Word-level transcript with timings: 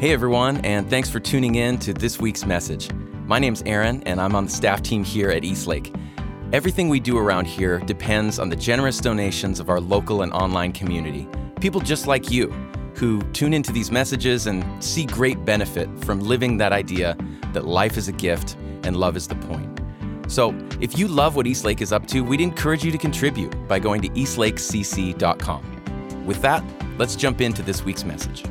Hey 0.00 0.12
everyone, 0.14 0.64
and 0.64 0.88
thanks 0.88 1.10
for 1.10 1.20
tuning 1.20 1.56
in 1.56 1.76
to 1.80 1.92
this 1.92 2.18
week's 2.18 2.46
message. 2.46 2.90
My 3.26 3.38
name's 3.38 3.62
Aaron, 3.66 4.02
and 4.04 4.18
I'm 4.18 4.34
on 4.34 4.46
the 4.46 4.50
staff 4.50 4.80
team 4.80 5.04
here 5.04 5.28
at 5.28 5.44
Eastlake. 5.44 5.94
Everything 6.54 6.88
we 6.88 7.00
do 7.00 7.18
around 7.18 7.46
here 7.46 7.80
depends 7.80 8.38
on 8.38 8.48
the 8.48 8.56
generous 8.56 8.98
donations 8.98 9.60
of 9.60 9.68
our 9.68 9.78
local 9.78 10.22
and 10.22 10.32
online 10.32 10.72
community. 10.72 11.28
People 11.60 11.82
just 11.82 12.06
like 12.06 12.30
you 12.30 12.46
who 12.94 13.20
tune 13.32 13.52
into 13.52 13.72
these 13.72 13.90
messages 13.90 14.46
and 14.46 14.64
see 14.82 15.04
great 15.04 15.44
benefit 15.44 15.86
from 16.02 16.20
living 16.20 16.56
that 16.56 16.72
idea 16.72 17.14
that 17.52 17.66
life 17.66 17.98
is 17.98 18.08
a 18.08 18.12
gift 18.12 18.56
and 18.84 18.96
love 18.96 19.18
is 19.18 19.28
the 19.28 19.34
point. 19.34 19.82
So, 20.28 20.54
if 20.80 20.98
you 20.98 21.08
love 21.08 21.36
what 21.36 21.46
Eastlake 21.46 21.82
is 21.82 21.92
up 21.92 22.06
to, 22.06 22.22
we'd 22.22 22.40
encourage 22.40 22.82
you 22.82 22.90
to 22.90 22.96
contribute 22.96 23.54
by 23.68 23.78
going 23.78 24.00
to 24.00 24.08
eastlakecc.com. 24.08 26.24
With 26.24 26.40
that, 26.40 26.64
let's 26.96 27.16
jump 27.16 27.42
into 27.42 27.62
this 27.62 27.84
week's 27.84 28.04
message. 28.04 28.44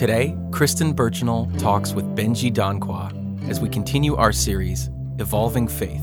Today, 0.00 0.34
Kristen 0.50 0.94
Birchnell 0.94 1.58
talks 1.58 1.92
with 1.92 2.06
Benjie 2.16 2.50
Danquah 2.50 3.50
as 3.50 3.60
we 3.60 3.68
continue 3.68 4.16
our 4.16 4.32
series, 4.32 4.88
Evolving 5.18 5.68
Faith 5.68 6.00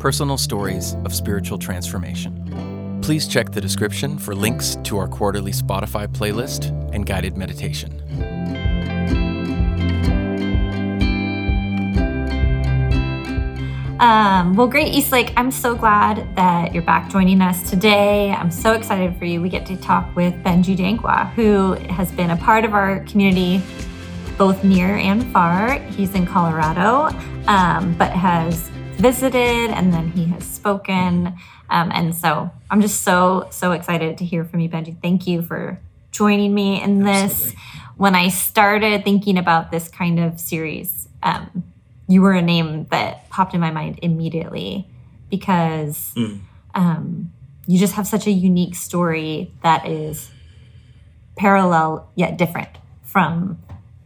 Personal 0.00 0.36
Stories 0.36 0.96
of 1.04 1.14
Spiritual 1.14 1.56
Transformation. 1.56 2.98
Please 3.00 3.28
check 3.28 3.52
the 3.52 3.60
description 3.60 4.18
for 4.18 4.34
links 4.34 4.76
to 4.82 4.98
our 4.98 5.06
quarterly 5.06 5.52
Spotify 5.52 6.08
playlist 6.08 6.70
and 6.92 7.06
guided 7.06 7.36
meditation. 7.36 8.02
Um, 14.00 14.54
well, 14.54 14.68
great, 14.68 14.94
Eastlake. 14.94 15.32
I'm 15.36 15.50
so 15.50 15.74
glad 15.74 16.36
that 16.36 16.72
you're 16.72 16.84
back 16.84 17.10
joining 17.10 17.42
us 17.42 17.68
today. 17.68 18.30
I'm 18.30 18.50
so 18.50 18.74
excited 18.74 19.16
for 19.16 19.24
you. 19.24 19.42
We 19.42 19.48
get 19.48 19.66
to 19.66 19.76
talk 19.76 20.14
with 20.14 20.34
Benjie 20.44 20.76
Danquah, 20.76 21.32
who 21.32 21.72
has 21.92 22.12
been 22.12 22.30
a 22.30 22.36
part 22.36 22.64
of 22.64 22.74
our 22.74 23.00
community 23.00 23.60
both 24.36 24.62
near 24.62 24.94
and 24.94 25.26
far. 25.32 25.80
He's 25.80 26.14
in 26.14 26.26
Colorado, 26.26 27.08
um, 27.48 27.94
but 27.98 28.12
has 28.12 28.68
visited 28.98 29.70
and 29.72 29.92
then 29.92 30.12
he 30.12 30.26
has 30.26 30.44
spoken. 30.46 31.34
Um, 31.68 31.90
and 31.92 32.14
so 32.14 32.52
I'm 32.70 32.80
just 32.80 33.02
so, 33.02 33.48
so 33.50 33.72
excited 33.72 34.16
to 34.18 34.24
hear 34.24 34.44
from 34.44 34.60
you, 34.60 34.68
Benjie. 34.68 34.96
Thank 35.02 35.26
you 35.26 35.42
for 35.42 35.80
joining 36.12 36.54
me 36.54 36.80
in 36.80 37.02
this. 37.02 37.32
Absolutely. 37.32 37.60
When 37.96 38.14
I 38.14 38.28
started 38.28 39.02
thinking 39.02 39.38
about 39.38 39.72
this 39.72 39.88
kind 39.88 40.20
of 40.20 40.38
series, 40.38 41.08
um, 41.24 41.64
you 42.06 42.22
were 42.22 42.32
a 42.32 42.42
name 42.42 42.86
that 42.92 43.27
popped 43.38 43.54
in 43.54 43.60
my 43.60 43.70
mind 43.70 44.00
immediately 44.02 44.84
because 45.30 46.12
mm. 46.16 46.40
um, 46.74 47.32
you 47.68 47.78
just 47.78 47.94
have 47.94 48.04
such 48.04 48.26
a 48.26 48.32
unique 48.32 48.74
story 48.74 49.52
that 49.62 49.86
is 49.86 50.28
parallel 51.36 52.10
yet 52.16 52.36
different 52.36 52.68
from 53.04 53.56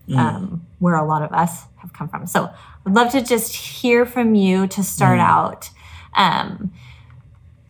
mm. 0.07 0.19
um, 0.19 0.67
where 0.81 0.97
a 0.97 1.03
lot 1.03 1.23
of 1.23 1.33
us 1.33 1.63
have 1.79 1.95
come 1.95 2.11
from. 2.11 2.27
So 2.27 2.51
I'd 2.85 2.93
love 2.93 3.11
to 3.13 3.23
just 3.23 3.55
hear 3.55 4.05
from 4.05 4.35
you 4.35 4.67
to 4.67 4.83
start 4.83 5.19
mm. 5.19 5.27
out. 5.27 5.71
Um, 6.15 6.71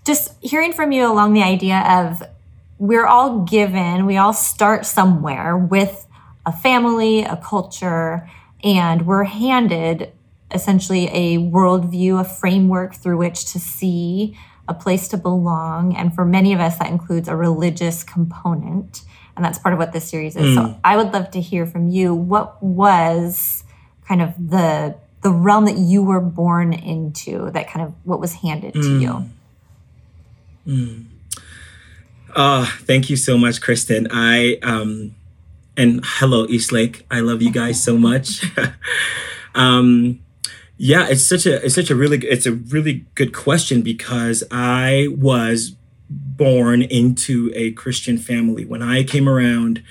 just 0.04 0.34
hearing 0.42 0.72
from 0.72 0.90
you 0.90 1.06
along 1.06 1.32
the 1.32 1.44
idea 1.44 1.78
of 1.78 2.24
we're 2.80 3.06
all 3.06 3.42
given, 3.44 4.04
we 4.04 4.16
all 4.16 4.32
start 4.32 4.84
somewhere 4.84 5.56
with 5.56 6.08
a 6.44 6.50
family, 6.50 7.22
a 7.22 7.36
culture, 7.36 8.28
and 8.64 9.06
we're 9.06 9.22
handed 9.22 10.12
essentially 10.54 11.08
a 11.08 11.38
worldview, 11.38 12.20
a 12.20 12.24
framework 12.24 12.94
through 12.94 13.18
which 13.18 13.52
to 13.52 13.58
see 13.58 14.36
a 14.68 14.74
place 14.74 15.08
to 15.08 15.16
belong. 15.16 15.94
And 15.96 16.14
for 16.14 16.24
many 16.24 16.52
of 16.52 16.60
us, 16.60 16.78
that 16.78 16.90
includes 16.90 17.28
a 17.28 17.36
religious 17.36 18.04
component. 18.04 19.02
And 19.36 19.44
that's 19.44 19.58
part 19.58 19.72
of 19.72 19.78
what 19.78 19.92
this 19.92 20.08
series 20.08 20.36
is. 20.36 20.42
Mm. 20.42 20.54
So 20.54 20.80
I 20.84 20.96
would 20.96 21.12
love 21.12 21.30
to 21.32 21.40
hear 21.40 21.66
from 21.66 21.88
you. 21.88 22.14
What 22.14 22.62
was 22.62 23.64
kind 24.06 24.22
of 24.22 24.34
the 24.38 24.96
the 25.22 25.30
realm 25.30 25.66
that 25.66 25.76
you 25.76 26.02
were 26.02 26.20
born 26.20 26.72
into, 26.72 27.48
that 27.52 27.70
kind 27.70 27.86
of 27.86 27.94
what 28.02 28.18
was 28.18 28.34
handed 28.34 28.74
mm. 28.74 28.82
to 28.82 28.98
you? 28.98 29.30
Mm. 30.66 31.04
Uh, 32.34 32.66
thank 32.80 33.08
you 33.08 33.16
so 33.16 33.38
much, 33.38 33.60
Kristen. 33.60 34.08
I 34.10 34.58
um 34.62 35.14
and 35.76 36.00
hello 36.04 36.46
Eastlake. 36.46 37.06
I 37.10 37.20
love 37.20 37.40
you 37.42 37.50
guys 37.50 37.82
so 37.82 37.96
much. 37.96 38.44
um 39.54 40.21
yeah, 40.84 41.06
it's 41.08 41.22
such 41.24 41.46
a 41.46 41.64
it's 41.64 41.76
such 41.76 41.90
a 41.90 41.94
really 41.94 42.18
it's 42.26 42.44
a 42.44 42.54
really 42.54 43.06
good 43.14 43.32
question 43.32 43.82
because 43.82 44.42
I 44.50 45.06
was 45.16 45.76
born 46.10 46.82
into 46.82 47.52
a 47.54 47.70
Christian 47.70 48.18
family. 48.18 48.64
When 48.64 48.82
I 48.82 49.04
came 49.04 49.28
around, 49.28 49.84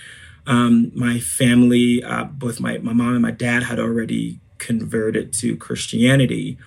um, 0.46 0.92
my 0.94 1.18
family, 1.18 2.04
uh, 2.04 2.26
both 2.26 2.60
my 2.60 2.80
my 2.80 2.92
mom 2.92 3.14
and 3.14 3.22
my 3.22 3.32
dad, 3.32 3.64
had 3.64 3.80
already 3.80 4.42
converted 4.58 5.32
to 5.36 5.56
Christianity, 5.56 6.58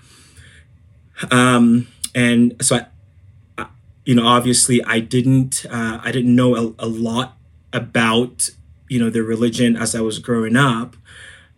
um, 1.30 1.86
and 2.14 2.56
so 2.62 2.80
I, 3.58 3.66
you 4.06 4.14
know, 4.14 4.26
obviously, 4.26 4.82
I 4.84 5.00
didn't 5.00 5.66
uh, 5.70 6.00
I 6.02 6.10
didn't 6.12 6.34
know 6.34 6.56
a, 6.56 6.86
a, 6.86 6.88
lot 6.88 7.36
about 7.74 8.48
you 8.88 8.98
know 8.98 9.10
the 9.10 9.22
religion 9.22 9.76
as 9.76 9.94
I 9.94 10.00
was 10.00 10.18
growing 10.18 10.56
up. 10.56 10.96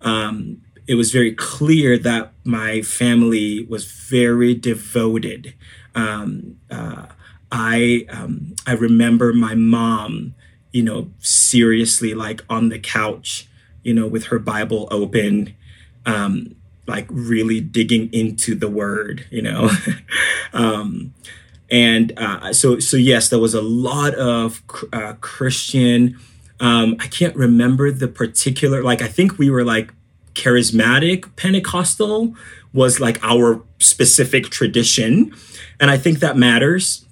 Um, 0.00 0.62
it 0.86 0.94
was 0.94 1.10
very 1.12 1.32
clear 1.32 1.98
that 1.98 2.32
my 2.44 2.82
family 2.82 3.64
was 3.68 3.84
very 3.84 4.54
devoted. 4.54 5.54
Um, 5.94 6.58
uh, 6.70 7.06
I 7.50 8.06
um, 8.08 8.54
I 8.66 8.72
remember 8.72 9.32
my 9.32 9.54
mom, 9.54 10.34
you 10.72 10.82
know, 10.82 11.10
seriously 11.18 12.14
like 12.14 12.42
on 12.48 12.68
the 12.68 12.78
couch, 12.78 13.48
you 13.82 13.94
know, 13.94 14.06
with 14.06 14.26
her 14.26 14.38
Bible 14.38 14.88
open, 14.90 15.54
um, 16.04 16.54
like 16.86 17.06
really 17.10 17.60
digging 17.60 18.12
into 18.12 18.54
the 18.54 18.68
Word, 18.68 19.26
you 19.30 19.42
know, 19.42 19.70
um, 20.52 21.14
and 21.70 22.12
uh, 22.16 22.52
so 22.52 22.78
so 22.78 22.96
yes, 22.96 23.28
there 23.28 23.38
was 23.38 23.54
a 23.54 23.62
lot 23.62 24.14
of 24.14 24.62
uh, 24.92 25.14
Christian. 25.20 26.18
Um, 26.58 26.96
I 27.00 27.06
can't 27.08 27.34
remember 27.36 27.90
the 27.90 28.08
particular. 28.08 28.82
Like 28.82 29.02
I 29.02 29.08
think 29.08 29.38
we 29.38 29.50
were 29.50 29.64
like 29.64 29.92
charismatic 30.36 31.34
Pentecostal 31.34 32.34
was 32.72 33.00
like 33.00 33.18
our 33.24 33.64
specific 33.78 34.50
tradition. 34.50 35.34
And 35.80 35.90
I 35.90 35.96
think 35.96 36.20
that 36.20 36.36
matters, 36.36 37.04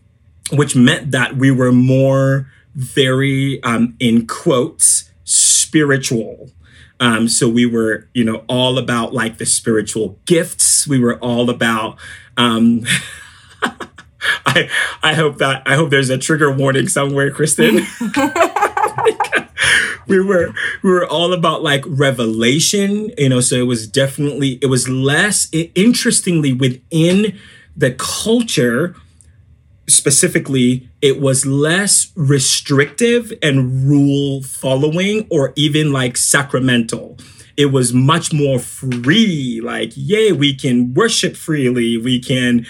which 0.52 0.76
meant 0.76 1.10
that 1.10 1.36
we 1.36 1.50
were 1.50 1.72
more 1.72 2.50
very, 2.74 3.62
um, 3.62 3.96
in 3.98 4.26
quotes, 4.26 5.10
spiritual. 5.24 6.50
Um, 7.00 7.28
so 7.28 7.48
we 7.48 7.66
were, 7.66 8.08
you 8.12 8.24
know, 8.24 8.44
all 8.46 8.78
about 8.78 9.14
like 9.14 9.38
the 9.38 9.46
spiritual 9.46 10.18
gifts. 10.26 10.86
We 10.86 10.98
were 10.98 11.18
all 11.18 11.50
about, 11.50 11.98
um, 12.36 12.82
I, 14.46 14.68
I 15.02 15.14
hope 15.14 15.38
that, 15.38 15.62
I 15.66 15.74
hope 15.76 15.90
there's 15.90 16.10
a 16.10 16.18
trigger 16.18 16.52
warning 16.52 16.88
somewhere, 16.88 17.30
Kristen. 17.30 17.86
we 20.06 20.20
were 20.20 20.52
we 20.82 20.90
were 20.90 21.06
all 21.06 21.32
about 21.32 21.62
like 21.62 21.84
revelation 21.86 23.10
you 23.16 23.28
know 23.28 23.40
so 23.40 23.56
it 23.56 23.66
was 23.66 23.86
definitely 23.86 24.58
it 24.62 24.66
was 24.66 24.88
less 24.88 25.48
it, 25.52 25.70
interestingly 25.74 26.52
within 26.52 27.38
the 27.76 27.92
culture 27.92 28.94
specifically 29.86 30.88
it 31.02 31.20
was 31.20 31.44
less 31.44 32.12
restrictive 32.16 33.32
and 33.42 33.88
rule 33.88 34.42
following 34.42 35.26
or 35.30 35.52
even 35.56 35.92
like 35.92 36.16
sacramental. 36.16 37.18
It 37.56 37.66
was 37.66 37.92
much 37.92 38.32
more 38.32 38.58
free 38.58 39.60
like 39.62 39.92
yay 39.94 40.32
we 40.32 40.54
can 40.54 40.92
worship 40.94 41.36
freely 41.36 41.96
we 41.96 42.18
can 42.18 42.66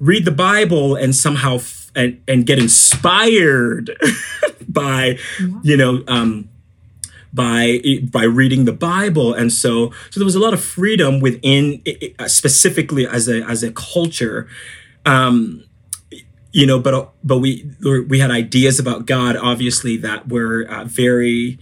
read 0.00 0.26
the 0.26 0.32
bible 0.32 0.94
and 0.96 1.16
somehow 1.16 1.54
f- 1.54 1.90
and, 1.94 2.20
and 2.28 2.44
get 2.44 2.58
inspired 2.58 3.96
by 4.68 5.18
you 5.62 5.76
know 5.78 6.04
um 6.08 6.50
by 7.32 7.80
by 8.10 8.24
reading 8.24 8.64
the 8.64 8.72
Bible, 8.72 9.34
and 9.34 9.52
so 9.52 9.90
so 10.10 10.20
there 10.20 10.24
was 10.24 10.34
a 10.34 10.40
lot 10.40 10.52
of 10.52 10.62
freedom 10.62 11.20
within 11.20 11.82
specifically 12.26 13.06
as 13.06 13.28
a 13.28 13.42
as 13.42 13.62
a 13.62 13.72
culture. 13.72 14.48
Um, 15.04 15.64
you 16.52 16.66
know, 16.66 16.78
but 16.78 17.12
but 17.24 17.38
we 17.38 17.66
we 17.80 18.18
had 18.18 18.30
ideas 18.30 18.78
about 18.78 19.06
God, 19.06 19.36
obviously, 19.36 19.96
that 19.98 20.28
were 20.28 20.66
uh, 20.68 20.84
very 20.84 21.58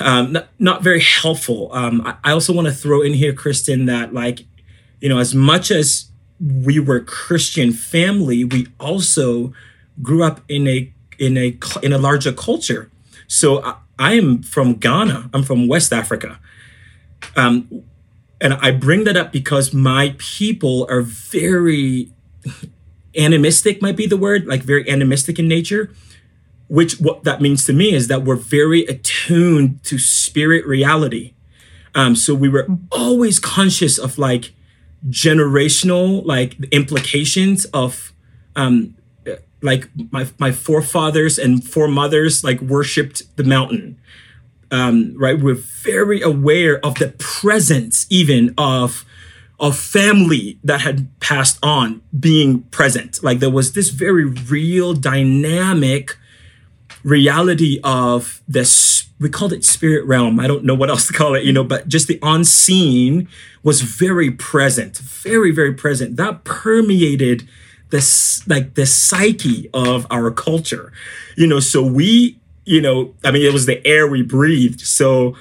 um, 0.00 0.32
not, 0.32 0.48
not 0.58 0.82
very 0.82 1.00
helpful. 1.00 1.70
Um, 1.72 2.02
I, 2.04 2.16
I 2.24 2.32
also 2.32 2.52
want 2.52 2.68
to 2.68 2.74
throw 2.74 3.00
in 3.00 3.14
here, 3.14 3.32
Kristen, 3.32 3.86
that 3.86 4.12
like 4.12 4.44
you 5.00 5.08
know, 5.08 5.18
as 5.18 5.34
much 5.34 5.70
as 5.70 6.06
we 6.40 6.78
were 6.78 7.00
Christian 7.00 7.72
family, 7.72 8.44
we 8.44 8.66
also 8.78 9.52
grew 10.02 10.22
up 10.22 10.40
in 10.48 10.68
a 10.68 10.92
in 11.18 11.36
a 11.36 11.58
in 11.82 11.92
a 11.92 11.98
larger 11.98 12.32
culture. 12.32 12.90
So 13.26 13.58
uh, 13.58 13.76
I 13.98 14.14
am 14.14 14.42
from 14.42 14.74
Ghana. 14.74 15.30
I'm 15.32 15.42
from 15.42 15.68
West 15.68 15.92
Africa. 15.92 16.38
Um, 17.36 17.84
and 18.40 18.54
I 18.54 18.70
bring 18.70 19.04
that 19.04 19.16
up 19.16 19.32
because 19.32 19.72
my 19.72 20.14
people 20.18 20.86
are 20.90 21.02
very, 21.02 22.10
animistic 23.16 23.80
might 23.80 23.96
be 23.96 24.06
the 24.06 24.16
word, 24.16 24.46
like 24.46 24.62
very 24.62 24.88
animistic 24.88 25.38
in 25.38 25.48
nature. 25.48 25.90
Which 26.68 26.98
what 26.98 27.24
that 27.24 27.40
means 27.40 27.66
to 27.66 27.72
me 27.72 27.92
is 27.92 28.08
that 28.08 28.22
we're 28.24 28.36
very 28.36 28.84
attuned 28.86 29.84
to 29.84 29.98
spirit 29.98 30.66
reality. 30.66 31.34
Um, 31.94 32.16
so 32.16 32.34
we 32.34 32.48
were 32.48 32.66
always 32.90 33.38
conscious 33.38 33.98
of 33.98 34.18
like 34.18 34.54
generational 35.08 36.24
like 36.24 36.56
implications 36.72 37.66
of 37.66 38.12
um, 38.56 38.96
like 39.64 39.88
my 40.12 40.26
my 40.38 40.52
forefathers 40.52 41.38
and 41.38 41.64
foremothers 41.64 42.44
like 42.44 42.60
worshipped 42.60 43.36
the 43.36 43.44
mountain. 43.44 43.98
Um, 44.70 45.14
right, 45.16 45.40
we're 45.40 45.54
very 45.54 46.20
aware 46.20 46.84
of 46.84 46.96
the 46.96 47.08
presence 47.18 48.06
even 48.10 48.54
of 48.58 49.04
of 49.58 49.78
family 49.78 50.58
that 50.62 50.82
had 50.82 51.08
passed 51.20 51.58
on 51.62 52.02
being 52.18 52.62
present. 52.64 53.22
Like 53.22 53.38
there 53.38 53.50
was 53.50 53.72
this 53.72 53.88
very 53.90 54.24
real 54.24 54.92
dynamic 54.92 56.16
reality 57.02 57.80
of 57.84 58.42
this 58.48 59.08
we 59.20 59.28
called 59.28 59.52
it 59.52 59.62
spirit 59.62 60.06
realm 60.06 60.40
i 60.40 60.46
don't 60.46 60.64
know 60.64 60.74
what 60.74 60.88
else 60.88 61.06
to 61.06 61.12
call 61.12 61.34
it 61.34 61.44
you 61.44 61.52
know 61.52 61.62
but 61.62 61.86
just 61.86 62.08
the 62.08 62.18
unseen 62.22 63.28
was 63.62 63.82
very 63.82 64.30
present 64.30 64.96
very 64.96 65.50
very 65.50 65.74
present 65.74 66.16
that 66.16 66.44
permeated 66.44 67.46
this 67.94 68.46
like 68.48 68.74
the 68.74 68.86
psyche 68.86 69.70
of 69.72 70.06
our 70.10 70.30
culture 70.30 70.92
you 71.36 71.46
know 71.46 71.60
so 71.60 71.82
we 71.82 72.38
you 72.64 72.80
know 72.80 73.14
i 73.24 73.30
mean 73.30 73.42
it 73.42 73.52
was 73.52 73.66
the 73.66 73.84
air 73.86 74.06
we 74.06 74.22
breathed 74.22 74.80
so 74.80 75.34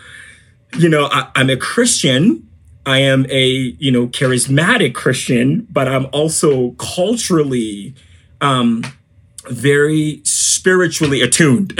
you 0.77 0.87
know 0.87 1.09
I, 1.11 1.29
i'm 1.35 1.49
a 1.49 1.57
christian 1.57 2.47
I 2.85 2.99
am 2.99 3.25
a, 3.29 3.45
you 3.45 3.91
know, 3.91 4.07
charismatic 4.07 4.93
Christian, 4.93 5.67
but 5.69 5.87
I'm 5.87 6.07
also 6.11 6.71
culturally 6.71 7.95
um, 8.41 8.83
very 9.49 10.21
spiritually 10.25 11.21
attuned. 11.21 11.79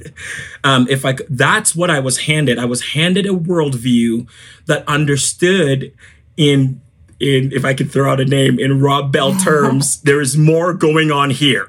um, 0.64 0.88
if 0.90 1.04
I, 1.04 1.16
that's 1.28 1.76
what 1.76 1.90
I 1.90 2.00
was 2.00 2.18
handed. 2.22 2.58
I 2.58 2.64
was 2.64 2.92
handed 2.92 3.26
a 3.26 3.30
worldview 3.30 4.28
that 4.66 4.86
understood 4.88 5.94
in, 6.36 6.80
in 7.22 7.52
if 7.52 7.64
I 7.64 7.74
could 7.74 7.90
throw 7.90 8.10
out 8.10 8.20
a 8.20 8.24
name 8.24 8.58
in 8.58 8.80
Rob 8.80 9.12
Bell 9.12 9.34
terms, 9.44 10.00
there 10.02 10.20
is 10.20 10.36
more 10.36 10.72
going 10.74 11.10
on 11.10 11.30
here. 11.30 11.68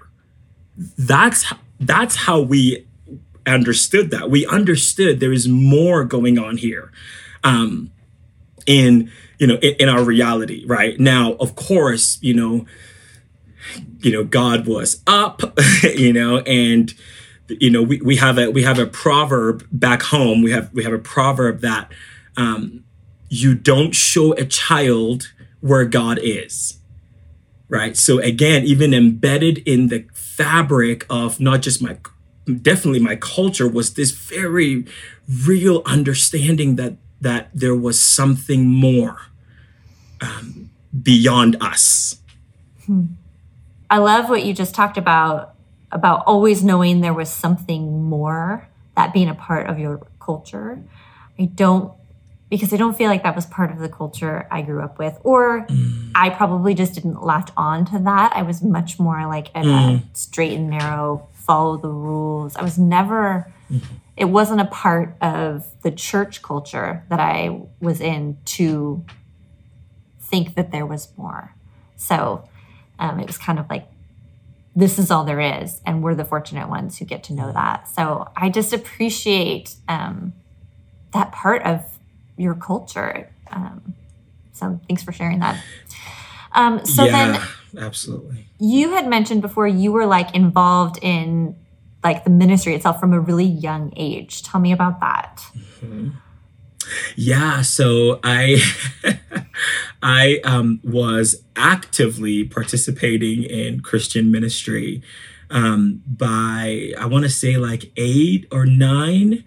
That's 0.98 1.54
that's 1.80 2.16
how 2.16 2.42
we 2.42 2.86
understood 3.46 4.12
that. 4.12 4.30
We 4.30 4.46
understood 4.48 5.20
there 5.20 5.34
is 5.34 5.48
more 5.48 6.04
going 6.04 6.40
on 6.40 6.58
here. 6.58 6.92
Um, 7.44 7.92
in 8.66 9.12
you 9.40 9.48
know 9.48 9.56
in, 9.56 9.76
in 9.80 9.90
our 9.90 10.04
reality 10.04 10.64
right 10.66 11.00
now 11.00 11.34
of 11.34 11.56
course 11.56 12.18
you 12.22 12.34
know 12.34 12.66
you 14.00 14.12
know 14.12 14.24
god 14.24 14.68
was 14.68 15.02
up 15.08 15.42
you 15.84 16.14
know 16.14 16.40
and 16.40 16.94
you 17.50 17.70
know 17.70 17.82
we, 17.82 18.00
we 18.02 18.16
have 18.16 18.38
a 18.38 18.50
we 18.50 18.64
have 18.64 18.80
a 18.80 18.86
proverb 18.86 19.68
back 19.72 20.02
home 20.02 20.42
we 20.42 20.52
have 20.52 20.72
we 20.74 20.84
have 20.84 20.94
a 20.94 21.00
proverb 21.00 21.62
that 21.62 21.92
um 22.38 22.84
you 23.30 23.56
don't 23.56 23.94
show 23.94 24.34
a 24.34 24.46
child 24.46 25.33
where 25.64 25.86
god 25.86 26.20
is 26.22 26.78
right 27.70 27.98
so 27.98 28.20
again 28.20 28.64
even 28.64 28.94
embedded 28.94 29.58
in 29.60 29.88
the 29.88 30.06
fabric 30.14 31.06
of 31.10 31.40
not 31.40 31.62
just 31.62 31.82
my 31.82 31.98
definitely 32.62 33.00
my 33.00 33.16
culture 33.16 33.68
was 33.68 33.94
this 33.94 34.12
very 34.12 34.86
real 35.46 35.82
understanding 35.86 36.76
that 36.76 36.96
that 37.22 37.50
there 37.54 37.76
was 37.76 38.00
something 38.00 38.68
more 38.68 39.18
um, 40.22 40.70
beyond 41.02 41.56
us. 41.62 42.20
Hmm. 42.86 43.06
I 43.90 44.00
love 44.00 44.30
what 44.30 44.44
you 44.46 44.54
just 44.54 44.76
talked 44.76 44.98
about 44.98 45.56
about 45.92 46.24
always 46.26 46.64
knowing 46.64 47.02
there 47.02 47.14
was 47.14 47.30
something 47.32 48.04
more 48.04 48.68
that 48.96 49.14
being 49.14 49.30
a 49.30 49.36
part 49.36 49.68
of 49.70 49.80
your 49.80 50.06
culture. 50.20 50.84
I 51.40 51.46
don't 51.46 51.94
because 52.54 52.72
I 52.72 52.78
don't 52.78 52.96
feel 52.96 53.10
like 53.10 53.24
that 53.24 53.36
was 53.36 53.46
part 53.46 53.72
of 53.72 53.80
the 53.80 53.90
culture 53.90 54.48
I 54.52 54.62
grew 54.62 54.82
up 54.82 55.00
with, 55.00 55.18
or 55.24 55.66
mm. 55.66 56.12
I 56.14 56.30
probably 56.30 56.74
just 56.76 56.94
didn't 56.94 57.24
latch 57.24 57.50
on 57.58 57.86
to 57.86 58.00
that. 58.00 58.34
I 58.36 58.44
was 58.44 58.62
much 58.62 59.00
more 59.00 59.26
like 59.26 59.50
a 59.50 59.62
mm. 59.62 60.04
straight 60.14 60.54
and 60.54 60.70
narrow, 60.70 61.28
follow 61.34 61.78
the 61.78 61.90
rules. 61.90 62.56
I 62.56 62.62
was 62.62 62.78
never 62.78 63.52
mm-hmm 63.72 63.96
it 64.16 64.26
wasn't 64.26 64.62
a 64.62 64.66
part 64.66 65.16
of 65.22 65.66
the 65.82 65.92
church 65.92 66.42
culture 66.42 67.04
that 67.10 67.20
I 67.20 67.62
was 67.80 68.00
in 68.00 68.38
to 68.46 69.04
think 70.22 70.56
that 70.56 70.72
there 70.72 70.86
was 70.86 71.10
more. 71.18 71.56
So 71.96 72.48
um, 73.00 73.20
it 73.20 73.28
was 73.28 73.38
kind 73.38 73.58
of 73.58 73.70
like, 73.70 73.88
this 74.76 75.00
is 75.00 75.10
all 75.10 75.24
there 75.24 75.40
is. 75.40 75.82
And 75.86 76.04
we're 76.04 76.16
the 76.16 76.26
fortunate 76.26 76.70
ones 76.70 76.98
who 76.98 77.06
get 77.06 77.24
to 77.26 77.34
know 77.34 77.52
that. 77.52 77.88
So 77.88 78.30
I 78.36 78.50
just 78.50 78.72
appreciate 78.72 79.76
um, 79.88 80.34
that 81.14 81.32
part 81.32 81.64
of 81.64 81.84
your 82.38 82.56
culture. 82.56 83.30
Um, 83.52 83.94
so 84.54 84.80
thanks 84.88 85.04
for 85.04 85.12
sharing 85.12 85.40
that. 85.40 85.62
Um, 86.54 86.86
so 86.86 87.06
yeah, 87.06 87.32
then, 87.74 87.84
absolutely. 87.84 88.48
You 88.60 88.92
had 88.92 89.08
mentioned 89.08 89.42
before 89.42 89.68
you 89.68 89.92
were 89.92 90.06
like 90.06 90.36
involved 90.36 91.00
in 91.02 91.56
like 92.04 92.24
the 92.24 92.30
ministry 92.30 92.76
itself 92.76 93.00
from 93.00 93.14
a 93.14 93.20
really 93.20 93.46
young 93.46 93.94
age. 93.96 94.44
Tell 94.44 94.60
me 94.60 94.72
about 94.72 95.00
that. 95.00 95.42
Mm-hmm. 95.56 96.10
Yeah, 97.16 97.62
so 97.62 98.20
I 98.24 98.62
I 100.04 100.42
um, 100.44 100.82
was 100.84 101.44
actively 101.56 102.44
participating 102.44 103.44
in 103.44 103.80
Christian 103.80 104.32
ministry 104.32 105.02
um, 105.50 106.02
by 106.06 106.94
I 107.00 107.06
want 107.06 107.24
to 107.24 107.30
say 107.30 107.58
like 107.58 107.92
eight 107.96 108.48
or 108.52 108.66
nine, 108.66 109.46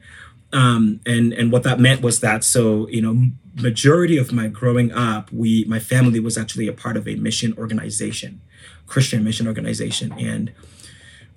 um, 0.57 1.01
and 1.05 1.35
and 1.35 1.53
what 1.53 1.65
that 1.65 1.79
meant 1.79 2.01
was 2.01 2.21
that 2.21 2.43
so 2.43 2.89
you 2.89 3.03
know 3.03 3.27
majority 3.61 4.17
of 4.17 4.33
my 4.33 4.49
growing 4.49 4.91
up, 4.91 5.31
we 5.31 5.65
my 5.67 5.79
family 5.79 6.19
was 6.19 6.39
actually 6.39 6.67
a 6.67 6.73
part 6.73 6.97
of 6.97 7.07
a 7.07 7.15
mission 7.17 7.55
organization, 7.59 8.41
Christian 8.87 9.23
mission 9.23 9.47
organization, 9.47 10.13
and 10.13 10.53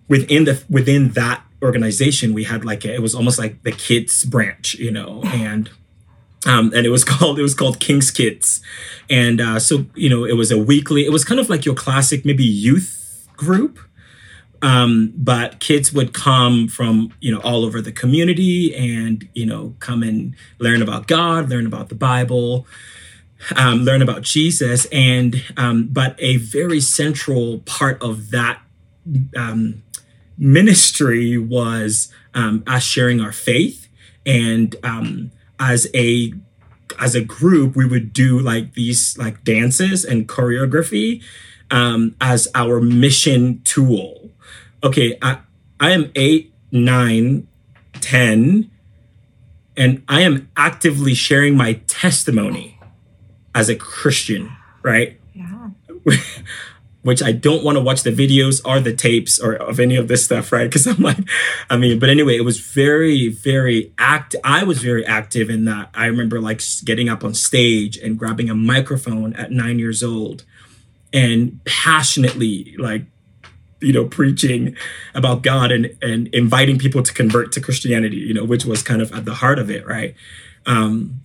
within 0.08 0.46
the 0.46 0.64
within 0.70 1.10
that 1.10 1.44
organization 1.62 2.34
we 2.34 2.46
had 2.46 2.64
like 2.64 2.86
a, 2.86 2.94
it 2.94 3.02
was 3.02 3.14
almost 3.14 3.38
like 3.38 3.64
the 3.64 3.72
kids 3.74 4.24
branch 4.24 4.76
you 4.76 4.90
know 4.90 5.22
and 5.26 5.70
um, 6.48 6.72
and 6.74 6.86
it 6.86 6.90
was 6.90 7.04
called 7.12 7.38
it 7.38 7.42
was 7.42 7.54
called 7.54 7.82
King's 7.82 8.12
Kids, 8.12 8.62
and 9.10 9.42
uh, 9.42 9.60
so 9.60 9.86
you 9.96 10.10
know 10.10 10.24
it 10.24 10.38
was 10.38 10.50
a 10.50 10.58
weekly. 10.58 11.06
It 11.06 11.12
was 11.12 11.26
kind 11.26 11.42
of 11.42 11.50
like 11.50 11.66
your 11.66 11.76
classic 11.76 12.24
maybe 12.24 12.46
youth 12.46 13.28
group, 13.36 13.80
um, 14.62 15.14
but 15.16 15.60
kids 15.60 15.94
would 15.94 16.14
come 16.14 16.68
from 16.68 17.14
you 17.20 17.32
know 17.32 17.40
all 17.42 17.64
over 17.64 17.82
the 17.82 17.92
community 17.92 18.76
and 18.76 19.28
you 19.34 19.46
know 19.46 19.76
come 19.80 20.04
and 20.04 20.36
learn 20.60 20.82
about 20.82 21.08
God, 21.08 21.50
learn 21.50 21.66
about 21.66 21.90
the 21.90 21.96
Bible, 21.96 22.68
um, 23.56 23.84
learn 23.84 24.02
about 24.02 24.22
Jesus, 24.22 24.86
and 24.92 25.44
um, 25.58 25.88
but 25.92 26.16
a 26.20 26.38
very 26.38 26.80
central 26.80 27.60
part 27.60 28.02
of 28.02 28.32
that 28.32 28.62
um, 29.36 29.84
ministry 30.38 31.38
was 31.38 32.12
um, 32.34 32.64
us 32.68 32.84
sharing 32.84 33.22
our 33.22 33.32
faith. 33.32 33.88
And 34.26 34.76
um, 34.84 35.32
as 35.60 35.88
a 35.94 36.34
as 37.00 37.16
a 37.16 37.22
group 37.22 37.76
we 37.76 37.86
would 37.86 38.12
do 38.12 38.40
like 38.40 38.74
these 38.74 39.18
like 39.18 39.44
dances 39.44 40.04
and 40.04 40.28
choreography 40.28 41.24
as 42.20 42.48
our 42.56 42.82
mission 42.82 43.62
tool 43.64 44.19
okay 44.84 45.18
i 45.22 45.40
i 45.80 45.92
am 45.92 46.12
eight 46.16 46.54
nine 46.72 47.48
ten 47.94 48.70
and 49.78 50.04
i 50.08 50.22
am 50.22 50.50
actively 50.56 51.14
sharing 51.14 51.56
my 51.56 51.74
testimony 51.88 52.80
as 53.56 53.70
a 53.70 53.76
christian 53.76 54.52
right 54.84 55.20
yeah 55.34 55.70
which 57.02 57.24
I 57.24 57.32
don't 57.32 57.64
want 57.64 57.78
to 57.78 57.82
watch 57.82 58.04
the 58.04 58.12
videos 58.12 58.62
or 58.66 58.80
the 58.80 58.94
tapes 58.94 59.40
or 59.40 59.54
of 59.54 59.80
any 59.80 59.96
of 59.96 60.08
this 60.08 60.26
stuff, 60.26 60.52
right? 60.52 60.66
Because 60.66 60.86
I'm 60.86 61.02
like, 61.02 61.18
I 61.70 61.78
mean, 61.78 61.98
but 62.00 62.10
anyway, 62.10 62.36
it 62.36 62.44
was 62.44 62.60
very, 62.60 63.30
very 63.30 63.94
act. 63.98 64.36
I 64.44 64.64
was 64.64 64.82
very 64.82 65.06
active 65.06 65.50
in 65.50 65.66
that. 65.66 65.90
I 65.94 66.08
remember 66.08 66.42
like 66.42 66.62
getting 66.84 67.08
up 67.08 67.24
on 67.24 67.34
stage 67.34 67.98
and 67.98 68.18
grabbing 68.18 68.50
a 68.50 68.56
microphone 68.56 69.34
at 69.36 69.52
nine 69.52 69.80
years 69.80 70.04
old 70.04 70.44
and 71.14 71.62
passionately 71.66 72.76
like 72.78 73.04
you 73.82 73.94
know 73.94 74.06
preaching 74.06 74.76
about 75.14 75.42
god 75.42 75.72
and 75.72 75.96
and 76.02 76.28
inviting 76.30 76.78
people 76.78 77.02
to 77.02 77.14
convert 77.14 77.52
to 77.52 77.62
christianity 77.62 78.18
you 78.18 78.34
know 78.34 78.44
which 78.44 78.66
was 78.66 78.84
kind 78.84 79.02
of 79.02 79.12
at 79.14 79.26
the 79.26 79.36
heart 79.36 79.60
of 79.60 79.70
it 79.70 79.86
right 79.86 80.16
um 80.66 81.22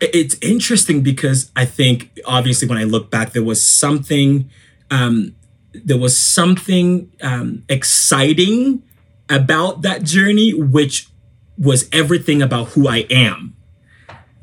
it's 0.00 0.36
interesting 0.42 1.02
because 1.02 1.50
i 1.56 1.64
think 1.64 2.18
obviously 2.26 2.68
when 2.68 2.78
i 2.78 2.84
look 2.84 3.10
back 3.10 3.32
there 3.32 3.42
was 3.42 3.64
something 3.64 4.50
um, 4.92 5.34
there 5.72 5.98
was 5.98 6.16
something 6.18 7.10
um, 7.22 7.64
exciting 7.68 8.82
about 9.30 9.82
that 9.82 10.02
journey, 10.02 10.52
which 10.52 11.08
was 11.56 11.88
everything 11.92 12.42
about 12.42 12.68
who 12.68 12.88
I 12.88 13.06
am. 13.10 13.56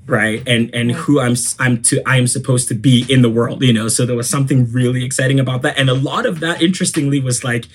Right? 0.09 0.41
And 0.47 0.73
and 0.73 0.91
who 0.91 1.19
i'm 1.19 1.35
i'm 1.59 1.81
to 1.83 2.01
i'm 2.05 2.27
supposed 2.27 2.67
to 2.69 2.75
be 2.75 3.05
in 3.09 3.21
the 3.21 3.29
world 3.29 3.63
you 3.63 3.73
know? 3.73 3.87
So 3.87 4.05
there 4.05 4.15
was 4.15 4.29
something 4.29 4.71
really 4.71 5.05
exciting 5.05 5.39
about 5.39 5.61
that. 5.61 5.77
And 5.77 5.89
a 5.89 5.93
lot 5.93 6.25
of 6.25 6.39
that 6.39 6.61
interestingly 6.61 7.19
was 7.19 7.43
like 7.43 7.65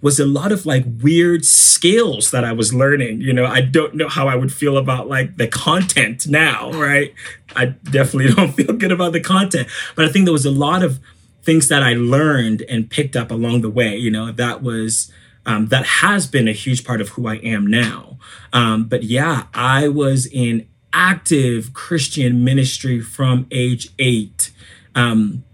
was 0.00 0.20
a 0.20 0.26
lot 0.26 0.52
of 0.52 0.64
like 0.64 0.84
weird 1.02 1.44
skills 1.44 2.30
that 2.30 2.44
i 2.44 2.52
was 2.52 2.72
learning 2.72 3.20
you 3.20 3.32
know? 3.32 3.46
I 3.46 3.60
don't 3.60 3.94
know 3.94 4.08
how 4.08 4.28
i 4.28 4.36
would 4.36 4.52
feel 4.52 4.76
about 4.76 5.08
like 5.08 5.36
the 5.36 5.48
content 5.48 6.26
now 6.26 6.70
right? 6.72 7.14
I 7.56 7.66
definitely 7.66 8.32
don't 8.34 8.52
feel 8.52 8.74
good 8.74 8.92
about 8.92 9.12
the 9.12 9.20
content. 9.20 9.68
But 9.96 10.04
i 10.04 10.08
think 10.08 10.24
there 10.26 10.32
was 10.32 10.46
a 10.46 10.50
lot 10.50 10.82
of 10.82 11.00
things 11.42 11.68
that 11.68 11.82
i 11.82 11.94
learned 11.94 12.62
and 12.62 12.90
picked 12.90 13.16
up 13.16 13.30
along 13.30 13.62
the 13.62 13.70
way 13.70 13.96
you 13.96 14.10
know? 14.10 14.30
That 14.30 14.62
was 14.62 15.10
um, 15.48 15.68
that 15.68 15.86
has 15.86 16.26
been 16.26 16.46
a 16.46 16.52
huge 16.52 16.84
part 16.84 17.00
of 17.00 17.10
who 17.10 17.26
I 17.26 17.36
am 17.36 17.66
now. 17.66 18.18
Um, 18.52 18.84
but 18.84 19.02
yeah, 19.02 19.44
I 19.54 19.88
was 19.88 20.26
in 20.26 20.68
active 20.92 21.72
Christian 21.74 22.44
ministry 22.44 23.00
from 23.00 23.46
age 23.50 23.90
eight. 23.98 24.50
Um, 24.94 25.44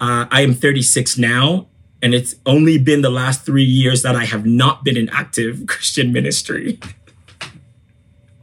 uh, 0.00 0.26
I 0.30 0.42
am 0.42 0.54
36 0.54 1.16
now, 1.18 1.68
and 2.02 2.14
it's 2.14 2.34
only 2.44 2.78
been 2.78 3.02
the 3.02 3.10
last 3.10 3.44
three 3.46 3.64
years 3.64 4.02
that 4.02 4.14
I 4.14 4.24
have 4.24 4.44
not 4.44 4.84
been 4.84 4.96
in 4.96 5.08
active 5.08 5.64
Christian 5.66 6.12
ministry. 6.12 6.78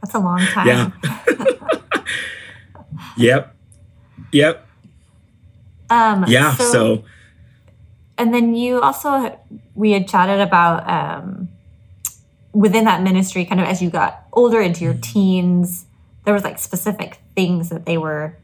That's 0.02 0.14
a 0.14 0.18
long 0.18 0.40
time. 0.40 0.66
Yeah. 0.66 0.90
yep. 3.16 3.56
Yep. 4.32 4.66
Um, 5.88 6.24
yeah. 6.26 6.54
So, 6.56 6.72
so, 6.72 7.04
and 8.18 8.34
then 8.34 8.54
you 8.54 8.80
also, 8.80 9.38
we 9.74 9.92
had 9.92 10.08
chatted 10.08 10.40
about 10.40 10.88
um, 10.88 11.48
within 12.52 12.84
that 12.84 13.02
ministry, 13.02 13.44
kind 13.44 13.60
of 13.60 13.66
as 13.66 13.80
you 13.80 13.90
got 13.90 14.26
older 14.32 14.60
into 14.60 14.84
your 14.84 14.94
teens, 14.94 15.86
there 16.24 16.34
was 16.34 16.44
like 16.44 16.58
specific 16.58 17.18
things 17.34 17.68
that 17.68 17.86
they 17.86 17.98
were 17.98 18.36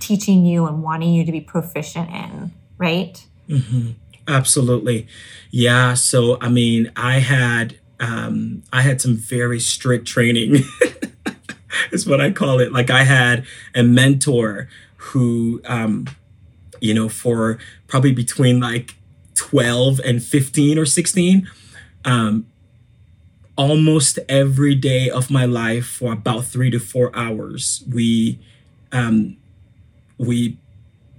teaching 0.00 0.44
you 0.44 0.66
and 0.66 0.82
wanting 0.82 1.14
you 1.14 1.24
to 1.24 1.32
be 1.32 1.40
proficient 1.40 2.10
in, 2.10 2.52
right? 2.78 3.24
Mm-hmm. 3.48 3.90
Absolutely, 4.28 5.08
yeah. 5.50 5.94
So 5.94 6.38
I 6.40 6.48
mean, 6.48 6.92
I 6.96 7.18
had 7.18 7.78
um, 8.00 8.62
I 8.72 8.82
had 8.82 9.00
some 9.00 9.16
very 9.16 9.60
strict 9.60 10.06
training. 10.06 10.64
is 11.90 12.06
what 12.06 12.20
I 12.20 12.30
call 12.30 12.60
it. 12.60 12.72
Like 12.72 12.90
I 12.90 13.04
had 13.04 13.44
a 13.74 13.82
mentor 13.82 14.68
who, 14.96 15.60
um, 15.64 16.06
you 16.80 16.94
know, 16.94 17.08
for 17.08 17.58
probably 17.86 18.12
between 18.12 18.60
like 18.60 18.96
12 19.34 20.00
and 20.04 20.22
15 20.22 20.78
or 20.78 20.86
16, 20.86 21.48
um, 22.04 22.46
almost 23.62 24.18
every 24.28 24.74
day 24.74 25.08
of 25.08 25.30
my 25.30 25.44
life 25.44 25.86
for 25.86 26.12
about 26.12 26.44
three 26.44 26.68
to 26.68 26.80
four 26.80 27.14
hours. 27.14 27.84
We 27.88 28.40
um, 28.90 29.36
we 30.18 30.58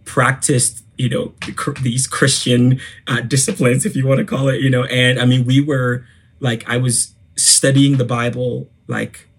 practiced, 0.04 0.84
you 0.98 1.08
know, 1.08 1.34
these 1.82 2.06
Christian 2.06 2.82
uh, 3.08 3.22
disciplines, 3.22 3.86
if 3.86 3.96
you 3.96 4.06
want 4.06 4.20
to 4.20 4.26
call 4.26 4.50
it, 4.50 4.60
you 4.60 4.70
know. 4.70 4.84
And 4.84 5.22
I 5.22 5.26
mean, 5.26 5.46
we 5.46 5.62
were 5.62 6.06
like, 6.42 6.68
I 6.68 6.76
was 6.76 7.14
studying 7.38 7.96
the 7.96 8.04
Bible 8.04 8.70
like 8.88 9.30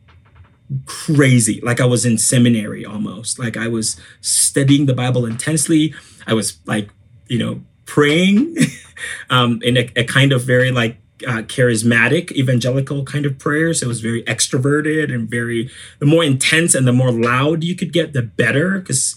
crazy, 0.86 1.60
like 1.60 1.82
I 1.82 1.84
was 1.84 2.06
in 2.06 2.16
seminary 2.16 2.86
almost. 2.86 3.38
Like 3.38 3.58
I 3.58 3.68
was 3.68 4.00
studying 4.22 4.86
the 4.86 4.94
Bible 4.94 5.26
intensely. 5.26 5.92
I 6.26 6.32
was 6.32 6.56
like, 6.64 6.88
you 7.28 7.38
know, 7.38 7.60
praying 7.84 8.56
um, 9.28 9.60
in 9.62 9.76
a, 9.76 9.90
a 9.94 10.04
kind 10.04 10.32
of 10.32 10.42
very 10.42 10.70
like 10.70 10.96
uh, 11.26 11.42
charismatic 11.42 12.32
evangelical 12.32 13.04
kind 13.04 13.24
of 13.26 13.38
prayers. 13.38 13.82
It 13.82 13.86
was 13.86 14.00
very 14.00 14.22
extroverted 14.24 15.14
and 15.14 15.28
very 15.28 15.70
the 15.98 16.06
more 16.06 16.24
intense 16.24 16.74
and 16.74 16.86
the 16.86 16.92
more 16.92 17.12
loud 17.12 17.62
you 17.62 17.74
could 17.74 17.92
get, 17.92 18.12
the 18.12 18.22
better, 18.22 18.78
because 18.78 19.16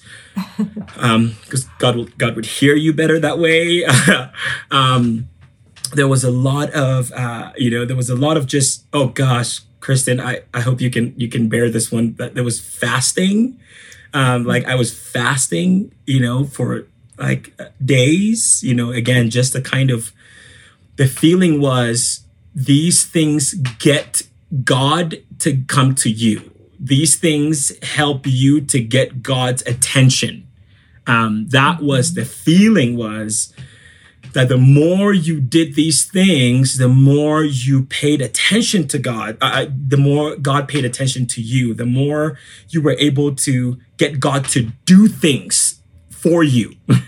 um, 0.97 1.35
because 1.43 1.65
God 1.79 1.95
will 1.95 2.09
God 2.17 2.35
would 2.35 2.45
hear 2.45 2.75
you 2.75 2.93
better 2.93 3.19
that 3.19 3.39
way. 3.39 3.85
um, 4.71 5.29
there 5.93 6.07
was 6.07 6.23
a 6.23 6.31
lot 6.31 6.69
of 6.71 7.11
uh, 7.13 7.51
you 7.57 7.69
know 7.71 7.85
there 7.85 7.97
was 7.97 8.09
a 8.09 8.15
lot 8.15 8.37
of 8.37 8.45
just 8.45 8.85
oh 8.93 9.07
gosh, 9.07 9.61
Kristen, 9.79 10.19
I 10.19 10.41
I 10.53 10.61
hope 10.61 10.81
you 10.81 10.89
can 10.89 11.13
you 11.17 11.27
can 11.27 11.49
bear 11.49 11.69
this 11.69 11.91
one. 11.91 12.11
But 12.11 12.35
there 12.35 12.43
was 12.43 12.59
fasting. 12.59 13.59
Um, 14.13 14.45
like 14.45 14.65
I 14.65 14.75
was 14.75 14.97
fasting, 14.97 15.93
you 16.05 16.19
know, 16.19 16.45
for 16.45 16.87
like 17.17 17.59
days, 17.83 18.63
you 18.63 18.73
know, 18.73 18.91
again, 18.91 19.29
just 19.29 19.55
a 19.55 19.61
kind 19.61 19.91
of 19.91 20.13
the 20.97 21.07
feeling 21.07 21.61
was 21.61 22.21
these 22.53 23.05
things 23.05 23.53
get 23.53 24.23
God 24.63 25.17
to 25.39 25.61
come 25.67 25.95
to 25.95 26.09
you. 26.09 26.51
These 26.79 27.15
things 27.17 27.71
help 27.83 28.25
you 28.25 28.61
to 28.61 28.79
get 28.79 29.23
God's 29.23 29.61
attention. 29.63 30.47
Um, 31.05 31.47
that 31.49 31.81
was 31.81 32.13
the 32.13 32.25
feeling 32.25 32.97
was 32.97 33.53
that 34.33 34.49
the 34.49 34.57
more 34.57 35.13
you 35.13 35.39
did 35.39 35.75
these 35.75 36.03
things, 36.03 36.77
the 36.77 36.89
more 36.89 37.43
you 37.43 37.83
paid 37.83 38.21
attention 38.21 38.87
to 38.89 38.99
God, 38.99 39.37
uh, 39.41 39.45
uh 39.45 39.65
the 39.87 39.97
more 39.97 40.35
God 40.35 40.67
paid 40.67 40.85
attention 40.85 41.25
to 41.27 41.41
you, 41.41 41.73
the 41.73 41.85
more 41.85 42.37
you 42.69 42.81
were 42.81 42.95
able 42.99 43.35
to 43.35 43.79
get 43.97 44.19
God 44.19 44.45
to 44.49 44.71
do 44.85 45.07
things 45.07 45.81
for 46.09 46.43
you. 46.43 46.75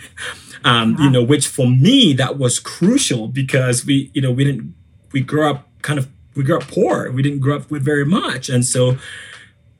um, 0.63 0.95
you 0.99 1.09
know, 1.09 1.23
which 1.23 1.47
for 1.47 1.67
me 1.67 2.13
that 2.13 2.37
was 2.37 2.59
crucial 2.59 3.27
because 3.27 3.85
we, 3.85 4.11
you 4.13 4.21
know, 4.21 4.31
we 4.31 4.43
didn't 4.43 4.75
we 5.11 5.21
grew 5.21 5.49
up 5.49 5.67
kind 5.81 5.99
of 5.99 6.07
we 6.35 6.43
grew 6.43 6.57
up 6.57 6.67
poor. 6.67 7.11
We 7.11 7.23
didn't 7.23 7.39
grow 7.39 7.57
up 7.57 7.71
with 7.71 7.83
very 7.83 8.05
much, 8.05 8.49
and 8.49 8.65
so 8.65 8.97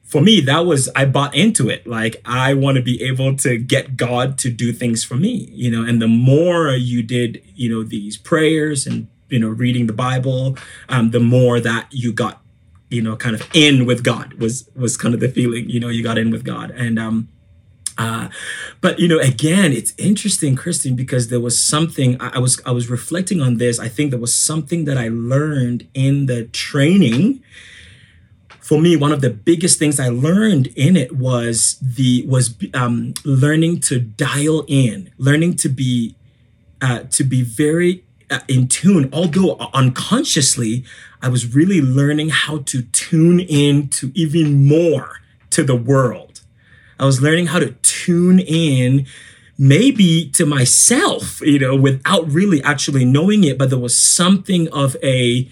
for 0.04 0.22
me 0.22 0.42
that 0.42 0.66
was 0.66 0.90
I 0.96 1.06
bought 1.06 1.36
into 1.36 1.70
it. 1.70 1.86
Like 1.86 2.22
I 2.26 2.54
want 2.54 2.78
to 2.78 2.82
be 2.82 3.02
able 3.04 3.36
to 3.38 3.58
get 3.58 3.98
God 3.98 4.38
to 4.40 4.50
do 4.50 4.74
things 4.74 5.04
for 5.04 5.16
me, 5.16 5.50
you 5.52 5.70
know. 5.70 5.84
And 5.88 6.02
the 6.02 6.08
more 6.08 6.72
you 6.72 7.04
did, 7.04 7.44
you 7.56 7.70
know, 7.70 7.84
these 7.84 8.18
prayers 8.18 8.88
and 8.88 9.08
you 9.30 9.40
know 9.40 9.50
reading 9.50 9.88
the 9.88 9.94
Bible, 9.94 10.58
um, 10.88 11.12
the 11.12 11.20
more 11.20 11.60
that 11.60 11.88
you 11.92 12.12
got 12.12 12.42
you 12.90 13.02
know 13.02 13.16
kind 13.16 13.36
of 13.36 13.48
in 13.54 13.86
with 13.86 14.04
god 14.04 14.34
was 14.34 14.70
was 14.76 14.98
kind 14.98 15.14
of 15.14 15.20
the 15.20 15.30
feeling 15.30 15.70
you 15.70 15.80
know 15.80 15.90
you 15.90 16.04
got 16.04 16.18
in 16.18 16.32
with 16.32 16.44
god 16.44 16.72
and 16.72 16.98
um 16.98 17.28
uh, 18.00 18.30
but 18.80 18.98
you 18.98 19.10
know, 19.10 19.20
again, 19.20 19.74
it's 19.74 19.94
interesting, 19.98 20.56
Kristen, 20.56 20.96
because 20.96 21.28
there 21.28 21.42
was 21.42 21.62
something 21.62 22.20
I, 22.22 22.36
I 22.36 22.40
was 22.40 22.62
I 22.66 22.72
was 22.72 22.90
reflecting 22.90 23.42
on 23.42 23.58
this. 23.58 23.78
I 23.78 23.90
think 23.90 24.12
there 24.12 24.20
was 24.20 24.34
something 24.34 24.86
that 24.86 24.98
I 24.98 25.10
learned 25.10 25.88
in 25.94 26.26
the 26.26 26.46
training. 26.46 27.44
For 28.62 28.80
me 28.80 28.96
one 28.96 29.12
of 29.12 29.22
the 29.22 29.32
biggest 29.32 29.80
things 29.80 30.00
i 30.00 30.10
learned 30.10 30.68
in 30.76 30.96
it 30.96 31.16
was 31.16 31.80
the 31.82 32.24
was 32.28 32.56
um, 32.76 33.16
learning 33.26 33.80
to 33.82 34.00
dial 34.00 34.64
in 34.68 35.10
learning 35.18 35.56
to 35.56 35.70
be 35.70 36.16
uh, 36.80 37.00
to 37.10 37.24
be 37.24 37.42
very 37.42 38.04
uh, 38.30 38.40
in 38.48 38.68
tune. 38.68 39.10
Although 39.12 39.58
unconsciously 39.74 40.86
i 41.22 41.28
was 41.28 41.54
really 41.54 41.82
learning 41.82 42.30
how 42.30 42.60
to 42.60 42.84
tune 42.84 43.40
in 43.40 43.90
to 43.90 44.12
even 44.16 44.66
more 44.68 45.20
to 45.50 45.64
the 45.64 45.76
world. 45.76 46.30
I 47.00 47.06
was 47.06 47.22
learning 47.22 47.48
how 47.48 47.60
to 47.60 47.72
tune 48.06 48.40
in 48.40 49.06
maybe 49.58 50.30
to 50.30 50.46
myself, 50.46 51.42
you 51.42 51.60
know, 51.60 51.76
without 51.76 52.32
really 52.32 52.64
actually 52.64 53.04
knowing 53.04 53.44
it, 53.44 53.58
but 53.58 53.70
there 53.70 53.80
was 53.80 54.00
something 54.00 54.70
of 54.70 54.96
a 55.04 55.50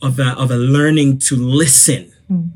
of 0.00 0.18
a, 0.18 0.30
of 0.38 0.50
a 0.50 0.56
learning 0.56 1.18
to 1.18 1.36
listen. 1.36 2.12
Mm. 2.30 2.50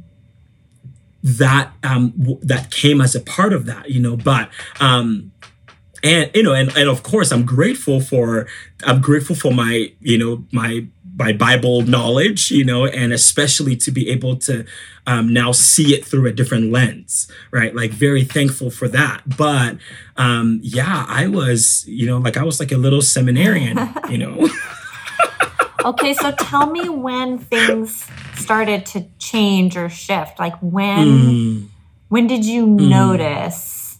That 1.22 1.72
um 1.82 2.10
w- 2.18 2.38
that 2.42 2.70
came 2.70 3.00
as 3.00 3.14
a 3.14 3.20
part 3.20 3.52
of 3.52 3.66
that, 3.66 3.90
you 3.90 4.00
know, 4.00 4.16
but 4.16 4.50
um 4.80 5.32
and 6.04 6.30
you 6.34 6.42
know 6.42 6.52
and, 6.52 6.68
and 6.76 6.88
of 6.88 7.02
course 7.02 7.32
i'm 7.32 7.46
grateful 7.46 7.98
for 7.98 8.46
i'm 8.84 9.00
grateful 9.00 9.34
for 9.34 9.50
my 9.52 9.90
you 10.00 10.18
know 10.18 10.44
my 10.52 10.86
my 11.16 11.32
bible 11.32 11.82
knowledge 11.82 12.50
you 12.50 12.64
know 12.64 12.86
and 12.86 13.12
especially 13.12 13.76
to 13.76 13.90
be 13.90 14.08
able 14.08 14.36
to 14.36 14.64
um, 15.06 15.34
now 15.34 15.52
see 15.52 15.94
it 15.94 16.04
through 16.04 16.26
a 16.26 16.32
different 16.32 16.72
lens 16.72 17.30
right 17.50 17.74
like 17.74 17.90
very 17.90 18.24
thankful 18.24 18.70
for 18.70 18.88
that 18.88 19.22
but 19.36 19.76
um 20.16 20.60
yeah 20.62 21.04
i 21.08 21.26
was 21.26 21.84
you 21.86 22.06
know 22.06 22.18
like 22.18 22.36
i 22.36 22.42
was 22.42 22.58
like 22.58 22.72
a 22.72 22.76
little 22.76 23.02
seminarian 23.02 23.78
you 24.10 24.18
know 24.18 24.48
okay 25.84 26.14
so 26.14 26.32
tell 26.32 26.70
me 26.70 26.88
when 26.88 27.38
things 27.38 28.08
started 28.34 28.86
to 28.86 29.04
change 29.18 29.76
or 29.76 29.88
shift 29.88 30.38
like 30.38 30.54
when 30.60 31.06
mm. 31.06 31.68
when 32.08 32.26
did 32.26 32.44
you 32.44 32.66
mm. 32.66 32.88
notice 32.88 33.98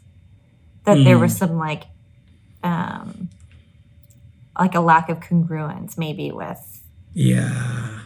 that 0.85 0.99
mm. 0.99 1.05
there 1.05 1.19
was 1.19 1.37
some 1.37 1.59
like 1.59 1.85
um, 2.63 3.29
like 4.59 4.75
a 4.75 4.81
lack 4.81 5.11
of 5.11 5.21
congruence 5.21 5.99
maybe 5.99 6.33
with 6.33 6.83
yeah. 7.15 8.01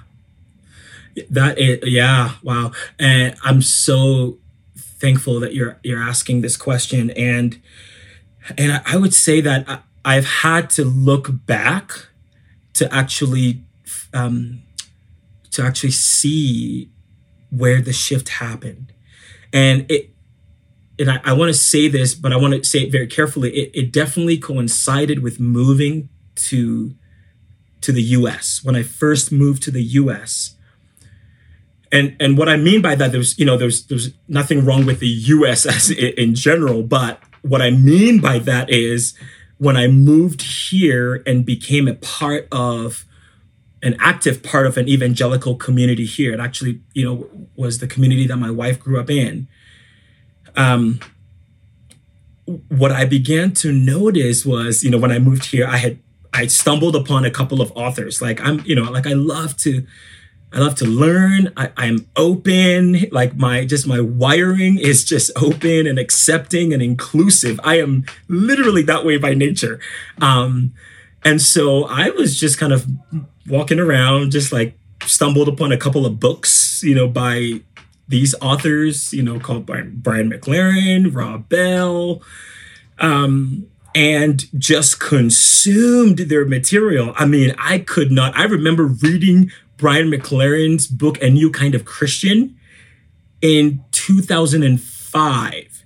That 1.31 1.59
is 1.59 1.81
yeah 1.83 2.35
wow. 2.43 2.73
And 2.99 3.35
i'm 3.43 3.61
so 3.61 4.39
thankful 4.77 5.41
that 5.41 5.55
you're 5.55 5.79
you're 5.83 6.03
asking 6.03 6.43
this 6.43 6.57
question. 6.57 7.11
And 7.11 7.61
and 8.57 8.81
i, 8.87 8.97
would 8.97 9.13
say 9.13 9.41
that 9.41 9.69
I, 9.69 9.81
i've 10.05 10.27
had 10.27 10.71
to 10.71 10.85
look 10.85 11.45
back 11.47 11.93
to 12.75 12.93
actually 12.95 13.63
um 14.15 14.63
to 15.51 15.63
actually 15.65 15.91
see 15.91 16.89
where 17.51 17.81
the 17.81 17.93
shift 17.93 18.29
happened. 18.29 18.93
And 19.53 19.91
it 19.91 20.11
and 20.99 21.11
I, 21.11 21.21
I 21.25 21.33
want 21.33 21.49
to 21.49 21.59
say 21.59 21.89
this, 21.89 22.15
but 22.15 22.33
I 22.33 22.37
want 22.37 22.55
to 22.55 22.65
say 22.65 22.81
it 22.81 22.93
very 22.93 23.07
carefully. 23.07 23.51
It, 23.51 23.71
it 23.73 23.93
definitely 23.93 24.39
coincided 24.39 25.23
with 25.23 25.39
moving 25.39 26.09
to 26.37 26.95
to 27.81 27.93
the 27.93 28.03
U.S. 28.03 28.63
When 28.63 28.77
I 28.77 28.83
first 28.83 29.33
moved 29.33 29.63
to 29.65 29.71
the 29.71 29.83
U.S. 29.83 30.57
And 31.91 32.17
and 32.21 32.37
what 32.37 32.49
I 32.49 32.57
mean 32.57 32.83
by 32.83 32.95
that, 32.95 33.13
there's 33.13 33.39
you 33.39 33.45
know 33.45 33.57
there's 33.57 33.87
there's 33.87 34.11
nothing 34.27 34.65
wrong 34.65 34.87
with 34.87 35.01
the 35.01 35.09
U.S. 35.09 35.67
as 35.67 35.91
in 35.91 36.35
general, 36.35 36.83
but 36.83 37.21
what 37.43 37.63
I 37.63 37.71
mean 37.71 38.21
by 38.21 38.39
that 38.41 38.71
is 38.71 39.15
when 39.59 39.77
I 39.77 39.89
moved 39.89 40.43
here 40.43 41.23
and 41.27 41.45
became 41.45 41.89
a 41.89 41.95
part 41.95 42.47
of 42.53 43.05
an 43.83 43.97
active 44.01 44.43
part 44.43 44.67
of 44.67 44.77
an 44.77 44.89
evangelical 44.89 45.55
community 45.55 46.05
here. 46.05 46.33
It 46.33 46.41
actually, 46.41 46.81
you 46.95 47.05
know, 47.05 47.49
was 47.57 47.79
the 47.79 47.87
community 47.87 48.27
that 48.27 48.37
my 48.37 48.51
wife 48.51 48.81
grew 48.81 49.01
up 49.01 49.11
in. 49.11 49.47
Um, 50.57 51.01
what 52.69 52.91
I 52.91 53.05
began 53.05 53.53
to 53.55 53.73
notice 53.73 54.45
was, 54.45 54.83
you 54.83 54.91
know, 54.91 54.99
when 54.99 55.13
I 55.13 55.19
moved 55.19 55.47
here, 55.47 55.67
I 55.67 55.77
had 55.77 55.99
I 56.33 56.47
stumbled 56.47 56.95
upon 56.95 57.25
a 57.25 57.31
couple 57.31 57.61
of 57.61 57.73
authors. 57.75 58.21
Like 58.23 58.41
I'm, 58.41 58.61
you 58.65 58.75
know, 58.75 58.91
like 58.91 59.07
I 59.07 59.13
love 59.15 59.57
to 59.59 59.87
I 60.53 60.61
love 60.61 60.77
to 60.77 60.87
learn. 60.87 61.53
I, 61.57 61.71
I'm 61.77 62.07
open. 62.17 63.07
Like 63.13 63.37
my 63.37 63.65
just 63.65 63.87
my 63.87 64.01
wiring 64.01 64.79
is 64.79 65.05
just 65.05 65.31
open 65.37 65.87
and 65.87 65.99
accepting 65.99 66.73
and 66.73 66.83
inclusive. 66.83 67.61
I 67.63 67.79
am 67.81 68.05
literally 68.29 68.83
that 68.83 69.05
way 69.05 69.19
by 69.19 69.35
nature. 69.35 69.79
Um, 70.21 70.73
and 71.25 71.43
so 71.43 71.85
I 71.85 72.11
was 72.11 72.39
just 72.39 72.59
kind 72.59 72.73
of 72.73 72.87
walking 73.47 73.79
around, 73.79 74.31
just 74.31 74.53
like 74.53 74.79
stumbled 75.05 75.49
upon 75.49 75.73
a 75.73 75.77
couple 75.77 76.07
of 76.07 76.19
books, 76.19 76.83
you 76.83 76.95
know, 76.95 77.09
by 77.09 77.61
these 78.09 78.35
authors, 78.41 79.13
you 79.13 79.23
know, 79.23 79.39
called 79.39 79.67
by 79.67 79.83
Brian 79.83 80.31
McLaren, 80.31 81.15
Rob 81.15 81.49
Bell, 81.49 82.23
um, 82.99 83.67
and 83.99 84.47
just 84.57 85.01
consumed 85.01 86.19
their 86.19 86.45
material. 86.45 87.13
I 87.17 87.27
mean, 87.27 87.53
I 87.59 87.81
could 87.81 88.13
not, 88.13 88.39
I 88.39 88.45
remember 88.45 88.85
reading 88.85 89.51
Brian 89.77 90.09
McLaren's 90.09 90.87
book, 90.87 91.21
A 91.21 91.29
New 91.29 91.51
Kind 91.51 91.75
of 91.75 91.85
Christian, 91.85 92.57
in 93.43 93.83
2005. 93.91 95.85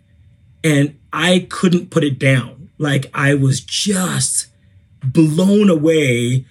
And 0.63 0.99
I 1.11 1.47
couldn't 1.49 1.89
put 1.89 2.05
it 2.05 2.19
down. 2.19 2.69
Like, 2.77 3.07
I 3.15 3.33
was 3.33 3.63
just 3.63 4.49
blown 5.03 5.71
away, 5.71 6.45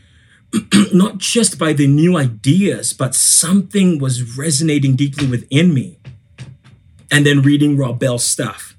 not 0.91 1.20
just 1.20 1.60
by 1.60 1.74
the 1.74 1.86
new 1.86 2.18
ideas, 2.18 2.91
but 2.91 3.13
something 3.13 4.00
was 4.00 4.36
resonating 4.36 4.96
deeply 4.96 5.27
within 5.27 5.75
me. 5.75 6.00
And 7.12 7.24
then 7.24 7.44
reading 7.44 7.77
Rob 7.77 8.00
Bell's 8.00 8.25
stuff. 8.25 8.75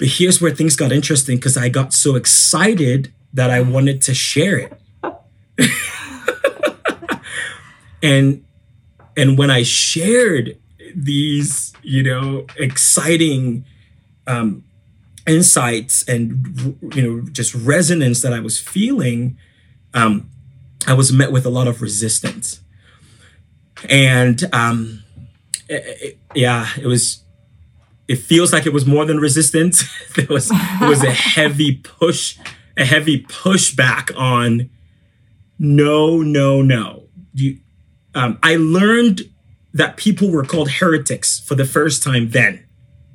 But 0.00 0.08
here's 0.08 0.40
where 0.40 0.50
things 0.50 0.74
got 0.76 0.92
interesting 0.92 1.36
because 1.36 1.58
I 1.58 1.68
got 1.68 1.92
so 1.92 2.16
excited 2.16 3.12
that 3.34 3.50
I 3.50 3.60
wanted 3.60 4.00
to 4.02 4.14
share 4.14 4.56
it. 4.56 4.72
and 8.02 8.42
and 9.14 9.36
when 9.36 9.50
I 9.50 9.62
shared 9.62 10.58
these, 10.94 11.74
you 11.82 12.02
know, 12.02 12.46
exciting 12.56 13.66
um, 14.26 14.64
insights 15.26 16.02
and 16.08 16.78
you 16.94 17.02
know 17.02 17.20
just 17.30 17.54
resonance 17.54 18.22
that 18.22 18.32
I 18.32 18.40
was 18.40 18.58
feeling, 18.58 19.36
um, 19.92 20.30
I 20.86 20.94
was 20.94 21.12
met 21.12 21.30
with 21.30 21.44
a 21.44 21.50
lot 21.50 21.68
of 21.68 21.82
resistance, 21.82 22.62
and 23.86 24.42
um, 24.54 25.02
it, 25.68 25.98
it, 26.02 26.18
yeah, 26.34 26.68
it 26.80 26.86
was. 26.86 27.22
It 28.10 28.18
feels 28.18 28.52
like 28.52 28.66
it 28.66 28.72
was 28.72 28.86
more 28.86 29.04
than 29.04 29.20
resistance. 29.20 29.84
there 30.16 30.26
was 30.28 30.50
it 30.50 30.88
was 30.88 31.04
a 31.04 31.12
heavy 31.12 31.76
push, 31.76 32.36
a 32.76 32.84
heavy 32.84 33.22
pushback 33.22 34.10
on. 34.18 34.68
No, 35.60 36.20
no, 36.20 36.60
no. 36.60 37.04
You, 37.34 37.60
um, 38.16 38.36
I 38.42 38.56
learned 38.56 39.30
that 39.72 39.96
people 39.96 40.28
were 40.28 40.44
called 40.44 40.72
heretics 40.72 41.38
for 41.38 41.54
the 41.54 41.64
first 41.64 42.02
time 42.02 42.30
then. 42.30 42.66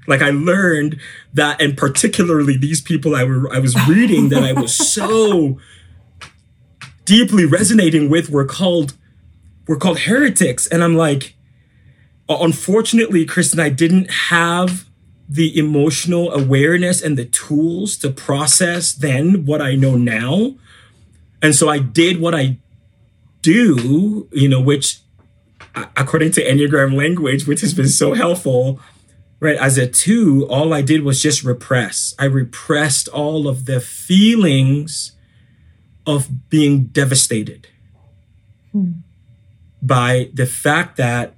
Like 0.08 0.22
I 0.22 0.30
learned 0.30 0.98
that, 1.34 1.62
and 1.62 1.78
particularly 1.78 2.56
these 2.56 2.80
people 2.80 3.18
I 3.18 3.26
were 3.26 3.54
I 3.54 3.60
was 3.60 3.76
reading 3.90 4.30
that 4.30 4.44
I 4.44 4.54
was 4.54 4.74
so 4.74 5.60
deeply 7.04 7.46
resonating 7.46 8.10
with 8.10 8.30
were 8.30 8.46
called 8.46 8.94
were 9.68 9.76
called 9.76 10.00
heretics, 10.00 10.68
and 10.68 10.82
I'm 10.82 10.96
like, 10.96 11.36
unfortunately, 12.30 13.26
Kristen, 13.26 13.60
I 13.60 13.68
didn't 13.68 14.10
have 14.10 14.85
the 15.28 15.58
emotional 15.58 16.32
awareness 16.32 17.02
and 17.02 17.18
the 17.18 17.26
tools 17.26 17.98
to 17.98 18.10
process 18.10 18.94
then 18.94 19.46
what 19.46 19.62
I 19.62 19.76
know 19.76 19.96
now, 19.96 20.56
and 21.42 21.56
so 21.56 21.70
I 21.70 21.80
did 21.80 22.20
what 22.20 22.36
I 22.36 22.58
do, 23.42 24.28
you 24.32 24.50
know, 24.50 24.62
which 24.62 25.00
according 25.96 26.32
to 26.32 26.44
Enneagram 26.44 26.96
language, 26.96 27.48
which 27.48 27.62
has 27.62 27.74
been 27.74 27.88
so 27.88 28.14
helpful, 28.14 28.80
right? 29.40 29.58
As 29.58 29.78
a 29.78 29.88
two, 29.88 30.48
all 30.50 30.74
I 30.74 30.82
did 30.82 31.04
was 31.04 31.22
just 31.22 31.44
repress. 31.44 32.16
I 32.18 32.26
repressed 32.26 33.08
all 33.10 33.48
of 33.48 33.66
the 33.66 33.80
feelings 33.80 35.12
of 36.08 36.50
being 36.50 36.86
devastated 36.86 37.68
hmm. 38.72 38.92
by 39.82 40.30
the 40.34 40.46
fact 40.46 40.98
that, 40.98 41.36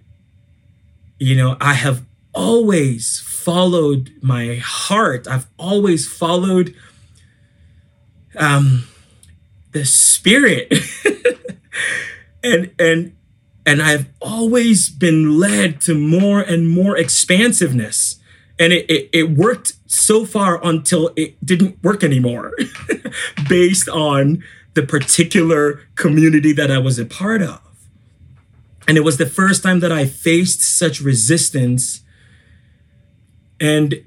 you 1.20 1.36
know, 1.36 1.58
I 1.60 1.74
have 1.74 2.06
always 2.34 3.20
followed 3.48 4.12
my 4.22 4.56
heart. 4.56 5.26
I've 5.26 5.48
always 5.58 6.06
followed 6.06 6.76
um, 8.36 8.84
the 9.72 9.86
spirit. 9.86 10.74
and 12.44 12.72
and 12.78 13.16
and 13.66 13.82
I've 13.82 14.08
always 14.22 14.90
been 14.90 15.40
led 15.40 15.80
to 15.84 15.96
more 15.96 16.42
and 16.42 16.68
more 16.68 16.98
expansiveness. 16.98 18.20
And 18.60 18.74
it, 18.74 18.90
it, 18.90 19.10
it 19.14 19.30
worked 19.30 19.76
so 19.86 20.26
far 20.26 20.60
until 20.62 21.12
it 21.16 21.46
didn't 21.46 21.82
work 21.82 22.04
anymore, 22.04 22.52
based 23.50 23.88
on 23.88 24.44
the 24.74 24.84
particular 24.84 25.84
community 25.96 26.52
that 26.52 26.70
I 26.70 26.80
was 26.80 27.00
a 27.00 27.06
part 27.06 27.42
of. 27.42 27.62
And 28.90 28.98
it 28.98 29.06
was 29.06 29.16
the 29.16 29.26
first 29.26 29.64
time 29.64 29.80
that 29.80 29.92
I 29.92 30.06
faced 30.06 30.60
such 30.60 31.00
resistance. 31.00 32.02
And 33.60 34.04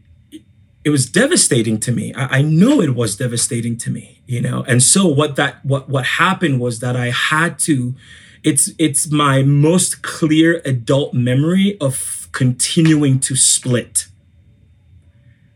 it 0.85 0.91
was 0.91 1.07
devastating 1.07 1.79
to 1.81 1.93
me. 1.93 2.15
I, 2.15 2.39
I 2.39 2.43
know 2.43 2.81
it 2.81 2.95
was 2.95 3.17
devastating 3.17 3.77
to 3.79 3.91
me, 3.91 4.23
you 4.27 4.41
know. 4.41 4.65
And 4.67 4.83
so 4.83 5.07
what 5.07 5.37
that 5.37 5.65
what 5.65 5.89
what 5.89 6.05
happened 6.05 6.61
was 6.61 6.81
that 6.81 6.97
I 6.97 7.11
had 7.11 7.59
to 7.61 7.95
it's 8.43 8.71
it's 8.79 9.11
my 9.11 9.43
most 9.43 10.03
clear 10.03 10.63
adult 10.65 11.13
memory 11.13 11.77
of 11.81 12.29
continuing 12.33 13.21
to 13.21 13.37
split. 13.37 14.07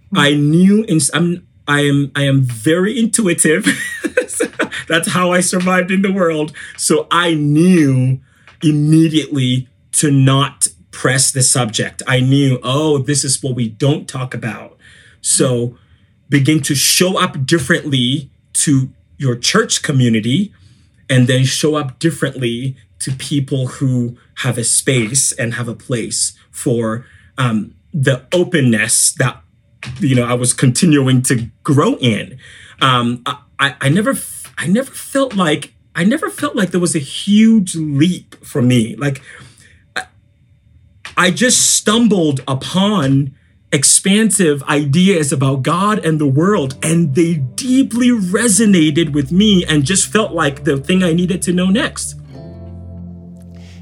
Mm-hmm. 0.06 0.18
I 0.18 0.34
knew 0.34 0.84
in, 0.84 0.98
I'm 1.14 1.46
I 1.66 1.80
am 1.80 2.12
I 2.14 2.24
am 2.24 2.42
very 2.42 2.98
intuitive. 2.98 3.66
That's 4.88 5.08
how 5.08 5.32
I 5.32 5.40
survived 5.40 5.90
in 5.90 6.02
the 6.02 6.12
world. 6.12 6.52
So 6.76 7.06
I 7.10 7.34
knew 7.34 8.20
immediately 8.62 9.68
to 9.92 10.10
not 10.10 10.68
press 10.94 11.32
the 11.32 11.42
subject. 11.42 12.02
I 12.06 12.20
knew, 12.20 12.58
oh, 12.62 12.98
this 12.98 13.24
is 13.24 13.42
what 13.42 13.54
we 13.54 13.68
don't 13.68 14.08
talk 14.08 14.32
about. 14.32 14.78
So 15.20 15.76
begin 16.28 16.60
to 16.62 16.74
show 16.74 17.18
up 17.18 17.44
differently 17.44 18.30
to 18.54 18.90
your 19.18 19.36
church 19.36 19.82
community 19.82 20.54
and 21.10 21.26
then 21.26 21.44
show 21.44 21.74
up 21.74 21.98
differently 21.98 22.76
to 23.00 23.12
people 23.12 23.66
who 23.66 24.16
have 24.38 24.56
a 24.56 24.64
space 24.64 25.32
and 25.32 25.54
have 25.54 25.68
a 25.68 25.74
place 25.74 26.32
for 26.50 27.04
um, 27.36 27.74
the 27.92 28.26
openness 28.32 29.12
that 29.14 29.42
you 29.98 30.14
know 30.14 30.24
I 30.24 30.34
was 30.34 30.52
continuing 30.54 31.20
to 31.22 31.50
grow 31.62 31.96
in. 31.96 32.38
Um, 32.80 33.22
I, 33.58 33.74
I 33.80 33.88
never 33.88 34.14
I 34.56 34.66
never 34.66 34.90
felt 34.90 35.34
like 35.34 35.74
I 35.94 36.04
never 36.04 36.30
felt 36.30 36.56
like 36.56 36.70
there 36.70 36.80
was 36.80 36.96
a 36.96 37.00
huge 37.00 37.76
leap 37.76 38.34
for 38.44 38.62
me. 38.62 38.96
Like 38.96 39.22
I 41.16 41.30
just 41.30 41.76
stumbled 41.76 42.40
upon 42.48 43.36
expansive 43.72 44.62
ideas 44.64 45.32
about 45.32 45.62
God 45.62 46.04
and 46.04 46.20
the 46.20 46.26
world, 46.26 46.76
and 46.82 47.14
they 47.14 47.34
deeply 47.34 48.08
resonated 48.08 49.12
with 49.12 49.30
me 49.30 49.64
and 49.64 49.84
just 49.84 50.08
felt 50.08 50.32
like 50.32 50.64
the 50.64 50.76
thing 50.76 51.04
I 51.04 51.12
needed 51.12 51.40
to 51.42 51.52
know 51.52 51.66
next. 51.66 52.16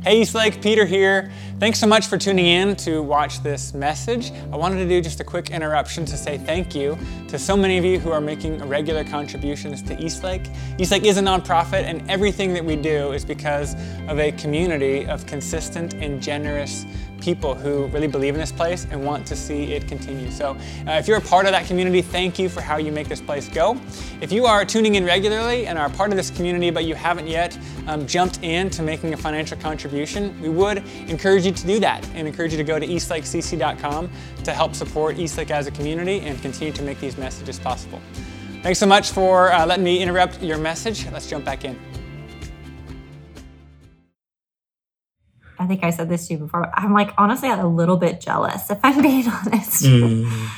Hey 0.04 0.20
Eastlake, 0.20 0.60
Peter 0.60 0.84
here. 0.84 1.30
Thanks 1.60 1.78
so 1.78 1.86
much 1.86 2.08
for 2.08 2.18
tuning 2.18 2.46
in 2.46 2.74
to 2.76 3.00
watch 3.02 3.40
this 3.44 3.72
message. 3.72 4.32
I 4.52 4.56
wanted 4.56 4.78
to 4.78 4.88
do 4.88 5.00
just 5.00 5.20
a 5.20 5.24
quick 5.24 5.50
interruption 5.50 6.04
to 6.06 6.16
say 6.16 6.36
thank 6.38 6.74
you 6.74 6.98
to 7.28 7.38
so 7.38 7.56
many 7.56 7.78
of 7.78 7.84
you 7.84 8.00
who 8.00 8.10
are 8.10 8.20
making 8.20 8.58
regular 8.66 9.04
contributions 9.04 9.80
to 9.82 9.96
Eastlake. 10.04 10.42
Eastlake 10.78 11.04
is 11.04 11.18
a 11.18 11.20
nonprofit, 11.20 11.84
and 11.84 12.10
everything 12.10 12.52
that 12.54 12.64
we 12.64 12.74
do 12.74 13.12
is 13.12 13.24
because 13.24 13.74
of 14.08 14.18
a 14.18 14.32
community 14.32 15.06
of 15.06 15.24
consistent 15.26 15.94
and 15.94 16.20
generous 16.20 16.84
people 17.22 17.54
who 17.54 17.86
really 17.86 18.08
believe 18.08 18.34
in 18.34 18.40
this 18.40 18.52
place 18.52 18.86
and 18.90 19.02
want 19.02 19.24
to 19.28 19.36
see 19.36 19.72
it 19.72 19.86
continue. 19.86 20.30
So, 20.30 20.50
uh, 20.86 20.92
if 20.92 21.06
you're 21.06 21.18
a 21.18 21.22
part 21.22 21.46
of 21.46 21.52
that 21.52 21.66
community, 21.66 22.02
thank 22.02 22.38
you 22.38 22.48
for 22.48 22.60
how 22.60 22.76
you 22.76 22.90
make 22.90 23.08
this 23.08 23.20
place 23.20 23.48
go. 23.48 23.80
If 24.20 24.32
you 24.32 24.44
are 24.44 24.64
tuning 24.64 24.96
in 24.96 25.04
regularly 25.04 25.66
and 25.66 25.78
are 25.78 25.88
part 25.88 26.10
of 26.10 26.16
this 26.16 26.30
community, 26.30 26.70
but 26.70 26.84
you 26.84 26.96
haven't 26.96 27.28
yet 27.28 27.56
um, 27.86 28.06
jumped 28.06 28.42
into 28.42 28.82
making 28.82 29.14
a 29.14 29.16
financial 29.16 29.56
contribution, 29.56 30.38
we 30.42 30.48
would 30.48 30.78
encourage 31.06 31.46
you 31.46 31.52
to 31.52 31.66
do 31.66 31.78
that 31.80 32.06
and 32.14 32.26
encourage 32.26 32.50
you 32.50 32.58
to 32.58 32.64
go 32.64 32.78
to 32.78 32.86
eastlakecc.com 32.86 34.10
to 34.44 34.52
help 34.52 34.74
support 34.74 35.16
Eastlake 35.16 35.52
as 35.52 35.66
a 35.68 35.70
community 35.70 36.20
and 36.20 36.40
continue 36.42 36.72
to 36.72 36.82
make 36.82 36.98
these 36.98 37.16
messages 37.16 37.58
possible. 37.58 38.00
Thanks 38.62 38.78
so 38.78 38.86
much 38.86 39.10
for 39.10 39.52
uh, 39.52 39.64
letting 39.64 39.84
me 39.84 40.00
interrupt 40.00 40.42
your 40.42 40.58
message. 40.58 41.06
Let's 41.10 41.28
jump 41.28 41.44
back 41.44 41.64
in. 41.64 42.01
I 45.62 45.66
think 45.66 45.84
I 45.84 45.90
said 45.90 46.08
this 46.08 46.26
to 46.26 46.34
you 46.34 46.38
before. 46.40 46.70
I'm 46.74 46.92
like 46.92 47.12
honestly 47.16 47.48
a 47.48 47.66
little 47.66 47.96
bit 47.96 48.20
jealous, 48.20 48.68
if 48.68 48.80
I'm 48.82 49.00
being 49.08 49.28
honest, 49.28 49.84
mm. 49.84 50.48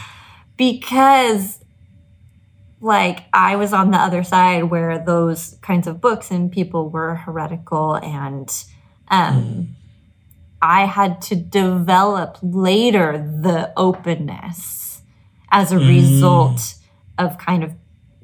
because 0.57 1.59
like 2.81 3.25
I 3.33 3.57
was 3.57 3.73
on 3.73 3.91
the 3.91 3.99
other 3.99 4.25
side 4.25 4.65
where 4.65 4.99
those 4.99 5.59
kinds 5.61 5.87
of 5.87 6.01
books 6.01 6.31
and 6.31 6.51
people 6.51 6.89
were 6.89 7.17
heretical, 7.17 7.97
and 7.97 8.49
um, 9.09 9.45
mm. 9.45 9.67
I 10.63 10.87
had 10.87 11.21
to 11.23 11.37
develop 11.37 12.39
later 12.43 13.19
the 13.19 13.73
openness 13.77 15.03
as 15.51 15.71
a 15.71 15.77
mm. 15.77 15.87
result 15.87 16.77
of 17.19 17.37
kind 17.37 17.63
of, 17.63 17.73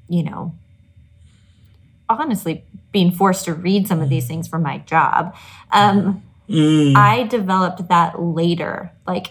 you 0.08 0.22
know, 0.22 0.54
honestly 2.08 2.64
being 2.92 3.12
forced 3.12 3.44
to 3.44 3.54
read 3.54 3.86
some 3.86 4.00
of 4.00 4.08
these 4.08 4.26
things 4.26 4.48
for 4.48 4.58
my 4.58 4.78
job. 4.78 5.36
Um, 5.72 6.22
Mm. 6.50 6.96
I 6.96 7.24
developed 7.24 7.88
that 7.88 8.20
later, 8.20 8.92
like 9.06 9.28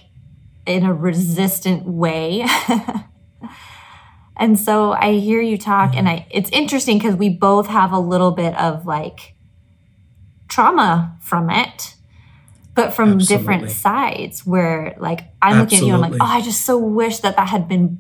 in 0.66 0.84
a 0.84 0.94
resistant 0.94 1.86
way. 1.86 2.46
and 4.40 4.58
so 4.58 4.94
I 4.94 5.14
hear 5.14 5.42
you 5.42 5.58
talk 5.58 5.96
and 5.96 6.08
I 6.08 6.26
it's 6.32 6.50
interesting 6.52 6.98
because 6.98 7.16
we 7.16 7.30
both 7.30 7.68
have 7.68 7.92
a 7.92 8.00
little 8.00 8.32
bit 8.32 8.56
of 8.56 8.86
like 8.86 9.36
trauma 10.48 11.18
from 11.22 11.50
it 11.50 11.96
but 12.74 12.94
from 12.94 13.14
Absolutely. 13.14 13.38
different 13.38 13.72
sides 13.72 14.46
where 14.46 14.96
like 14.98 15.22
I'm 15.42 15.60
Absolutely. 15.60 15.62
looking 15.62 15.78
at 15.78 15.88
you 15.88 15.94
I'm 15.94 16.12
like 16.12 16.22
oh 16.22 16.38
I 16.38 16.42
just 16.42 16.66
so 16.66 16.78
wish 16.78 17.20
that 17.20 17.36
that 17.36 17.50
had 17.50 17.68
been 17.68 18.00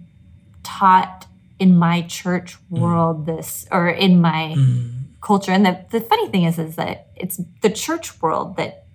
taught 0.64 1.28
in 1.60 1.76
my 1.76 2.04
church 2.04 2.58
mm. 2.72 2.80
world 2.80 3.24
mm. 3.24 3.26
this 3.26 3.68
or 3.72 3.90
in 3.90 4.22
my 4.22 4.56
mm. 4.58 4.92
culture 5.22 5.52
and 5.52 5.66
the, 5.66 5.86
the 5.92 6.02
funny 6.02 6.30
thing 6.30 6.46
is 6.46 6.58
is 6.58 6.78
that 6.78 7.08
it's 7.16 7.42
the 7.62 7.70
church 7.70 8.22
world 8.22 8.56
that 8.56 8.86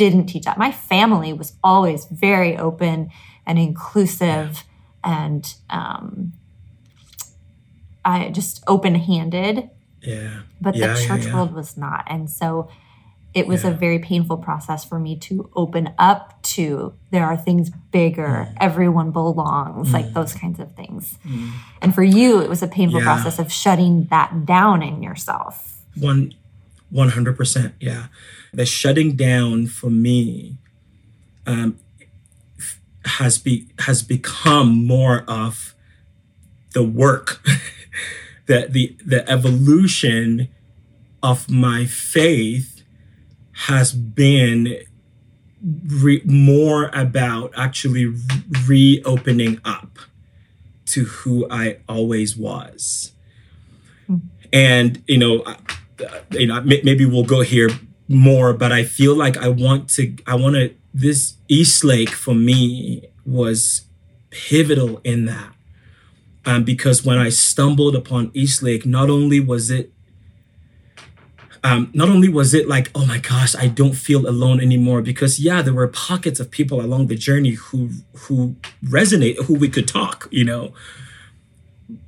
didn't 0.00 0.26
teach 0.26 0.44
that. 0.44 0.56
My 0.56 0.72
family 0.72 1.32
was 1.34 1.52
always 1.62 2.06
very 2.06 2.56
open 2.56 3.10
and 3.46 3.58
inclusive 3.58 4.64
and 5.04 5.54
um, 5.68 6.32
I 8.02 8.30
just 8.30 8.64
open 8.66 8.94
handed. 8.94 9.68
Yeah. 10.00 10.40
But 10.58 10.74
yeah, 10.74 10.94
the 10.94 11.06
church 11.06 11.22
yeah, 11.24 11.28
yeah. 11.28 11.34
world 11.34 11.52
was 11.52 11.76
not. 11.76 12.04
And 12.06 12.30
so 12.30 12.70
it 13.34 13.46
was 13.46 13.62
a 13.62 13.70
very 13.70 13.98
painful 13.98 14.38
process 14.38 14.86
for 14.86 14.98
me 14.98 15.16
to 15.16 15.50
open 15.54 15.92
up 15.98 16.42
to 16.42 16.94
there 17.10 17.26
are 17.26 17.36
things 17.36 17.70
bigger, 17.92 18.48
mm. 18.48 18.56
everyone 18.58 19.10
belongs, 19.10 19.90
mm. 19.90 19.92
like 19.92 20.14
those 20.14 20.32
kinds 20.32 20.58
of 20.58 20.74
things. 20.74 21.18
Mm. 21.26 21.52
And 21.82 21.94
for 21.94 22.02
you, 22.02 22.40
it 22.40 22.48
was 22.48 22.62
a 22.62 22.66
painful 22.66 23.02
process 23.02 23.38
of 23.38 23.52
shutting 23.52 24.06
that 24.06 24.46
down 24.46 24.82
in 24.82 25.02
yourself. 25.02 25.82
One 25.94 26.32
100%. 26.92 27.72
Yeah. 27.80 28.06
The 28.52 28.66
shutting 28.66 29.16
down 29.16 29.66
for 29.66 29.90
me 29.90 30.56
um, 31.46 31.78
has 33.04 33.38
be 33.38 33.68
has 33.80 34.02
become 34.02 34.86
more 34.86 35.24
of 35.28 35.74
the 36.72 36.82
work, 36.82 37.44
that 38.46 38.72
the 38.72 38.96
the 39.04 39.28
evolution 39.30 40.48
of 41.22 41.50
my 41.50 41.84
faith 41.84 42.82
has 43.66 43.92
been 43.92 44.78
re- 45.62 46.22
more 46.24 46.90
about 46.94 47.52
actually 47.56 48.06
re- 48.06 48.18
reopening 48.66 49.60
up 49.64 49.98
to 50.86 51.04
who 51.04 51.46
I 51.50 51.78
always 51.88 52.36
was. 52.36 53.12
Mm. 54.08 54.22
And 54.52 55.02
you 55.06 55.18
know, 55.18 55.44
you 56.32 56.46
know, 56.46 56.60
maybe 56.62 57.04
we'll 57.04 57.24
go 57.24 57.42
here 57.42 57.68
more, 58.10 58.52
but 58.52 58.72
I 58.72 58.82
feel 58.82 59.14
like 59.14 59.36
I 59.36 59.48
want 59.48 59.88
to, 59.90 60.16
I 60.26 60.34
want 60.34 60.56
to, 60.56 60.74
this 60.92 61.34
Eastlake 61.48 62.10
for 62.10 62.34
me 62.34 63.08
was 63.24 63.82
pivotal 64.30 65.00
in 65.04 65.26
that. 65.26 65.54
Um, 66.44 66.64
because 66.64 67.04
when 67.04 67.18
I 67.18 67.28
stumbled 67.28 67.94
upon 67.94 68.32
Eastlake, 68.34 68.84
not 68.84 69.08
only 69.08 69.38
was 69.38 69.70
it 69.70 69.92
um, 71.62 71.90
not 71.92 72.08
only 72.08 72.28
was 72.28 72.54
it 72.54 72.68
like, 72.68 72.90
oh 72.94 73.04
my 73.04 73.18
gosh, 73.18 73.54
I 73.54 73.68
don't 73.68 73.92
feel 73.92 74.26
alone 74.26 74.60
anymore, 74.60 75.02
because 75.02 75.38
yeah, 75.38 75.60
there 75.60 75.74
were 75.74 75.88
pockets 75.88 76.40
of 76.40 76.50
people 76.50 76.80
along 76.80 77.08
the 77.08 77.14
journey 77.14 77.50
who 77.50 77.90
who 78.16 78.56
resonate, 78.82 79.36
who 79.44 79.54
we 79.54 79.68
could 79.68 79.86
talk, 79.86 80.26
you 80.30 80.44
know. 80.44 80.72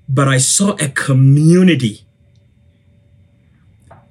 But 0.09 0.27
I 0.27 0.39
saw 0.39 0.73
a 0.81 0.89
community 0.89 2.07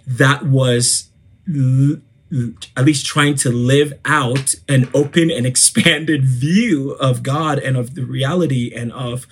that 0.05 0.45
was 0.45 1.10
at 1.47 2.85
least 2.85 3.05
trying 3.05 3.35
to 3.35 3.51
live 3.51 3.93
out 4.05 4.55
an 4.69 4.89
open 4.93 5.29
and 5.29 5.45
expanded 5.51 6.25
view 6.25 6.91
of 6.91 7.23
God 7.23 7.59
and 7.59 7.77
of 7.77 7.95
the 7.95 8.05
reality 8.05 8.71
and 8.73 8.91
of 8.91 9.27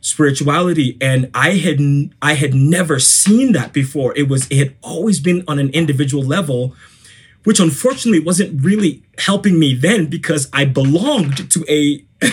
spirituality. 0.00 0.96
And 1.00 1.30
i 1.34 1.50
had 1.56 1.78
i 2.22 2.34
had 2.34 2.54
never 2.54 2.98
seen 2.98 3.52
that 3.52 3.72
before. 3.72 4.16
It 4.16 4.28
was 4.28 4.46
it 4.50 4.58
had 4.58 4.76
always 4.82 5.20
been 5.20 5.44
on 5.46 5.58
an 5.58 5.70
individual 5.70 6.24
level 6.24 6.74
which 7.44 7.58
unfortunately 7.58 8.20
wasn't 8.20 8.62
really 8.62 9.02
helping 9.18 9.58
me 9.58 9.74
then 9.74 10.06
because 10.06 10.48
i 10.52 10.64
belonged 10.64 11.50
to 11.50 11.64
a 11.68 12.04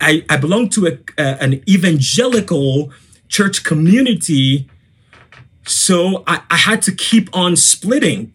I, 0.00 0.24
I 0.28 0.36
belonged 0.36 0.72
to 0.72 0.86
a, 0.86 0.98
a, 1.18 1.42
an 1.42 1.62
evangelical 1.68 2.92
church 3.28 3.64
community 3.64 4.68
so 5.64 6.24
I, 6.26 6.42
I 6.50 6.56
had 6.56 6.82
to 6.82 6.92
keep 6.92 7.34
on 7.36 7.56
splitting. 7.56 8.32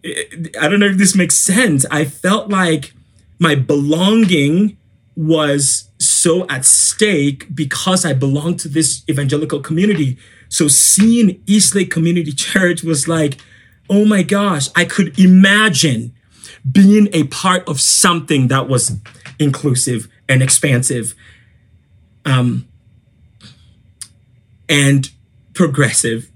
I 0.60 0.68
don't 0.68 0.80
know 0.80 0.86
if 0.86 0.96
this 0.96 1.14
makes 1.14 1.36
sense. 1.36 1.84
I 1.90 2.04
felt 2.04 2.48
like 2.48 2.92
my 3.38 3.54
belonging 3.54 4.76
was 5.14 5.88
so 5.98 6.46
at 6.48 6.64
stake 6.64 7.54
because 7.54 8.04
I 8.04 8.12
belonged 8.12 8.60
to 8.60 8.68
this 8.68 9.02
evangelical 9.10 9.60
community. 9.60 10.16
So 10.48 10.68
seeing 10.68 11.42
Eastlake 11.46 11.90
Community 11.90 12.32
Church 12.32 12.82
was 12.82 13.08
like, 13.08 13.38
oh 13.90 14.04
my 14.04 14.22
gosh, 14.22 14.68
I 14.76 14.84
could 14.84 15.18
imagine 15.18 16.14
being 16.70 17.08
a 17.12 17.24
part 17.24 17.68
of 17.68 17.80
something 17.80 18.48
that 18.48 18.68
was 18.68 18.96
inclusive 19.38 20.08
and 20.28 20.42
expansive 20.42 21.14
um, 22.24 22.68
and 24.68 25.10
progressive 25.54 26.30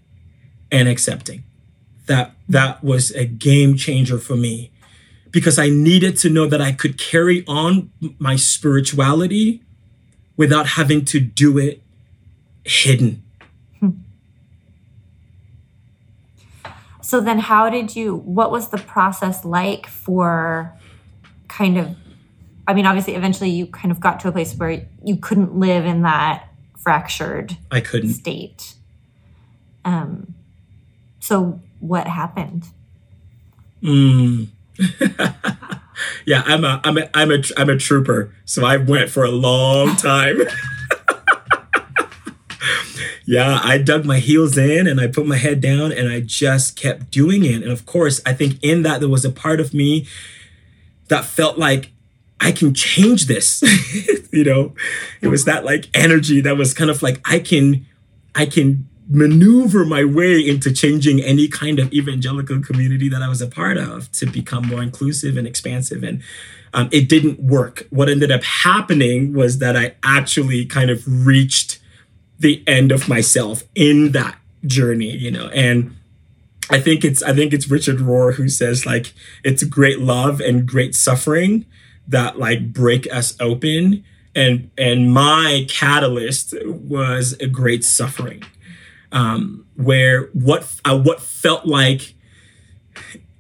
and 0.73 0.89
accepting. 0.89 1.45
That 2.07 2.33
that 2.49 2.83
was 2.83 3.13
a 3.13 3.25
game 3.25 3.77
changer 3.77 4.19
for 4.19 4.35
me 4.35 4.73
because 5.31 5.59
I 5.59 5.69
needed 5.69 6.17
to 6.19 6.31
know 6.31 6.47
that 6.47 6.61
I 6.61 6.73
could 6.73 6.99
carry 6.99 7.45
on 7.47 7.91
my 8.19 8.37
spirituality 8.37 9.63
without 10.37 10.67
having 10.67 11.05
to 11.07 11.21
do 11.21 11.59
it 11.59 11.83
hidden. 12.65 13.23
Hmm. 13.81 13.91
So 17.01 17.21
then 17.21 17.39
how 17.39 17.71
did 17.71 17.95
you 17.95 18.17
what 18.17 18.51
was 18.51 18.69
the 18.69 18.79
process 18.79 19.45
like 19.45 19.87
for 19.87 20.73
kind 21.49 21.79
of 21.79 21.97
I 22.67 22.75
mean 22.75 22.87
obviously 22.87 23.15
eventually 23.15 23.51
you 23.51 23.67
kind 23.67 23.93
of 23.93 24.01
got 24.01 24.21
to 24.21 24.29
a 24.29 24.33
place 24.33 24.55
where 24.55 24.87
you 25.05 25.17
couldn't 25.17 25.55
live 25.55 25.85
in 25.85 26.03
that 26.03 26.49
fractured 26.77 27.57
I 27.71 27.81
couldn't 27.81 28.11
state. 28.11 28.75
Um 29.85 30.35
so 31.23 31.61
what 31.79 32.09
happened? 32.09 32.65
Mm. 33.81 34.49
yeah, 36.27 36.43
I'm 36.45 36.65
a 36.65 36.81
I'm 36.83 36.99
a 36.99 37.09
I'm 37.15 37.31
a 37.31 37.43
I'm 37.57 37.71
a 37.71 37.77
trooper. 37.77 38.35
So 38.45 38.65
I 38.65 38.77
went 38.77 39.09
for 39.09 39.25
a 39.25 39.31
long 39.31 39.95
time. 39.97 40.39
yeah, 43.25 43.61
I 43.63 43.79
dug 43.79 44.05
my 44.05 44.19
heels 44.19 44.59
in 44.59 44.89
and 44.89 45.01
I 45.01 45.07
put 45.07 45.25
my 45.25 45.37
head 45.37 45.61
down 45.61 45.93
and 45.93 46.09
I 46.09 46.19
just 46.19 46.77
kept 46.77 47.13
doing 47.13 47.45
it. 47.45 47.63
And 47.63 47.71
of 47.71 47.87
course, 47.87 48.21
I 48.27 48.33
think 48.33 48.59
in 48.61 48.83
that 48.83 48.99
there 48.99 49.09
was 49.09 49.25
a 49.25 49.31
part 49.31 49.61
of 49.61 49.73
me 49.73 50.09
that 51.07 51.25
felt 51.25 51.57
like 51.57 51.93
I 52.41 52.51
can 52.51 52.75
change 52.75 53.27
this. 53.27 53.63
you 54.33 54.43
know, 54.43 54.75
it 55.21 55.29
was 55.29 55.45
that 55.45 55.65
like 55.65 55.89
energy 55.95 56.41
that 56.41 56.57
was 56.57 56.75
kind 56.75 56.91
of 56.91 57.01
like 57.01 57.21
I 57.25 57.39
can 57.39 57.87
I 58.35 58.47
can 58.47 58.89
maneuver 59.09 59.85
my 59.85 60.05
way 60.05 60.39
into 60.41 60.73
changing 60.73 61.21
any 61.21 61.49
kind 61.49 61.79
of 61.79 61.93
evangelical 61.93 62.61
community 62.61 63.09
that 63.09 63.23
I 63.23 63.29
was 63.29 63.43
a 63.43 63.47
part 63.47 63.77
of 63.77 64.11
to 64.13 64.27
become 64.27 64.67
more 64.67 64.83
inclusive 64.83 65.37
and 65.37 65.47
expansive. 65.47 66.03
And 66.03 66.23
um, 66.73 66.89
it 66.93 67.09
didn't 67.09 67.41
work. 67.41 67.87
What 67.91 68.09
ended 68.09 68.31
up 68.31 68.43
happening 68.43 69.35
was 69.35 69.59
that 69.59 69.77
I 69.77 69.95
actually 70.03 70.65
kind 70.65 70.91
of 70.91 71.03
reached 71.07 71.81
the 72.39 72.63
end 72.67 72.91
of 72.91 73.09
myself 73.09 73.65
in 73.75 74.13
that 74.13 74.37
journey, 74.67 75.11
you 75.11 75.31
know, 75.31 75.49
and 75.49 75.97
I 76.71 76.81
think 76.81 77.05
it's 77.05 77.23
I 77.23 77.35
think 77.35 77.53
it's 77.53 77.71
Richard 77.71 77.99
Rohr 77.99 78.35
who 78.35 78.49
says 78.49 78.87
like 78.87 79.13
it's 79.45 79.63
great 79.65 80.01
love 80.01 80.41
and 80.41 80.67
great 80.67 80.95
suffering 80.95 81.67
that 82.09 82.39
like 82.39 82.73
break 82.73 83.13
us 83.13 83.37
open 83.41 84.05
and 84.35 84.71
and 84.79 85.13
my 85.13 85.67
catalyst 85.69 86.55
was 86.65 87.35
a 87.41 87.47
great 87.47 87.85
suffering 87.85 88.43
um, 89.13 89.67
where 89.77 90.25
what 90.33 90.67
uh, 90.85 90.99
what 90.99 91.21
felt 91.21 91.67
like 91.67 92.15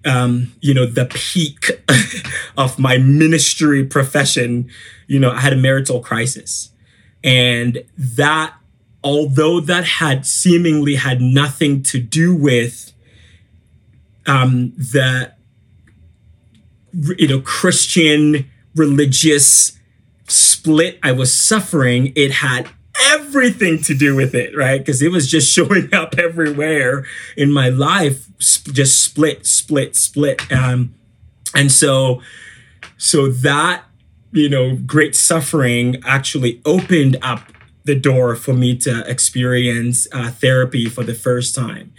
um, 0.04 0.52
you 0.60 0.74
know 0.74 0.86
the 0.86 1.06
peak 1.06 1.82
of 2.56 2.78
my 2.78 2.98
ministry 2.98 3.84
profession 3.84 4.70
you 5.06 5.18
know 5.18 5.30
i 5.30 5.40
had 5.40 5.52
a 5.52 5.56
marital 5.56 6.00
crisis. 6.00 6.70
And 7.24 7.84
that 7.96 8.54
although 9.04 9.60
that 9.60 9.84
had 9.84 10.26
seemingly 10.26 10.96
had 10.96 11.20
nothing 11.20 11.82
to 11.84 12.00
do 12.00 12.34
with 12.34 12.92
um, 14.26 14.72
the 14.76 15.32
you 17.16 17.28
know 17.28 17.40
christian 17.40 18.50
religious 18.74 19.78
split 20.32 20.98
I 21.02 21.12
was 21.12 21.36
suffering, 21.36 22.12
it 22.16 22.30
had 22.30 22.68
everything 23.10 23.82
to 23.82 23.94
do 23.94 24.14
with 24.14 24.34
it, 24.34 24.56
right? 24.56 24.78
Because 24.78 25.02
it 25.02 25.10
was 25.10 25.30
just 25.30 25.52
showing 25.54 25.92
up 25.94 26.18
everywhere 26.18 27.04
in 27.36 27.52
my 27.52 27.68
life, 27.68 28.26
just 28.38 29.02
split, 29.02 29.46
split, 29.46 29.96
split. 29.96 30.50
Um, 30.52 30.94
and 31.54 31.70
so, 31.70 32.22
so 32.96 33.28
that 33.28 33.84
you 34.32 34.48
know, 34.48 34.76
great 34.76 35.14
suffering 35.14 36.02
actually 36.04 36.60
opened 36.64 37.18
up 37.22 37.52
the 37.84 37.94
door 37.94 38.34
for 38.34 38.54
me 38.54 38.76
to 38.78 39.08
experience 39.08 40.06
uh, 40.12 40.30
therapy 40.30 40.86
for 40.86 41.04
the 41.04 41.14
first 41.14 41.54
time. 41.54 41.92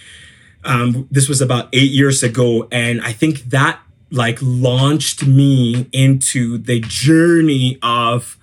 Um, 0.64 1.08
this 1.12 1.30
was 1.30 1.42
about 1.42 1.70
eight 1.74 1.92
years 1.92 2.24
ago, 2.24 2.68
and 2.72 3.02
I 3.02 3.12
think 3.12 3.44
that 3.50 3.80
like 4.12 4.40
launched 4.42 5.26
me 5.26 5.88
into 5.92 6.58
the 6.58 6.80
journey 6.80 7.80
of 7.82 8.38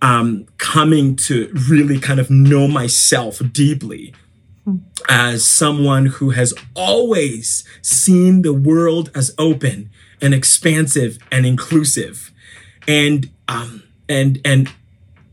um, 0.00 0.46
coming 0.58 1.16
to 1.16 1.50
really 1.68 1.98
kind 1.98 2.20
of 2.20 2.30
know 2.30 2.68
myself 2.68 3.40
deeply 3.52 4.14
as 5.08 5.44
someone 5.44 6.06
who 6.06 6.30
has 6.30 6.52
always 6.76 7.64
seen 7.80 8.42
the 8.42 8.52
world 8.52 9.10
as 9.14 9.34
open 9.38 9.90
and 10.20 10.34
expansive 10.34 11.18
and 11.32 11.46
inclusive 11.46 12.30
and 12.86 13.30
um, 13.48 13.82
and 14.08 14.40
and 14.44 14.72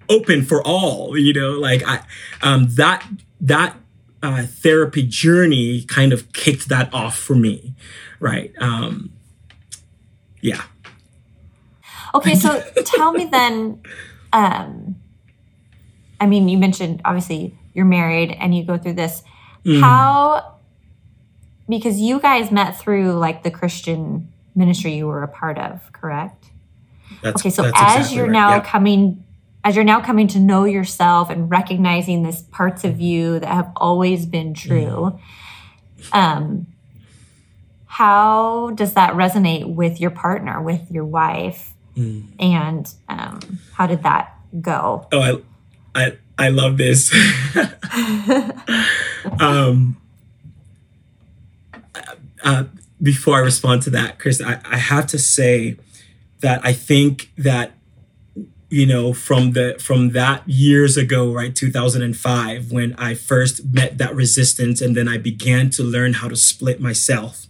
open 0.07 0.43
for 0.43 0.61
all 0.63 1.17
you 1.17 1.33
know 1.33 1.51
like 1.51 1.83
i 1.85 1.99
um, 2.41 2.67
that 2.75 3.05
that 3.41 3.75
uh, 4.23 4.43
therapy 4.45 5.03
journey 5.03 5.81
kind 5.83 6.13
of 6.13 6.31
kicked 6.31 6.69
that 6.69 6.91
off 6.93 7.17
for 7.17 7.35
me 7.35 7.73
right 8.19 8.53
um, 8.59 9.11
yeah. 10.45 10.61
Okay, 12.13 12.35
so 12.35 12.61
tell 12.83 13.11
me 13.11 13.25
then. 13.25 13.81
Um, 14.33 14.95
I 16.19 16.25
mean, 16.25 16.47
you 16.47 16.57
mentioned 16.57 17.01
obviously 17.05 17.57
you're 17.73 17.85
married 17.85 18.31
and 18.31 18.55
you 18.55 18.63
go 18.63 18.77
through 18.77 18.93
this. 18.93 19.23
Mm. 19.65 19.81
How? 19.81 20.57
Because 21.67 21.99
you 21.99 22.19
guys 22.19 22.51
met 22.51 22.77
through 22.77 23.13
like 23.13 23.43
the 23.43 23.51
Christian 23.51 24.31
ministry 24.55 24.93
you 24.93 25.07
were 25.07 25.23
a 25.23 25.27
part 25.27 25.57
of, 25.57 25.91
correct? 25.91 26.51
That's, 27.21 27.41
okay, 27.41 27.49
so 27.49 27.63
as 27.63 27.69
exactly 27.69 28.17
you're 28.17 28.25
right. 28.25 28.33
now 28.33 28.59
coming 28.61 29.23
as 29.63 29.75
you're 29.75 29.85
now 29.85 29.99
coming 29.99 30.27
to 30.27 30.39
know 30.39 30.65
yourself 30.65 31.29
and 31.29 31.49
recognizing 31.49 32.23
these 32.23 32.43
parts 32.43 32.83
of 32.83 33.01
you 33.01 33.39
that 33.39 33.51
have 33.51 33.71
always 33.75 34.25
been 34.27 34.53
true 34.53 35.19
mm. 35.99 36.15
um 36.15 36.67
how 37.95 38.71
does 38.71 38.93
that 38.95 39.13
resonate 39.13 39.73
with 39.73 40.01
your 40.01 40.11
partner, 40.11 40.61
with 40.61 40.91
your 40.91 41.05
wife? 41.05 41.73
Mm. 41.95 42.23
And 42.39 42.93
um, 43.07 43.59
how 43.73 43.87
did 43.87 44.03
that 44.03 44.37
go? 44.61 45.07
Oh, 45.11 45.21
I, 45.21 45.41
I, 45.95 46.17
I 46.37 46.49
love 46.49 46.77
this. 46.77 47.13
um, 49.39 49.97
uh, 52.43 52.65
before 53.01 53.35
I 53.35 53.39
respond 53.39 53.81
to 53.83 53.89
that, 53.91 54.19
Chris, 54.19 54.41
I, 54.41 54.59
I 54.65 54.77
have 54.77 55.07
to 55.07 55.19
say 55.19 55.77
that 56.41 56.61
I 56.63 56.73
think 56.73 57.31
that 57.37 57.71
you 58.69 58.85
know 58.85 59.13
from 59.13 59.51
the 59.51 59.75
from 59.79 60.09
that 60.09 60.47
years 60.47 60.97
ago 60.97 61.31
right 61.31 61.55
2005 61.55 62.71
when 62.71 62.95
i 62.97 63.13
first 63.13 63.63
met 63.65 63.99
that 63.99 64.13
resistance 64.15 64.81
and 64.81 64.97
then 64.97 65.07
i 65.07 65.17
began 65.17 65.69
to 65.69 65.83
learn 65.83 66.13
how 66.13 66.27
to 66.27 66.35
split 66.35 66.81
myself 66.81 67.44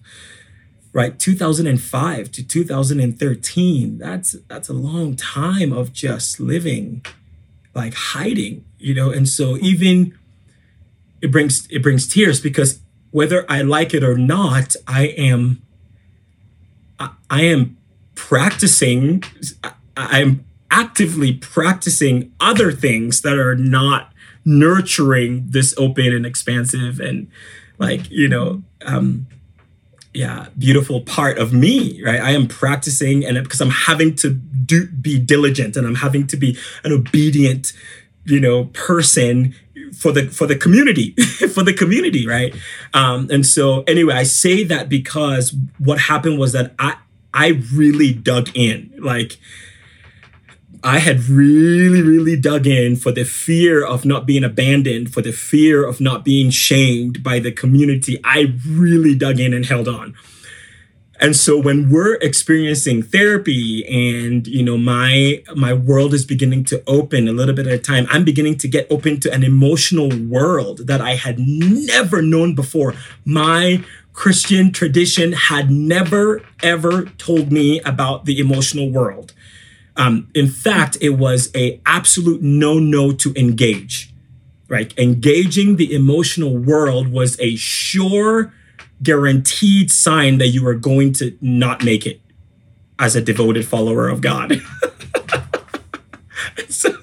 right 0.96 1.20
2005 1.20 2.32
to 2.32 2.44
2013 2.44 3.98
that's 4.00 4.32
that's 4.48 4.70
a 4.70 4.74
long 4.74 5.16
time 5.16 5.72
of 5.72 5.94
just 5.94 6.40
living 6.40 7.06
like 7.76 7.94
hiding 7.94 8.66
you 8.86 8.94
know? 8.94 9.10
And 9.10 9.28
so 9.28 9.58
even 9.58 10.16
it 11.22 11.32
brings 11.32 11.68
it 11.72 11.82
brings 11.82 12.08
tears 12.08 12.40
because 12.40 12.82
whether 13.10 13.50
i 13.50 13.62
like 13.62 13.94
it 13.94 14.04
or 14.04 14.18
not 14.18 14.76
i 14.86 15.06
am 15.18 15.62
i, 17.00 17.10
I 17.30 17.44
am 17.44 17.78
practicing 18.14 19.24
i'm 19.96 20.46
actively 20.70 21.34
practicing 21.34 22.34
other 22.40 22.72
things 22.72 23.22
that 23.22 23.40
are 23.40 23.56
not 23.56 24.12
nurturing 24.44 25.48
this 25.50 25.74
open 25.78 26.14
and 26.14 26.26
expansive 26.26 27.00
and 27.00 27.28
like 27.80 28.12
you 28.12 28.28
know 28.28 28.62
um 28.86 29.26
yeah 30.16 30.48
beautiful 30.58 31.02
part 31.02 31.38
of 31.38 31.54
me 31.54 32.02
right? 32.04 32.22
I 32.22 32.32
am 32.32 32.48
practicing 32.48 33.26
and 33.26 33.42
because 33.44 33.62
i'm 33.62 33.70
having 33.70 34.16
to 34.18 34.32
do 34.32 34.88
be 34.88 35.20
diligent 35.20 35.76
and 35.76 35.86
i'm 35.86 35.96
having 35.96 36.26
to 36.28 36.38
be 36.38 36.58
an 36.84 36.92
obedient 36.92 37.74
you 38.26 38.40
know 38.40 38.66
person 38.66 39.54
for 39.94 40.12
the 40.12 40.28
for 40.28 40.48
the 40.48 40.56
community 40.56 41.12
for 41.54 41.64
the 41.64 41.74
community 41.74 42.28
right? 42.28 42.56
Um 42.94 43.30
and 43.32 43.46
so 43.46 43.84
anyway 43.84 44.16
i 44.16 44.24
say 44.24 44.64
that 44.64 44.90
because 44.90 45.56
what 45.78 46.00
happened 46.00 46.40
was 46.40 46.54
that 46.54 46.74
i 46.80 46.96
i 47.36 47.62
really 47.74 48.14
dug 48.14 48.50
in. 48.56 48.92
Like 48.98 49.38
I 50.84 51.00
had 51.00 51.26
really, 51.26 52.02
really 52.02 52.36
dug 52.36 52.68
in 52.68 52.96
for 52.96 53.12
the 53.12 53.26
fear 53.26 53.86
of 53.86 54.06
not 54.06 54.26
being 54.26 54.44
abandoned, 54.44 55.14
for 55.14 55.22
the 55.22 55.32
fear 55.32 55.86
of 55.86 56.00
not 56.00 56.24
being 56.24 56.50
shamed 56.50 57.24
by 57.24 57.40
the 57.40 57.52
community. 57.52 58.20
I 58.24 58.54
really 58.68 59.16
dug 59.16 59.40
in 59.40 59.54
and 59.54 59.66
held 59.66 59.88
on. 59.88 60.16
And 61.20 61.36
so 61.36 61.58
when 61.58 61.90
we're 61.90 62.16
experiencing 62.16 63.02
therapy 63.02 63.86
and 63.86 64.46
you 64.48 64.62
know 64.64 64.78
my 64.78 65.44
my 65.56 65.74
world 65.74 66.14
is 66.14 66.26
beginning 66.26 66.66
to 66.66 66.84
open 66.88 67.28
a 67.28 67.32
little 67.32 67.56
bit 67.56 67.68
at 67.68 67.74
a 67.74 67.78
time, 67.78 68.06
I'm 68.10 68.26
beginning 68.26 68.58
to 68.60 68.68
get 68.68 68.88
open 68.92 69.20
to 69.22 69.34
an 69.34 69.44
emotional 69.44 70.10
world 70.10 70.88
that 70.88 71.00
I 71.00 71.16
had 71.16 71.40
never 71.40 72.22
known 72.22 72.54
before. 72.54 72.96
My 73.24 73.84
Christian 74.14 74.72
tradition 74.72 75.34
had 75.34 75.72
never 75.72 76.42
ever 76.62 77.06
told 77.18 77.52
me 77.52 77.80
about 77.82 78.26
the 78.26 78.40
emotional 78.40 78.90
world. 78.90 79.34
Um, 79.98 80.30
in 80.34 80.48
fact, 80.48 80.98
it 81.02 81.12
was 81.12 81.50
a 81.56 81.80
absolute 81.86 82.42
no 82.42 82.80
no 82.80 83.12
to 83.14 83.34
engage. 83.36 84.12
Right, 84.68 84.98
engaging 84.98 85.76
the 85.76 85.94
emotional 85.94 86.58
world 86.58 87.10
was 87.10 87.40
a 87.40 87.56
sure, 87.56 88.52
guaranteed 89.04 89.92
sign 89.92 90.40
that 90.40 90.48
you 90.48 90.64
were 90.64 90.74
going 90.74 91.14
to 91.14 91.38
not 91.40 91.84
make 91.84 92.08
it 92.08 92.20
as 92.98 93.16
a 93.16 93.22
devoted 93.22 93.66
follower 93.66 94.08
of 94.08 94.22
God. 94.22 94.54
so, 96.68 96.98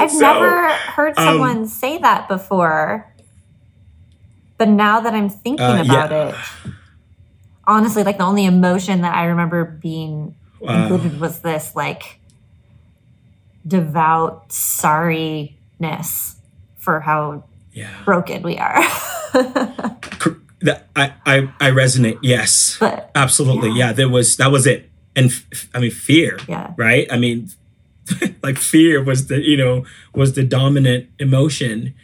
I've 0.00 0.10
so, 0.10 0.18
never 0.18 0.68
heard 0.72 1.16
um, 1.16 1.24
someone 1.24 1.58
um, 1.58 1.66
say 1.66 1.98
that 1.98 2.26
before, 2.26 3.12
but 4.58 4.68
now 4.68 4.98
that 4.98 5.14
I'm 5.14 5.28
thinking 5.28 5.64
uh, 5.64 5.84
about 5.84 6.10
yeah. 6.10 6.28
it, 6.30 6.34
honestly, 7.66 8.02
like 8.02 8.18
the 8.18 8.24
only 8.24 8.46
emotion 8.46 9.02
that 9.02 9.14
I 9.14 9.26
remember 9.26 9.64
being 9.64 10.34
wow. 10.60 10.82
included 10.82 11.20
was 11.20 11.40
this 11.40 11.74
like 11.74 12.20
devout 13.66 14.48
sorryness 14.50 16.34
for 16.76 17.00
how 17.00 17.44
yeah. 17.72 18.02
broken 18.04 18.42
we 18.42 18.58
are. 18.58 18.80
that 20.62 20.88
I, 20.96 21.12
I 21.26 21.52
I 21.60 21.70
resonate. 21.70 22.18
Yes, 22.22 22.76
but, 22.80 23.10
absolutely. 23.14 23.70
Yeah. 23.70 23.88
yeah. 23.88 23.92
there 23.92 24.08
was 24.08 24.36
that 24.36 24.50
was 24.50 24.66
it. 24.66 24.90
And 25.16 25.30
f- 25.30 25.68
I 25.74 25.78
mean, 25.78 25.90
fear. 25.90 26.38
Yeah. 26.48 26.72
Right. 26.76 27.06
I 27.10 27.16
mean, 27.16 27.50
like 28.42 28.58
fear 28.58 29.02
was 29.02 29.28
the 29.28 29.40
you 29.40 29.56
know 29.56 29.84
was 30.14 30.34
the 30.34 30.44
dominant 30.44 31.08
emotion. 31.18 31.94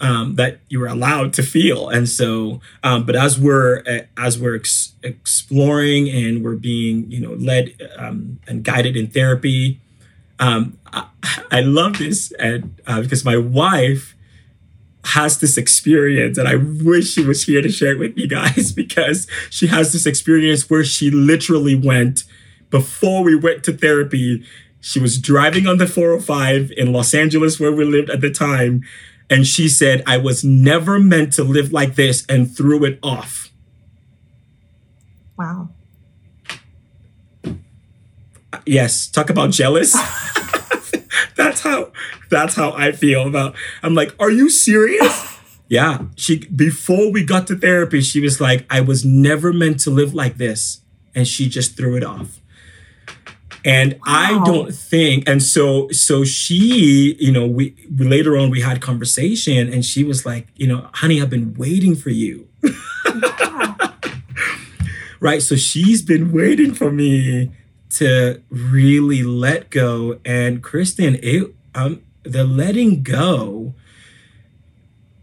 Um, 0.00 0.36
that 0.36 0.60
you 0.68 0.80
were 0.80 0.86
allowed 0.86 1.32
to 1.34 1.42
feel. 1.42 1.88
And 1.88 2.08
so, 2.08 2.60
um, 2.82 3.04
but 3.04 3.16
as 3.16 3.38
we're 3.38 3.82
as 4.16 4.38
we're 4.38 4.56
ex- 4.56 4.94
exploring 5.02 6.08
and 6.08 6.42
we're 6.42 6.56
being 6.56 7.10
you 7.10 7.20
know 7.20 7.34
led 7.34 7.74
um, 7.96 8.40
and 8.46 8.64
guided 8.64 8.96
in 8.96 9.08
therapy, 9.08 9.80
um, 10.38 10.78
I, 10.92 11.06
I, 11.50 11.60
love 11.60 11.98
this 11.98 12.32
and 12.32 12.80
uh, 12.86 13.02
because 13.02 13.24
my 13.24 13.36
wife 13.36 14.14
has 15.04 15.38
this 15.38 15.56
experience 15.56 16.38
and 16.38 16.48
I 16.48 16.56
wish 16.56 17.12
she 17.12 17.24
was 17.24 17.44
here 17.44 17.62
to 17.62 17.70
share 17.70 17.92
it 17.92 17.98
with 17.98 18.16
you 18.16 18.26
guys 18.26 18.72
because 18.82 19.26
she 19.50 19.66
has 19.66 19.92
this 19.92 20.06
experience 20.06 20.68
where 20.68 20.84
she 20.84 21.10
literally 21.10 21.74
went 21.74 22.24
before 22.70 23.22
we 23.22 23.34
went 23.34 23.64
to 23.64 23.72
therapy 23.72 24.44
she 24.80 24.98
was 24.98 25.18
driving 25.18 25.66
on 25.66 25.78
the 25.78 25.86
405 25.86 26.72
in 26.76 26.92
Los 26.92 27.12
Angeles, 27.12 27.60
where 27.60 27.72
we 27.72 27.84
lived 27.84 28.10
at 28.10 28.20
the 28.20 28.30
time. 28.30 28.82
And 29.30 29.46
she 29.46 29.68
said, 29.68 30.02
I 30.06 30.16
was 30.18 30.42
never 30.42 30.98
meant 30.98 31.32
to 31.34 31.44
live 31.44 31.72
like 31.72 31.94
this 31.94 32.26
and 32.28 32.54
threw 32.54 32.84
it 32.84 32.98
off. 33.00 33.52
Wow. 35.38 35.68
Yes, 38.66 39.06
talk 39.06 39.30
about 39.30 39.52
jealous. 39.52 39.96
that's 41.36 41.60
how 41.60 41.92
that's 42.28 42.54
how 42.54 42.72
I 42.72 42.92
feel 42.92 43.26
about 43.26 43.54
I'm 43.82 43.94
like, 43.94 44.14
are 44.20 44.30
you 44.30 44.50
serious? 44.50 45.38
yeah. 45.68 46.02
She 46.16 46.38
before 46.46 47.10
we 47.10 47.24
got 47.24 47.46
to 47.48 47.56
therapy, 47.56 48.00
she 48.00 48.20
was 48.20 48.40
like, 48.40 48.66
I 48.68 48.80
was 48.80 49.04
never 49.04 49.52
meant 49.52 49.80
to 49.80 49.90
live 49.90 50.14
like 50.14 50.36
this. 50.36 50.80
And 51.14 51.26
she 51.26 51.48
just 51.48 51.76
threw 51.76 51.96
it 51.96 52.04
off 52.04 52.39
and 53.64 53.94
wow. 53.94 53.98
i 54.06 54.44
don't 54.44 54.74
think 54.74 55.28
and 55.28 55.42
so 55.42 55.88
so 55.90 56.24
she 56.24 57.16
you 57.20 57.32
know 57.32 57.46
we 57.46 57.74
later 57.90 58.36
on 58.36 58.50
we 58.50 58.60
had 58.60 58.80
conversation 58.80 59.72
and 59.72 59.84
she 59.84 60.02
was 60.04 60.24
like 60.24 60.48
you 60.56 60.66
know 60.66 60.88
honey 60.94 61.20
i've 61.20 61.30
been 61.30 61.54
waiting 61.54 61.94
for 61.94 62.10
you. 62.10 62.48
Right? 65.22 65.42
So 65.42 65.54
she's 65.54 66.00
been 66.00 66.32
waiting 66.32 66.72
for 66.72 66.90
me 66.90 67.52
to 67.90 68.40
really 68.48 69.22
let 69.22 69.68
go. 69.68 70.18
And 70.24 70.62
kristen 70.62 71.18
it 71.22 71.54
um 71.74 72.02
the 72.22 72.44
letting 72.44 73.02
go 73.02 73.74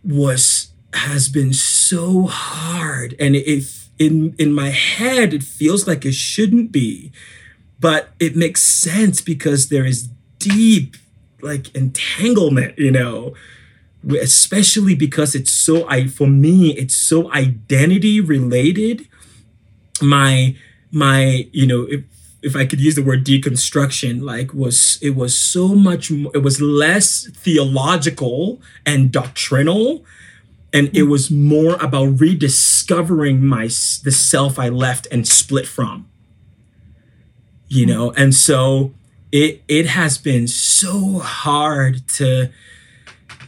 was 0.04 0.70
has 0.94 1.30
been 1.30 1.52
so 1.52 2.28
hard. 2.28 3.16
And 3.20 3.36
it 3.36 3.64
in 3.98 4.36
in 4.38 4.54
my 4.54 4.70
head 4.70 5.34
it 5.34 5.42
feels 5.42 5.88
like 5.88 6.06
it 6.06 6.14
shouldn't 6.14 6.72
be 6.72 7.12
but 7.80 8.10
it 8.20 8.36
makes 8.36 8.62
sense 8.62 9.22
because 9.22 9.70
there 9.70 9.86
is 9.86 10.10
deep 10.40 10.98
like 11.42 11.74
entanglement 11.76 12.78
you 12.78 12.92
know? 12.92 13.34
Especially 14.22 14.96
because 14.96 15.36
it's 15.36 15.52
so 15.52 15.88
i 15.90 16.08
for 16.08 16.28
me 16.28 16.72
it's 16.78 16.96
so 16.96 17.32
identity 17.34 18.22
related. 18.22 19.08
My 20.02 20.56
my 20.92 21.48
you 21.52 21.68
know 21.68 21.88
if 21.90 22.04
if 22.42 22.56
i 22.56 22.66
could 22.66 22.80
use 22.80 22.96
the 22.96 23.04
word 23.04 23.26
deconstruction 23.26 24.22
like 24.22 24.54
was 24.54 24.98
it 25.02 25.16
was 25.16 25.38
so 25.38 25.70
much 25.70 26.12
more, 26.12 26.32
it 26.34 26.40
was 26.40 26.62
less 26.62 27.28
theological 27.32 28.62
and 28.86 29.12
doctrinal 29.12 30.06
and 30.74 30.96
it 30.96 31.04
was 31.04 31.32
more 31.32 31.76
about 31.76 32.20
rediscovering 32.20 33.44
my 33.46 33.64
the 33.66 34.12
self 34.12 34.60
i 34.60 34.70
left 34.70 35.08
and 35.12 35.28
split 35.28 35.68
from 35.68 36.07
you 37.68 37.86
know 37.86 38.12
and 38.12 38.34
so 38.34 38.92
it 39.32 39.62
it 39.68 39.88
has 39.88 40.18
been 40.18 40.48
so 40.48 41.20
hard 41.20 42.08
to 42.08 42.50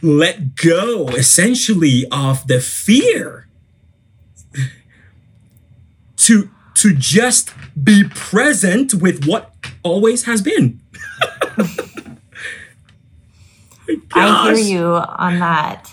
let 0.02 0.56
go 0.56 1.08
essentially 1.08 2.06
of 2.10 2.46
the 2.46 2.60
fear 2.60 3.46
to 6.16 6.50
to 6.74 6.94
just 6.94 7.52
be 7.82 8.04
present 8.04 8.94
with 8.94 9.26
what 9.26 9.54
always 9.82 10.24
has 10.24 10.40
been 10.42 10.80
I 14.12 14.54
hear 14.54 14.56
you 14.56 14.84
on 14.86 15.38
that. 15.38 15.92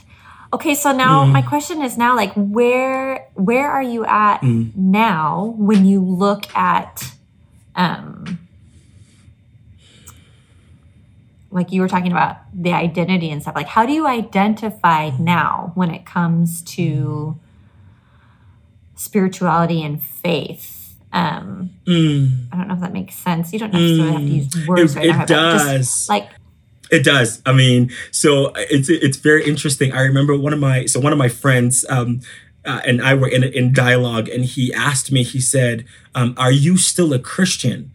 Okay, 0.53 0.75
so 0.75 0.91
now 0.91 1.25
mm. 1.25 1.31
my 1.31 1.41
question 1.41 1.81
is 1.81 1.97
now 1.97 2.15
like 2.15 2.33
where 2.35 3.27
where 3.35 3.69
are 3.69 3.83
you 3.83 4.05
at 4.05 4.39
mm. 4.41 4.75
now 4.75 5.55
when 5.57 5.85
you 5.85 5.99
look 5.99 6.53
at 6.55 7.11
um, 7.77 8.39
like 11.51 11.71
you 11.71 11.81
were 11.81 11.87
talking 11.87 12.11
about 12.11 12.37
the 12.53 12.73
identity 12.73 13.29
and 13.29 13.41
stuff 13.41 13.55
like 13.55 13.67
how 13.67 13.85
do 13.85 13.93
you 13.93 14.05
identify 14.05 15.11
now 15.17 15.71
when 15.75 15.91
it 15.91 16.05
comes 16.05 16.61
to 16.61 17.39
spirituality 18.95 19.81
and 19.83 20.03
faith 20.03 20.95
um 21.13 21.69
mm. 21.85 22.29
i 22.51 22.57
don't 22.57 22.67
know 22.67 22.73
if 22.73 22.81
that 22.81 22.91
makes 22.91 23.15
sense 23.15 23.53
you 23.53 23.59
don't 23.59 23.71
necessarily 23.71 24.09
mm. 24.09 24.11
have 24.11 24.21
to 24.21 24.27
use 24.27 24.47
mm. 24.47 24.67
words 24.67 24.95
it, 24.95 24.99
right 24.99 25.05
it 25.05 25.13
now, 25.13 25.25
does 25.25 26.09
like 26.09 26.29
it 26.91 27.03
does 27.03 27.41
i 27.45 27.53
mean 27.53 27.89
so 28.11 28.51
it's 28.55 28.89
it's 28.89 29.17
very 29.17 29.45
interesting 29.45 29.93
i 29.93 30.01
remember 30.01 30.37
one 30.37 30.51
of 30.51 30.59
my 30.59 30.85
so 30.85 30.99
one 30.99 31.13
of 31.13 31.19
my 31.19 31.29
friends 31.29 31.85
um 31.89 32.19
uh, 32.67 32.81
and 32.85 33.01
I 33.01 33.13
were 33.13 33.27
in 33.27 33.43
in 33.43 33.73
dialogue, 33.73 34.27
and 34.27 34.45
he 34.45 34.73
asked 34.73 35.11
me. 35.11 35.23
He 35.23 35.39
said, 35.39 35.85
um, 36.13 36.35
"Are 36.37 36.51
you 36.51 36.77
still 36.77 37.13
a 37.13 37.19
Christian?" 37.19 37.91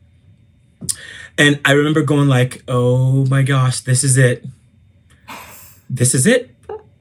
And 1.38 1.60
I 1.64 1.72
remember 1.72 2.02
going 2.02 2.28
like, 2.28 2.62
"Oh 2.66 3.26
my 3.26 3.42
gosh, 3.42 3.80
this 3.80 4.02
is 4.02 4.16
it. 4.16 4.46
This 5.88 6.14
is 6.14 6.26
it. 6.26 6.54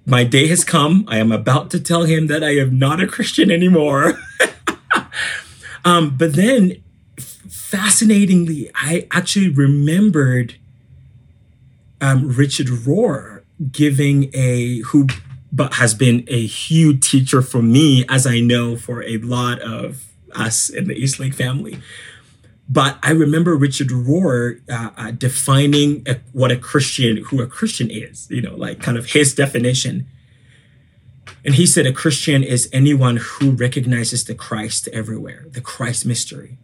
My 0.05 0.23
day 0.23 0.47
has 0.47 0.63
come. 0.63 1.05
I 1.07 1.17
am 1.17 1.31
about 1.31 1.71
to 1.71 1.79
tell 1.79 2.03
him 2.03 2.27
that 2.27 2.43
I 2.43 2.57
am 2.57 2.77
not 2.77 3.01
a 3.01 3.07
Christian 3.07 3.49
anymore." 3.49 4.19
um, 5.85 6.17
but 6.17 6.33
then, 6.33 6.83
fascinatingly, 7.17 8.69
I 8.75 9.07
actually 9.11 9.49
remembered 9.49 10.55
um, 12.01 12.27
Richard 12.27 12.67
Rohr 12.67 13.43
giving 13.71 14.29
a 14.33 14.79
who 14.79 15.07
but 15.51 15.73
has 15.75 15.93
been 15.93 16.23
a 16.27 16.45
huge 16.45 17.09
teacher 17.09 17.41
for 17.41 17.61
me, 17.61 18.05
as 18.07 18.25
I 18.25 18.39
know 18.39 18.77
for 18.77 19.03
a 19.03 19.17
lot 19.17 19.59
of 19.59 20.05
us 20.33 20.69
in 20.69 20.87
the 20.87 20.93
Eastlake 20.93 21.33
family. 21.33 21.79
But 22.69 22.97
I 23.03 23.11
remember 23.11 23.55
Richard 23.55 23.89
Rohr 23.89 24.61
uh, 24.69 24.91
uh, 24.95 25.11
defining 25.11 26.03
a, 26.07 26.19
what 26.31 26.51
a 26.51 26.57
Christian, 26.57 27.17
who 27.17 27.41
a 27.41 27.47
Christian 27.47 27.91
is, 27.91 28.29
you 28.29 28.41
know, 28.41 28.55
like 28.55 28.79
kind 28.81 28.97
of 28.97 29.07
his 29.07 29.35
definition. 29.35 30.07
And 31.43 31.55
he 31.55 31.65
said 31.65 31.85
a 31.85 31.91
Christian 31.91 32.43
is 32.43 32.69
anyone 32.71 33.17
who 33.17 33.51
recognizes 33.51 34.23
the 34.23 34.35
Christ 34.35 34.87
everywhere, 34.93 35.47
the 35.51 35.59
Christ 35.59 36.05
mystery. 36.05 36.57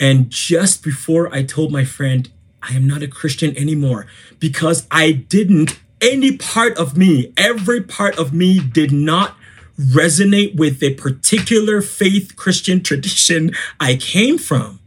And 0.00 0.28
just 0.28 0.82
before 0.82 1.32
I 1.32 1.44
told 1.44 1.70
my 1.70 1.84
friend, 1.84 2.28
I 2.60 2.74
am 2.74 2.86
not 2.86 3.02
a 3.02 3.08
Christian 3.08 3.56
anymore 3.56 4.06
because 4.40 4.88
I 4.90 5.12
didn't 5.12 5.78
any 6.00 6.36
part 6.36 6.76
of 6.78 6.96
me, 6.96 7.32
every 7.36 7.82
part 7.82 8.18
of 8.18 8.32
me 8.32 8.58
did 8.60 8.92
not 8.92 9.36
resonate 9.78 10.56
with 10.56 10.80
the 10.80 10.94
particular 10.94 11.80
faith 11.80 12.36
Christian 12.36 12.82
tradition 12.82 13.52
I 13.78 13.96
came 13.96 14.38
from. 14.38 14.80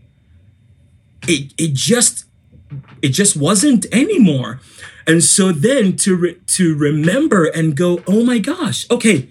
It, 1.28 1.54
it 1.58 1.74
just 1.74 2.26
it 3.02 3.10
just 3.10 3.36
wasn't 3.36 3.86
anymore. 3.94 4.60
And 5.08 5.24
so 5.24 5.52
then 5.52 5.96
to 5.98 6.16
re- 6.16 6.40
to 6.48 6.76
remember 6.76 7.46
and 7.46 7.76
go, 7.76 8.04
"Oh 8.08 8.24
my 8.24 8.40
gosh. 8.40 8.90
Okay. 8.90 9.30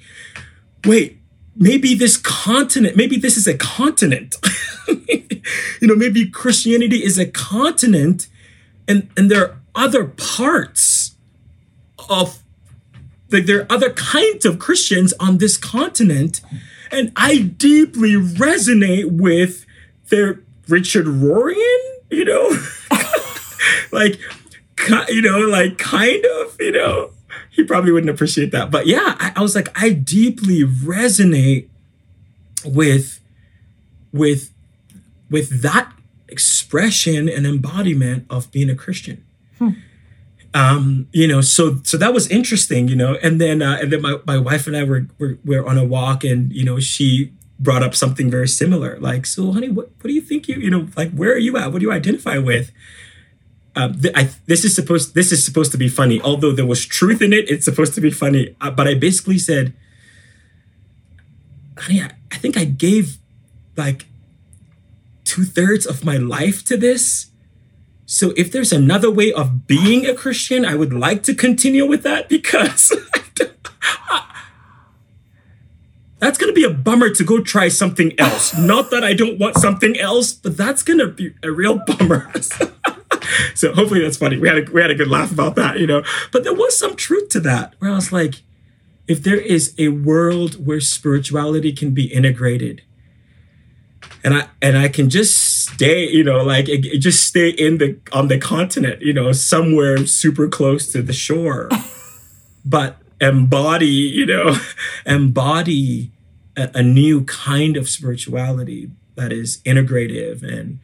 Wait, 0.84 1.20
maybe 1.56 1.94
this 1.94 2.16
continent, 2.16 2.96
maybe 2.96 3.16
this 3.16 3.36
is 3.36 3.46
a 3.46 3.56
continent. 3.56 4.36
you 4.88 5.42
know, 5.82 5.94
maybe 5.94 6.28
Christianity 6.28 7.04
is 7.04 7.18
a 7.18 7.26
continent 7.26 8.28
and 8.88 9.08
and 9.16 9.30
there 9.30 9.44
are 9.44 9.56
other 9.74 10.04
parts 10.04 11.09
of 12.10 12.42
like 13.30 13.46
there 13.46 13.60
are 13.60 13.72
other 13.72 13.90
kinds 13.90 14.44
of 14.44 14.58
Christians 14.58 15.14
on 15.20 15.38
this 15.38 15.56
continent, 15.56 16.40
and 16.90 17.12
I 17.16 17.38
deeply 17.38 18.14
resonate 18.14 19.12
with 19.12 19.64
their 20.08 20.40
Richard 20.68 21.06
Rohrian, 21.06 21.78
you 22.10 22.24
know, 22.24 22.50
like 23.92 24.18
you 25.08 25.22
know, 25.22 25.38
like 25.38 25.78
kind 25.78 26.24
of, 26.24 26.56
you 26.58 26.72
know, 26.72 27.10
he 27.50 27.62
probably 27.62 27.92
wouldn't 27.92 28.10
appreciate 28.10 28.50
that, 28.50 28.70
but 28.70 28.86
yeah, 28.86 29.16
I, 29.20 29.32
I 29.36 29.42
was 29.42 29.54
like, 29.54 29.68
I 29.80 29.90
deeply 29.90 30.64
resonate 30.64 31.68
with 32.64 33.20
with 34.12 34.50
with 35.30 35.62
that 35.62 35.92
expression 36.26 37.28
and 37.28 37.46
embodiment 37.46 38.26
of 38.28 38.50
being 38.50 38.68
a 38.68 38.74
Christian. 38.74 39.24
Hmm 39.58 39.70
um, 40.52 41.08
you 41.12 41.28
know, 41.28 41.40
so 41.40 41.80
so 41.82 41.96
that 41.96 42.12
was 42.12 42.28
interesting, 42.28 42.88
you 42.88 42.96
know. 42.96 43.16
And 43.22 43.40
then 43.40 43.62
uh, 43.62 43.78
and 43.80 43.92
then 43.92 44.02
my, 44.02 44.18
my 44.26 44.38
wife 44.38 44.66
and 44.66 44.76
I 44.76 44.84
were, 44.84 45.06
were 45.18 45.38
were 45.44 45.66
on 45.66 45.78
a 45.78 45.84
walk, 45.84 46.24
and 46.24 46.52
you 46.52 46.64
know, 46.64 46.80
she 46.80 47.32
brought 47.58 47.82
up 47.82 47.94
something 47.94 48.30
very 48.30 48.48
similar, 48.48 48.98
like, 49.00 49.26
so 49.26 49.52
honey, 49.52 49.68
what 49.68 49.90
what 50.00 50.08
do 50.08 50.12
you 50.12 50.22
think 50.22 50.48
you 50.48 50.56
you 50.56 50.70
know, 50.70 50.88
like, 50.96 51.12
where 51.12 51.32
are 51.32 51.38
you 51.38 51.56
at? 51.56 51.72
What 51.72 51.80
do 51.80 51.86
you 51.86 51.92
identify 51.92 52.38
with? 52.38 52.72
um, 53.76 54.00
th- 54.00 54.14
I, 54.16 54.30
this 54.46 54.64
is 54.64 54.74
supposed 54.74 55.14
this 55.14 55.32
is 55.32 55.44
supposed 55.44 55.72
to 55.72 55.78
be 55.78 55.88
funny. 55.88 56.20
Although 56.20 56.52
there 56.52 56.66
was 56.66 56.84
truth 56.84 57.22
in 57.22 57.32
it, 57.32 57.48
it's 57.48 57.64
supposed 57.64 57.94
to 57.94 58.00
be 58.00 58.10
funny. 58.10 58.56
Uh, 58.60 58.70
but 58.70 58.88
I 58.88 58.94
basically 58.94 59.38
said, 59.38 59.74
"Honey, 61.78 62.02
I, 62.02 62.10
I 62.32 62.36
think 62.36 62.56
I 62.56 62.64
gave 62.64 63.18
like 63.76 64.06
two 65.24 65.44
thirds 65.44 65.86
of 65.86 66.04
my 66.04 66.16
life 66.16 66.64
to 66.64 66.76
this. 66.76 67.29
So 68.10 68.32
if 68.36 68.50
there's 68.50 68.72
another 68.72 69.08
way 69.08 69.32
of 69.32 69.68
being 69.68 70.04
a 70.04 70.14
Christian, 70.14 70.64
I 70.64 70.74
would 70.74 70.92
like 70.92 71.22
to 71.22 71.34
continue 71.34 71.86
with 71.86 72.02
that 72.02 72.28
because." 72.28 72.92
that's 76.18 76.36
going 76.36 76.52
to 76.52 76.52
be 76.52 76.64
a 76.64 76.70
bummer 76.70 77.10
to 77.10 77.22
go 77.22 77.40
try 77.40 77.68
something 77.68 78.18
else. 78.18 78.58
Not 78.58 78.90
that 78.90 79.04
I 79.04 79.14
don't 79.14 79.38
want 79.38 79.58
something 79.58 79.96
else, 79.96 80.32
but 80.32 80.56
that's 80.56 80.82
going 80.82 80.98
to 80.98 81.06
be 81.06 81.34
a 81.44 81.52
real 81.52 81.78
bummer. 81.86 82.32
so 83.54 83.72
hopefully 83.74 84.02
that's 84.02 84.16
funny. 84.16 84.38
We 84.38 84.48
had 84.48 84.58
a 84.58 84.72
we 84.72 84.80
had 84.82 84.90
a 84.90 84.96
good 84.96 85.08
laugh 85.08 85.30
about 85.30 85.54
that, 85.54 85.78
you 85.78 85.86
know. 85.86 86.02
But 86.32 86.42
there 86.42 86.52
was 86.52 86.76
some 86.76 86.96
truth 86.96 87.28
to 87.28 87.40
that 87.40 87.76
where 87.78 87.92
I 87.92 87.94
was 87.94 88.10
like, 88.10 88.42
if 89.06 89.22
there 89.22 89.40
is 89.40 89.72
a 89.78 89.90
world 89.90 90.66
where 90.66 90.80
spirituality 90.80 91.72
can 91.72 91.94
be 91.94 92.12
integrated, 92.12 92.82
and 94.24 94.34
I 94.34 94.48
and 94.60 94.76
I 94.76 94.88
can 94.88 95.08
just 95.10 95.66
stay, 95.68 96.08
you 96.08 96.22
know, 96.24 96.42
like 96.42 96.68
it, 96.68 96.84
it 96.86 96.98
just 96.98 97.26
stay 97.26 97.48
in 97.50 97.78
the 97.78 97.98
on 98.12 98.28
the 98.28 98.38
continent, 98.38 99.02
you 99.02 99.12
know, 99.12 99.32
somewhere 99.32 100.06
super 100.06 100.48
close 100.48 100.90
to 100.92 101.02
the 101.02 101.12
shore, 101.12 101.68
but 102.64 102.96
embody, 103.20 103.86
you 103.86 104.26
know, 104.26 104.56
embody 105.06 106.10
a, 106.56 106.70
a 106.74 106.82
new 106.82 107.24
kind 107.24 107.76
of 107.76 107.88
spirituality 107.88 108.90
that 109.16 109.32
is 109.32 109.58
integrative 109.64 110.42
and 110.42 110.78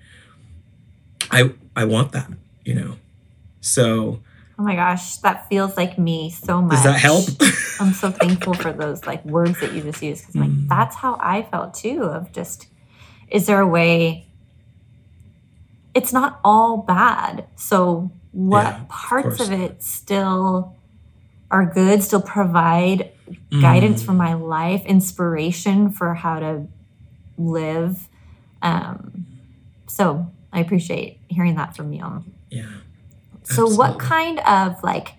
I 1.31 1.53
I 1.75 1.85
want 1.85 2.13
that, 2.13 2.31
you 2.65 2.75
know. 2.75 2.97
So 3.61 4.21
Oh 4.59 4.63
my 4.63 4.75
gosh, 4.75 5.17
that 5.19 5.49
feels 5.51 5.77
like 5.77 5.99
me 5.99 6.31
so 6.31 6.63
much. 6.63 6.77
Does 6.77 6.85
that 6.85 6.99
help? 6.99 7.27
I'm 7.79 7.93
so 7.93 8.11
thankful 8.11 8.55
for 8.55 8.73
those 8.73 9.05
like 9.07 9.23
words 9.27 9.61
that 9.61 9.73
you 9.75 9.83
just 9.83 10.03
used 10.03 10.23
because 10.27 10.37
like 10.37 10.51
Mm. 10.57 10.69
that's 10.69 10.97
how 10.97 11.19
I 11.21 11.43
felt 11.43 11.75
too. 11.75 12.05
Of 12.05 12.33
just, 12.33 12.67
is 13.31 13.47
there 13.47 13.61
a 13.61 13.67
way? 13.67 14.27
It's 15.95 16.13
not 16.13 16.41
all 16.45 16.79
bad. 16.79 17.47
So 17.57 18.11
what 18.33 18.65
Yeah, 18.65 18.81
parts 18.89 19.41
of, 19.41 19.49
course. 19.49 19.61
it 19.61 19.83
still 19.83 20.77
are 21.51 21.65
good? 21.65 22.03
Still 22.03 22.21
provide 22.23 23.13
guidance 23.61 24.03
Mm. 24.03 24.07
for 24.07 24.13
my 24.13 24.35
life, 24.35 24.85
inspiration 24.85 25.91
for 25.91 26.15
how 26.15 26.39
to 26.41 26.67
live. 27.39 28.09
Um, 28.63 29.27
so 29.87 30.31
I 30.53 30.61
appreciate 30.61 31.19
hearing 31.29 31.55
that 31.57 31.77
from 31.77 31.93
you. 31.93 32.25
yeah. 32.51 32.65
So 33.45 33.69
what 33.69 33.99
kind 34.01 34.41
of 34.41 34.83
like 34.83 35.15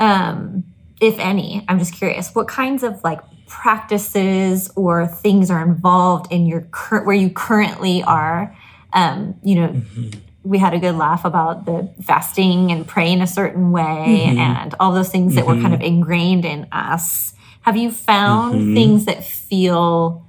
um 0.00 0.64
if 1.00 1.18
any, 1.18 1.64
I'm 1.68 1.78
just 1.78 1.92
curious, 1.94 2.34
what 2.34 2.48
kinds 2.48 2.82
of 2.82 3.02
like 3.04 3.20
practices 3.46 4.70
or 4.76 5.06
things 5.06 5.50
are 5.50 5.62
involved 5.62 6.32
in 6.32 6.46
your 6.46 6.62
current 6.70 7.06
where 7.06 7.16
you 7.16 7.30
currently 7.30 8.02
are? 8.02 8.54
Um, 8.92 9.34
you 9.42 9.54
know, 9.56 9.68
Mhm. 9.68 10.14
we 10.44 10.58
had 10.58 10.74
a 10.74 10.78
good 10.78 10.94
laugh 10.96 11.24
about 11.24 11.64
the 11.66 11.88
fasting 12.02 12.70
and 12.70 12.86
praying 12.86 13.20
a 13.22 13.26
certain 13.26 13.72
way 13.72 14.26
Mhm. 14.28 14.38
and 14.38 14.74
all 14.78 14.92
those 14.92 15.08
things 15.10 15.34
that 15.34 15.46
were 15.46 15.54
kind 15.60 15.74
of 15.74 15.80
ingrained 15.80 16.44
in 16.44 16.66
us. 16.72 17.32
Have 17.62 17.76
you 17.76 17.90
found 17.90 18.54
Mhm. 18.60 18.74
things 18.74 19.04
that 19.06 19.24
feel 19.24 20.22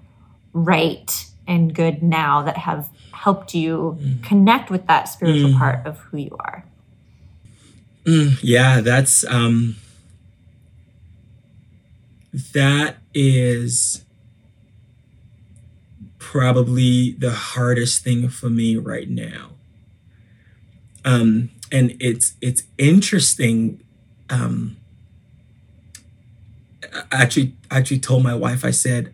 right 0.54 1.26
and 1.48 1.74
good 1.76 2.02
now 2.02 2.42
that 2.44 2.58
have 2.58 2.88
helped 3.12 3.54
you 3.54 3.98
connect 4.24 4.70
with 4.72 4.88
that 4.88 5.10
spiritual 5.10 5.50
Mm. 5.52 5.58
part 5.58 5.86
of 5.86 5.98
who 5.98 6.18
you 6.18 6.36
are? 6.40 6.64
Mm, 8.06 8.38
yeah, 8.42 8.82
that's 8.82 9.26
um 9.30 9.76
that 12.54 12.98
is 13.14 14.04
probably 16.20 17.12
the 17.12 17.32
hardest 17.32 18.04
thing 18.04 18.28
for 18.28 18.50
me 18.50 18.76
right 18.76 19.10
now. 19.10 19.52
Um 21.06 21.50
and 21.72 21.96
it's 22.00 22.34
it's 22.42 22.64
interesting 22.78 23.82
um 24.30 24.76
I 26.94 27.04
actually 27.12 27.56
actually 27.72 28.00
told 28.00 28.24
my 28.24 28.36
wife 28.36 28.66
I 28.66 28.72
said, 28.72 29.14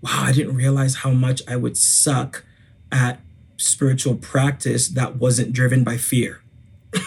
"Wow, 0.00 0.22
I 0.24 0.32
didn't 0.32 0.56
realize 0.56 0.96
how 0.96 1.10
much 1.10 1.42
I 1.48 1.56
would 1.56 1.76
suck 1.76 2.44
at 2.90 3.20
spiritual 3.56 4.16
practice 4.16 4.88
that 4.88 5.16
wasn't 5.16 5.52
driven 5.52 5.84
by 5.84 5.96
fear." 5.96 6.40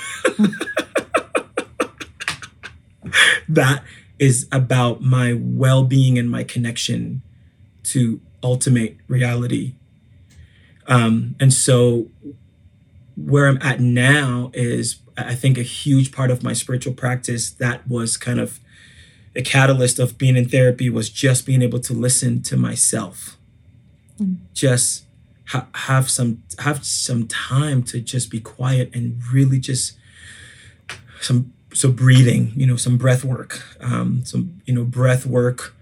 that 3.49 3.83
is 4.19 4.47
about 4.51 5.01
my 5.01 5.33
well-being 5.37 6.17
and 6.17 6.29
my 6.29 6.43
connection 6.43 7.21
to 7.83 8.19
ultimate 8.43 8.97
reality 9.07 9.73
um, 10.87 11.35
and 11.39 11.53
so 11.53 12.07
where 13.15 13.47
i'm 13.47 13.59
at 13.61 13.79
now 13.79 14.51
is 14.53 14.97
i 15.17 15.33
think 15.35 15.57
a 15.57 15.63
huge 15.63 16.11
part 16.11 16.29
of 16.31 16.43
my 16.43 16.53
spiritual 16.53 16.93
practice 16.93 17.49
that 17.51 17.87
was 17.87 18.15
kind 18.17 18.39
of 18.39 18.59
a 19.35 19.41
catalyst 19.41 19.99
of 19.99 20.17
being 20.17 20.35
in 20.35 20.47
therapy 20.47 20.89
was 20.89 21.09
just 21.09 21.45
being 21.45 21.61
able 21.61 21.79
to 21.79 21.93
listen 21.93 22.41
to 22.41 22.57
myself 22.57 23.33
Mm. 24.19 24.37
just 24.51 25.03
ha- 25.49 25.67
have 25.75 26.09
some 26.09 26.41
have 26.57 26.83
some 26.83 27.27
time 27.27 27.83
to 27.83 28.01
just 28.01 28.31
be 28.31 28.39
quiet 28.39 28.89
and 28.95 29.21
really 29.31 29.59
just 29.59 29.93
some 31.21 31.53
so 31.73 31.91
breathing 31.91 32.51
you 32.55 32.65
know 32.65 32.75
some 32.75 32.97
breath 32.97 33.23
work 33.23 33.63
um, 33.81 34.23
some 34.25 34.61
you 34.65 34.73
know 34.73 34.83
breath 34.83 35.25
work 35.25 35.75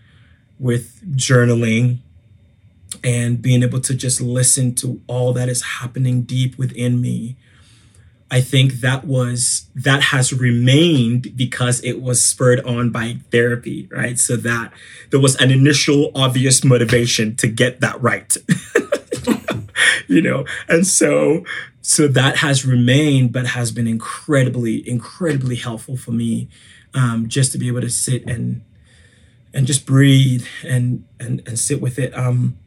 with 0.60 1.02
journaling 1.16 2.00
and 3.04 3.42
being 3.42 3.64
able 3.64 3.82
to 3.82 3.94
just 3.94 4.22
listen 4.22 4.74
to 4.76 5.02
all 5.08 5.34
that 5.34 5.50
is 5.50 5.62
happening 5.62 6.22
deep 6.22 6.58
within 6.58 7.02
me. 7.02 7.36
I 8.32 8.42
think 8.42 8.74
that 8.82 9.06
was 9.06 9.68
that 9.76 10.02
has 10.04 10.34
remained 10.34 11.38
because 11.38 11.80
it 11.84 12.02
was 12.02 12.24
spurred 12.24 12.60
on 12.66 12.90
by 12.90 13.18
therapy 13.32 13.88
right? 13.92 14.18
So 14.18 14.36
that 14.38 14.74
there 15.12 15.20
was 15.20 15.36
an 15.36 15.52
initial 15.52 16.12
obvious 16.16 16.64
motivation 16.64 17.36
to 17.38 17.48
get 17.48 17.82
that 17.82 18.02
right. 18.02 18.36
You 20.08 20.22
know 20.22 20.46
and 20.70 20.86
so 20.86 21.44
so 21.88 22.08
that 22.08 22.38
has 22.38 22.66
remained 22.66 23.32
but 23.32 23.46
has 23.46 23.72
been 23.72 23.86
incredibly 23.86 24.88
incredibly 24.90 25.56
helpful 25.56 25.96
for 25.96 26.12
me 26.12 26.50
um, 26.96 27.28
just 27.28 27.52
to 27.52 27.60
be 27.60 27.68
able 27.68 27.82
to 27.82 27.92
sit 27.92 28.28
and 28.28 28.64
and 29.54 29.68
just 29.68 29.86
breathe 29.86 30.48
and 30.64 31.06
and 31.20 31.44
and 31.46 31.60
sit 31.60 31.80
with 31.80 32.00
it. 32.00 32.12
Um 32.18 32.58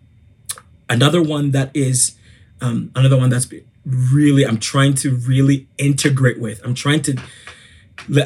another 0.89 1.21
one 1.21 1.51
that 1.51 1.73
is 1.75 2.17
um 2.61 2.93
another 2.95 3.17
one 3.17 3.29
that's 3.29 3.53
really 3.85 4.47
i'm 4.47 4.59
trying 4.59 4.95
to 4.95 5.17
really 5.17 5.67
integrate 5.79 6.39
with. 6.39 6.65
I'm 6.65 6.75
trying 6.75 7.03
to 7.03 7.17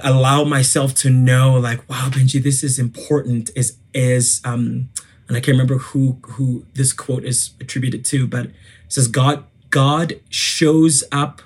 allow 0.05 0.45
myself 0.45 0.95
to 0.97 1.09
know 1.09 1.59
like 1.59 1.89
wow 1.89 2.11
Benjie 2.11 2.43
this 2.43 2.63
is 2.63 2.79
important 2.79 3.51
is 3.57 3.79
is 3.95 4.43
um 4.45 4.91
and 5.27 5.37
i 5.39 5.41
can't 5.41 5.55
remember 5.55 5.79
who 5.79 6.19
who 6.23 6.67
this 6.75 6.93
quote 6.93 7.25
is 7.25 7.55
attributed 7.59 8.05
to 8.05 8.27
but 8.27 8.51
says 8.89 9.09
god 9.09 9.45
god 9.73 10.15
shows 10.29 11.03
up 11.11 11.43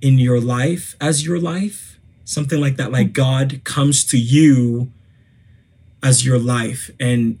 in 0.00 0.18
your 0.18 0.40
life 0.40 0.94
as 1.00 1.26
your 1.26 1.40
life 1.40 1.98
something 2.24 2.60
like 2.60 2.76
that 2.76 2.92
like 2.92 3.12
god 3.12 3.60
comes 3.64 4.04
to 4.04 4.16
you 4.18 4.92
as 6.02 6.24
your 6.24 6.38
life 6.38 6.90
and 7.00 7.38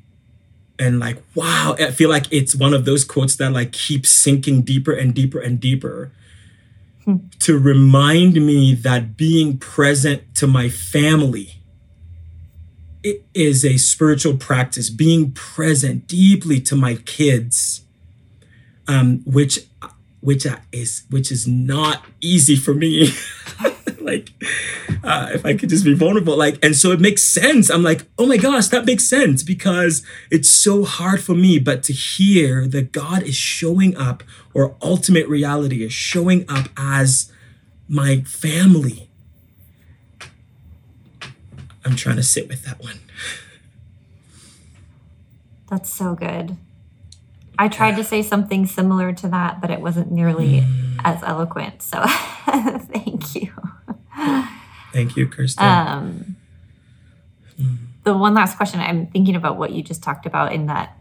and 0.78 0.98
like 0.98 1.22
wow 1.36 1.76
i 1.78 1.90
feel 1.90 2.10
like 2.10 2.26
it's 2.32 2.54
one 2.54 2.74
of 2.74 2.84
those 2.84 3.04
quotes 3.04 3.36
that 3.36 3.52
like 3.52 3.70
keeps 3.72 4.08
sinking 4.08 4.62
deeper 4.62 4.92
and 4.92 5.14
deeper 5.14 5.38
and 5.38 5.60
deeper 5.60 6.10
Hmm. 7.04 7.16
to 7.40 7.58
remind 7.58 8.34
me 8.34 8.74
that 8.74 9.16
being 9.16 9.58
present 9.58 10.36
to 10.36 10.46
my 10.46 10.68
family 10.68 11.54
it 13.02 13.24
is 13.34 13.64
a 13.64 13.76
spiritual 13.76 14.36
practice 14.36 14.88
being 14.88 15.32
present 15.32 16.06
deeply 16.06 16.60
to 16.60 16.76
my 16.76 16.94
kids 16.94 17.82
um 18.88 19.22
which 19.24 19.60
which 20.20 20.46
is 20.72 21.04
which 21.10 21.32
is 21.32 21.46
not 21.46 22.04
easy 22.20 22.56
for 22.56 22.74
me 22.74 23.08
like 24.00 24.30
uh, 25.04 25.30
if 25.32 25.44
I 25.44 25.54
could 25.54 25.68
just 25.68 25.84
be 25.84 25.94
vulnerable. 25.94 26.36
Like, 26.36 26.58
and 26.64 26.76
so 26.76 26.92
it 26.92 27.00
makes 27.00 27.22
sense. 27.22 27.70
I'm 27.70 27.82
like, 27.82 28.06
oh 28.18 28.26
my 28.26 28.36
gosh, 28.36 28.68
that 28.68 28.84
makes 28.84 29.04
sense 29.04 29.42
because 29.42 30.04
it's 30.30 30.48
so 30.48 30.84
hard 30.84 31.22
for 31.22 31.34
me. 31.34 31.58
But 31.58 31.82
to 31.84 31.92
hear 31.92 32.66
that 32.68 32.92
God 32.92 33.22
is 33.22 33.34
showing 33.34 33.96
up, 33.96 34.22
or 34.54 34.76
ultimate 34.82 35.28
reality 35.28 35.84
is 35.84 35.92
showing 35.92 36.44
up 36.48 36.68
as 36.76 37.32
my 37.88 38.20
family. 38.22 39.08
I'm 41.84 41.96
trying 41.96 42.16
to 42.16 42.22
sit 42.22 42.48
with 42.48 42.64
that 42.64 42.80
one. 42.80 43.00
That's 45.68 45.92
so 45.92 46.14
good. 46.14 46.56
I 47.62 47.68
tried 47.68 47.94
to 47.96 48.02
say 48.02 48.22
something 48.22 48.66
similar 48.66 49.12
to 49.12 49.28
that, 49.28 49.60
but 49.60 49.70
it 49.70 49.80
wasn't 49.80 50.10
nearly 50.10 50.64
as 51.04 51.22
eloquent. 51.22 51.80
So 51.80 52.02
thank 52.46 53.36
you. 53.36 53.52
Thank 54.92 55.16
you, 55.16 55.28
Kristen. 55.28 55.64
Um, 55.64 56.36
the 58.02 58.16
one 58.16 58.34
last 58.34 58.56
question 58.56 58.80
I'm 58.80 59.06
thinking 59.06 59.36
about 59.36 59.56
what 59.58 59.70
you 59.70 59.82
just 59.84 60.02
talked 60.02 60.26
about 60.26 60.52
in 60.52 60.66
that, 60.66 60.96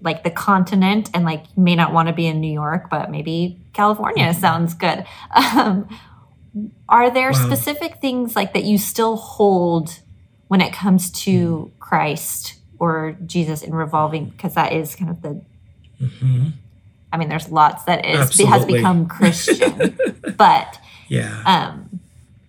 like 0.00 0.22
the 0.22 0.30
continent, 0.30 1.10
and 1.12 1.24
like 1.24 1.42
you 1.56 1.62
may 1.64 1.74
not 1.74 1.92
want 1.92 2.06
to 2.06 2.14
be 2.14 2.26
in 2.28 2.40
New 2.40 2.52
York, 2.52 2.88
but 2.88 3.10
maybe 3.10 3.58
California 3.72 4.26
Mm-hmm. 4.26 4.40
sounds 4.40 4.74
good. 4.74 5.04
Um, 5.34 5.88
are 6.88 7.10
there 7.10 7.32
Wow. 7.32 7.34
specific 7.34 8.00
things 8.00 8.36
like 8.36 8.54
that 8.54 8.62
you 8.64 8.78
still 8.78 9.16
hold 9.16 9.98
when 10.46 10.60
it 10.60 10.72
comes 10.72 11.10
to 11.24 11.72
Christ 11.80 12.54
or 12.78 13.16
Jesus 13.26 13.62
in 13.62 13.74
revolving? 13.74 14.26
Because 14.30 14.54
that 14.54 14.72
is 14.72 14.94
kind 14.94 15.10
of 15.10 15.20
the. 15.22 15.42
Mhm. 16.00 16.52
I 17.12 17.16
mean, 17.16 17.28
there's 17.28 17.48
lots 17.50 17.84
that 17.84 18.04
is 18.06 18.38
has 18.40 18.64
become 18.64 19.06
Christian, 19.06 19.98
but 20.36 20.78
Yeah. 21.08 21.42
um, 21.44 22.00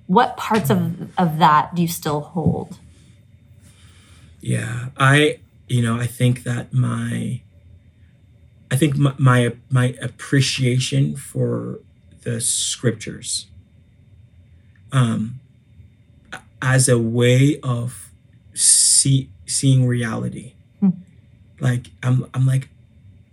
what 0.07 0.37
parts 0.37 0.69
of 0.69 1.09
of 1.17 1.39
that 1.39 1.73
do 1.75 1.81
you 1.81 1.87
still 1.87 2.21
hold? 2.21 2.77
Yeah, 4.39 4.89
I, 4.97 5.39
you 5.67 5.81
know, 5.81 5.97
I 5.99 6.07
think 6.07 6.43
that 6.43 6.73
my, 6.73 7.41
I 8.71 8.75
think 8.75 8.97
my 8.97 9.13
my, 9.17 9.53
my 9.69 9.95
appreciation 10.01 11.15
for 11.15 11.79
the 12.23 12.39
scriptures, 12.41 13.47
um, 14.91 15.39
as 16.61 16.87
a 16.87 16.97
way 16.99 17.59
of 17.63 18.11
see 18.53 19.29
seeing 19.47 19.87
reality, 19.87 20.53
Hmm. 20.79 20.89
like 21.59 21.87
I'm 22.03 22.25
I'm 22.33 22.45
like, 22.45 22.69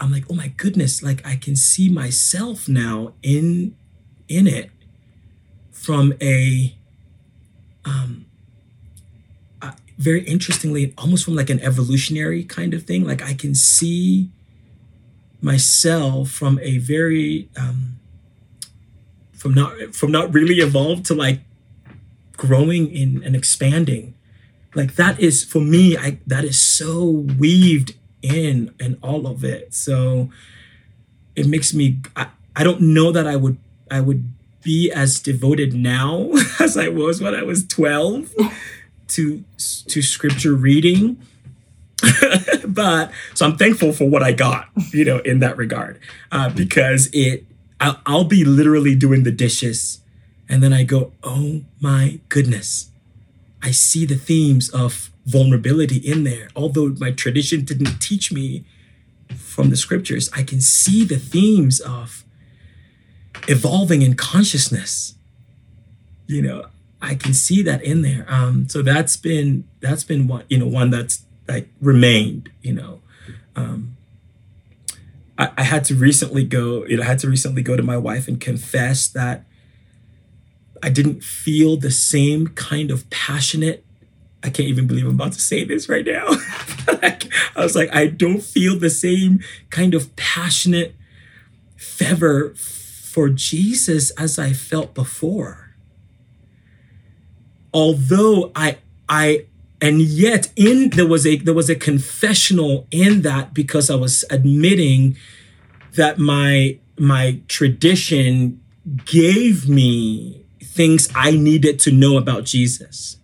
I'm 0.00 0.12
like, 0.12 0.24
oh 0.30 0.34
my 0.34 0.48
goodness, 0.48 1.02
like 1.02 1.26
I 1.26 1.36
can 1.36 1.56
see 1.56 1.88
myself 1.88 2.68
now 2.68 3.14
in 3.22 3.74
in 4.28 4.46
it 4.46 4.70
from 5.72 6.12
a 6.20 6.76
um 7.84 8.26
uh, 9.62 9.72
very 9.96 10.22
interestingly 10.24 10.92
almost 10.98 11.24
from 11.24 11.34
like 11.34 11.50
an 11.50 11.60
evolutionary 11.60 12.44
kind 12.44 12.74
of 12.74 12.84
thing. 12.84 13.04
Like 13.04 13.22
i 13.22 13.34
can 13.34 13.54
see 13.54 14.30
myself 15.40 16.30
from 16.30 16.58
a 16.62 16.78
very 16.78 17.48
um 17.56 17.98
from 19.32 19.54
not 19.54 19.94
from 19.94 20.12
not 20.12 20.32
really 20.34 20.56
evolved 20.56 21.06
to 21.06 21.14
like 21.14 21.40
growing 22.36 22.92
in 22.94 23.22
and 23.24 23.34
expanding. 23.34 24.14
Like 24.74 24.94
that 24.96 25.18
is 25.18 25.42
for 25.42 25.60
me 25.60 25.96
i 25.96 26.18
that 26.26 26.44
is 26.44 26.58
so 26.58 27.08
weaved 27.38 27.94
in 28.22 28.74
and 28.80 28.98
all 29.02 29.26
of 29.26 29.44
it. 29.44 29.74
So 29.74 30.30
it 31.38 31.46
makes 31.46 31.72
me 31.72 32.00
i, 32.16 32.26
I 32.56 32.64
don't 32.64 32.80
know 32.80 33.12
that 33.12 33.26
i 33.26 33.36
would 33.36 33.58
i 33.90 34.00
would 34.00 34.32
be 34.62 34.90
as 34.90 35.20
devoted 35.20 35.72
now 35.72 36.30
as 36.60 36.76
i 36.76 36.88
was 36.88 37.20
when 37.22 37.34
i 37.34 37.42
was 37.42 37.66
12 37.66 38.34
to 39.08 39.44
to 39.88 40.02
scripture 40.02 40.54
reading. 40.54 41.18
But 42.66 43.10
so 43.34 43.46
i'm 43.46 43.56
thankful 43.56 43.92
for 43.92 44.08
what 44.08 44.22
i 44.22 44.30
got 44.30 44.68
you 44.92 45.04
know 45.04 45.18
in 45.20 45.38
that 45.40 45.56
regard 45.56 45.98
uh, 46.30 46.50
because 46.50 47.08
it 47.12 47.44
I'll, 47.80 48.00
I'll 48.04 48.24
be 48.24 48.44
literally 48.44 48.94
doing 48.94 49.24
the 49.24 49.32
dishes 49.32 50.00
and 50.48 50.62
then 50.62 50.72
i 50.72 50.82
go 50.84 51.12
oh 51.24 51.62
my 51.80 52.20
goodness. 52.28 52.90
I 53.60 53.72
see 53.72 54.04
the 54.06 54.14
themes 54.16 54.68
of 54.68 55.10
vulnerability 55.28 55.98
in 55.98 56.24
there. 56.24 56.48
Although 56.56 56.94
my 56.98 57.10
tradition 57.10 57.64
didn't 57.64 58.00
teach 58.00 58.32
me 58.32 58.64
from 59.36 59.68
the 59.68 59.76
scriptures 59.76 60.30
i 60.34 60.42
can 60.42 60.58
see 60.58 61.04
the 61.04 61.18
themes 61.18 61.80
of 61.80 62.24
evolving 63.46 64.00
in 64.02 64.14
consciousness. 64.14 65.14
You 66.26 66.42
know 66.42 66.66
i 67.00 67.14
can 67.14 67.34
see 67.34 67.62
that 67.62 67.82
in 67.82 68.02
there. 68.02 68.24
Um 68.28 68.68
so 68.68 68.82
that's 68.82 69.16
been 69.16 69.64
that's 69.80 70.04
been 70.04 70.26
one 70.28 70.44
you 70.48 70.58
know 70.58 70.66
one 70.66 70.90
that's 70.90 71.24
like 71.46 71.68
remained 71.80 72.50
you 72.62 72.72
know. 72.72 73.00
Um 73.54 73.96
I, 75.36 75.50
I 75.58 75.62
had 75.62 75.84
to 75.84 75.94
recently 75.94 76.44
go 76.44 76.86
you 76.86 76.96
know 76.96 77.02
i 77.02 77.06
had 77.06 77.18
to 77.20 77.28
recently 77.28 77.62
go 77.62 77.76
to 77.76 77.82
my 77.82 77.98
wife 77.98 78.28
and 78.28 78.40
confess 78.40 79.06
that 79.08 79.44
i 80.82 80.88
didn't 80.88 81.22
feel 81.22 81.76
the 81.76 81.90
same 81.90 82.48
kind 82.48 82.90
of 82.90 83.08
passionate 83.10 83.84
i 84.48 84.50
can't 84.50 84.68
even 84.68 84.86
believe 84.86 85.06
i'm 85.06 85.14
about 85.14 85.32
to 85.32 85.40
say 85.40 85.64
this 85.64 85.88
right 85.88 86.06
now 86.06 86.26
like, 87.02 87.32
i 87.56 87.62
was 87.62 87.76
like 87.76 87.94
i 87.94 88.06
don't 88.06 88.42
feel 88.42 88.78
the 88.78 88.90
same 88.90 89.40
kind 89.70 89.94
of 89.94 90.14
passionate 90.16 90.94
fervor 91.76 92.54
for 92.54 93.28
jesus 93.28 94.10
as 94.12 94.38
i 94.38 94.52
felt 94.52 94.94
before 94.94 95.68
although 97.72 98.50
I 98.54 98.78
I 99.08 99.46
and 99.80 100.00
yet 100.00 100.50
in 100.56 100.90
there 100.90 101.06
was 101.06 101.26
a 101.26 101.36
there 101.36 101.54
was 101.54 101.70
a 101.70 101.76
confessional 101.76 102.86
in 102.90 103.22
that 103.22 103.54
because 103.54 103.90
I 103.90 103.94
was 103.94 104.24
admitting 104.30 105.16
that 105.94 106.18
my 106.18 106.78
my 106.98 107.40
tradition 107.48 108.60
gave 109.04 109.68
me 109.68 110.44
things 110.62 111.08
I 111.14 111.32
needed 111.32 111.78
to 111.80 111.92
know 111.92 112.16
about 112.16 112.44
Jesus. 112.44 113.17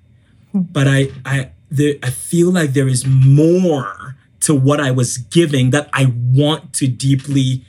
But 0.55 0.86
I 0.88 1.09
I 1.24 1.50
the, 1.70 1.98
I 2.02 2.11
feel 2.11 2.50
like 2.50 2.72
there 2.72 2.88
is 2.88 3.05
more 3.07 4.16
to 4.40 4.55
what 4.55 4.80
I 4.80 4.90
was 4.90 5.18
giving 5.18 5.70
that 5.70 5.88
I 5.92 6.12
want 6.32 6.72
to 6.74 6.86
deeply 6.86 7.64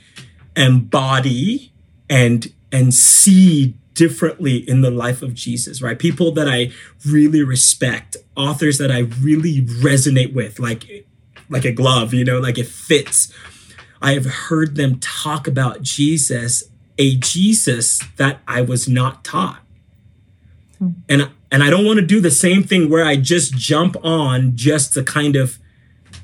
embody 0.54 1.72
and 2.08 2.52
and 2.70 2.94
see 2.94 3.74
differently 3.94 4.56
in 4.68 4.82
the 4.82 4.90
life 4.90 5.22
of 5.22 5.34
Jesus, 5.34 5.80
right? 5.80 5.98
People 5.98 6.30
that 6.32 6.48
I 6.48 6.70
really 7.06 7.42
respect, 7.42 8.16
authors 8.36 8.78
that 8.78 8.92
I 8.92 9.00
really 9.20 9.62
resonate 9.62 10.34
with, 10.34 10.58
like 10.58 11.06
like 11.48 11.64
a 11.64 11.72
glove, 11.72 12.12
you 12.12 12.24
know, 12.24 12.38
like 12.38 12.58
it 12.58 12.66
fits. 12.66 13.32
I 14.02 14.12
have 14.12 14.26
heard 14.26 14.76
them 14.76 14.98
talk 15.00 15.48
about 15.48 15.82
Jesus, 15.82 16.64
a 16.98 17.16
Jesus 17.16 18.00
that 18.16 18.40
I 18.46 18.60
was 18.60 18.88
not 18.88 19.24
taught. 19.24 19.62
Hmm. 20.78 20.90
And 21.08 21.30
and 21.50 21.62
I 21.62 21.70
don't 21.70 21.84
want 21.84 22.00
to 22.00 22.06
do 22.06 22.20
the 22.20 22.30
same 22.30 22.62
thing 22.62 22.90
where 22.90 23.04
I 23.04 23.16
just 23.16 23.54
jump 23.56 23.96
on 24.04 24.56
just 24.56 24.92
to 24.94 25.02
kind 25.02 25.36
of 25.36 25.58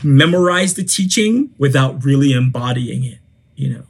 memorize 0.02 0.74
the 0.74 0.84
teaching 0.84 1.50
without 1.58 2.04
really 2.04 2.32
embodying 2.32 3.04
it, 3.04 3.18
you 3.54 3.70
know. 3.70 3.84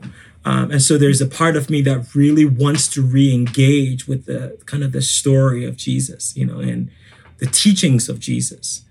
Um, 0.45 0.73
and 0.73 0.83
so 0.83 0.99
there's 0.99 1.21
a 1.21 1.27
part 1.27 1.57
of 1.57 1.71
me 1.71 1.83
that 1.83 2.15
really 2.15 2.45
wants 2.45 2.89
to 2.89 3.03
re-engage 3.03 4.09
with 4.09 4.27
the 4.27 4.59
kind 4.67 4.83
of 4.83 4.93
the 4.93 5.01
story 5.03 5.65
of 5.65 5.77
Jesus, 5.77 6.37
you 6.37 6.45
know, 6.45 6.59
and 6.59 6.91
the 7.39 7.47
teachings 7.47 8.09
of 8.09 8.19
Jesus 8.19 8.83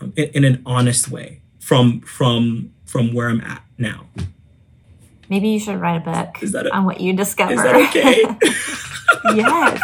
um, 0.00 0.12
in, 0.16 0.24
in 0.28 0.44
an 0.44 0.62
honest 0.64 1.10
way 1.10 1.40
from 1.58 2.00
from 2.02 2.72
from 2.84 3.12
where 3.12 3.28
I'm 3.28 3.40
at 3.40 3.62
now. 3.76 4.06
Maybe 5.28 5.48
you 5.48 5.58
should 5.58 5.80
write 5.80 5.96
a 5.96 6.00
book 6.00 6.42
a- 6.42 6.74
on 6.74 6.84
what 6.84 7.00
you 7.00 7.12
discover. 7.12 7.54
Is 7.54 7.62
that 7.62 7.74
okay? 7.88 8.22
yes. 9.34 9.80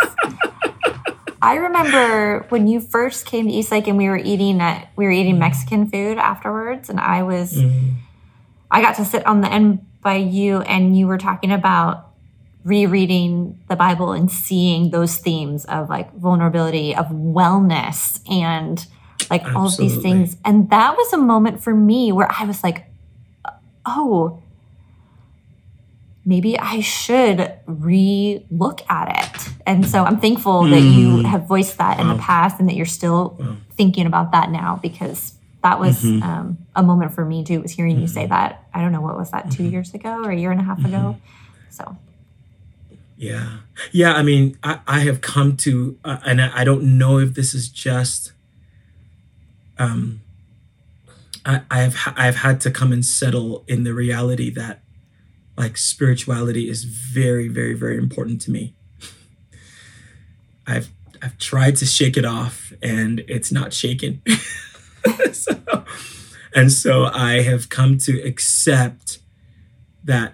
I 1.42 1.54
remember 1.56 2.46
when 2.50 2.66
you 2.66 2.80
first 2.80 3.26
came 3.26 3.46
to 3.46 3.52
Eastlake 3.52 3.86
and 3.86 3.96
we 3.96 4.08
were 4.08 4.18
eating 4.18 4.60
at 4.60 4.88
we 4.96 5.04
were 5.04 5.10
eating 5.10 5.38
Mexican 5.38 5.88
food 5.88 6.18
afterwards, 6.18 6.90
and 6.90 7.00
I 7.00 7.22
was 7.22 7.54
Mm. 7.54 7.94
I 8.70 8.82
got 8.82 8.96
to 8.96 9.04
sit 9.04 9.26
on 9.26 9.40
the 9.40 9.52
end 9.52 9.84
by 10.00 10.16
you, 10.16 10.60
and 10.60 10.96
you 10.96 11.06
were 11.06 11.18
talking 11.18 11.50
about 11.50 12.06
rereading 12.64 13.58
the 13.68 13.76
Bible 13.76 14.12
and 14.12 14.30
seeing 14.30 14.90
those 14.90 15.16
themes 15.16 15.64
of 15.64 15.88
like 15.88 16.14
vulnerability, 16.14 16.94
of 16.94 17.06
wellness, 17.06 18.20
and 18.30 18.86
like 19.30 19.44
all 19.54 19.66
of 19.66 19.76
these 19.76 19.96
things. 20.02 20.36
And 20.44 20.70
that 20.70 20.96
was 20.96 21.12
a 21.12 21.18
moment 21.18 21.62
for 21.62 21.74
me 21.74 22.12
where 22.12 22.30
I 22.30 22.44
was 22.44 22.62
like, 22.62 22.86
oh, 23.86 24.42
maybe 26.24 26.58
I 26.58 26.80
should 26.80 27.52
re 27.66 28.44
look 28.50 28.82
at 28.90 29.08
it. 29.24 29.48
And 29.66 29.88
so 29.88 30.04
I'm 30.04 30.20
thankful 30.20 30.64
that 30.68 30.82
you 30.82 31.22
have 31.24 31.46
voiced 31.46 31.78
that 31.78 31.98
in 32.00 32.08
the 32.08 32.16
past 32.16 32.60
and 32.60 32.68
that 32.68 32.74
you're 32.76 32.86
still 32.86 33.36
Wow. 33.38 33.56
thinking 33.72 34.06
about 34.06 34.32
that 34.32 34.50
now 34.50 34.78
because 34.82 35.34
that 35.62 35.78
was 35.80 36.02
Mhm. 36.02 36.22
um, 36.22 36.58
a 36.74 36.82
moment 36.82 37.14
for 37.14 37.24
me 37.24 37.44
too, 37.44 37.60
was 37.62 37.72
hearing 37.72 38.00
you 38.00 38.06
say 38.06 38.26
that. 38.26 38.66
I 38.74 38.80
don't 38.82 38.92
know, 38.92 39.00
what 39.00 39.16
was 39.16 39.30
that, 39.30 39.50
two 39.50 39.64
years 39.64 39.92
ago 39.94 40.22
or 40.24 40.30
a 40.30 40.36
year 40.36 40.50
and 40.50 40.60
a 40.60 40.64
half 40.64 40.84
ago? 40.84 41.16
So, 41.70 41.96
Yeah. 43.16 43.58
Yeah. 43.92 44.14
I 44.14 44.22
mean, 44.22 44.56
I, 44.62 44.80
I 44.86 45.00
have 45.00 45.20
come 45.20 45.56
to, 45.58 45.98
uh, 46.04 46.18
and 46.24 46.40
I, 46.40 46.60
I 46.60 46.64
don't 46.64 46.96
know 46.98 47.18
if 47.18 47.34
this 47.34 47.54
is 47.54 47.68
just, 47.68 48.32
um, 49.78 50.20
I, 51.44 51.62
I 51.70 51.78
have 51.80 51.96
I've 52.16 52.36
had 52.36 52.60
to 52.62 52.70
come 52.70 52.92
and 52.92 53.04
settle 53.04 53.64
in 53.66 53.84
the 53.84 53.94
reality 53.94 54.50
that 54.50 54.82
like 55.60 55.76
spirituality 55.76 56.70
is 56.70 56.84
very, 56.84 57.46
very, 57.46 57.74
very 57.74 57.98
important 57.98 58.40
to 58.42 58.50
me. 58.50 58.74
I've 60.66 60.88
I've 61.22 61.36
tried 61.36 61.76
to 61.76 61.86
shake 61.86 62.16
it 62.16 62.24
off 62.24 62.72
and 62.82 63.20
it's 63.28 63.52
not 63.52 63.74
shaken. 63.74 64.22
so, 65.32 65.52
and 66.54 66.72
so 66.72 67.04
I 67.04 67.42
have 67.42 67.68
come 67.68 67.98
to 67.98 68.18
accept 68.22 69.18
that 70.02 70.32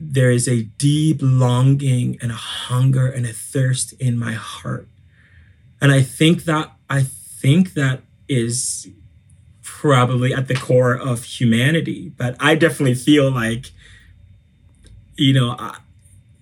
there 0.00 0.32
is 0.32 0.48
a 0.48 0.62
deep 0.62 1.20
longing 1.22 2.18
and 2.20 2.32
a 2.32 2.42
hunger 2.68 3.06
and 3.06 3.24
a 3.24 3.32
thirst 3.32 3.92
in 4.00 4.18
my 4.18 4.32
heart. 4.32 4.88
And 5.80 5.92
I 5.92 6.02
think 6.02 6.44
that 6.44 6.72
I 6.88 7.04
think 7.04 7.74
that 7.74 8.00
is 8.28 8.88
probably 9.62 10.34
at 10.34 10.48
the 10.48 10.54
core 10.54 10.94
of 10.94 11.22
humanity. 11.22 12.12
But 12.16 12.36
I 12.40 12.56
definitely 12.56 12.96
feel 12.96 13.30
like, 13.30 13.70
you 15.20 15.34
know, 15.34 15.54
I 15.58 15.76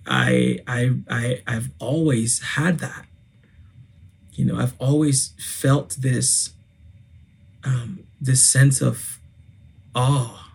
I 0.07 0.59
I, 0.67 0.91
I 1.09 1.41
I've 1.45 1.69
always 1.79 2.41
had 2.55 2.79
that. 2.79 3.05
You 4.33 4.45
know, 4.45 4.57
I've 4.57 4.73
always 4.79 5.33
felt 5.37 5.97
this 5.99 6.51
um, 7.65 7.99
this 8.21 8.43
sense 8.45 8.81
of 8.81 9.19
awe 9.93 10.45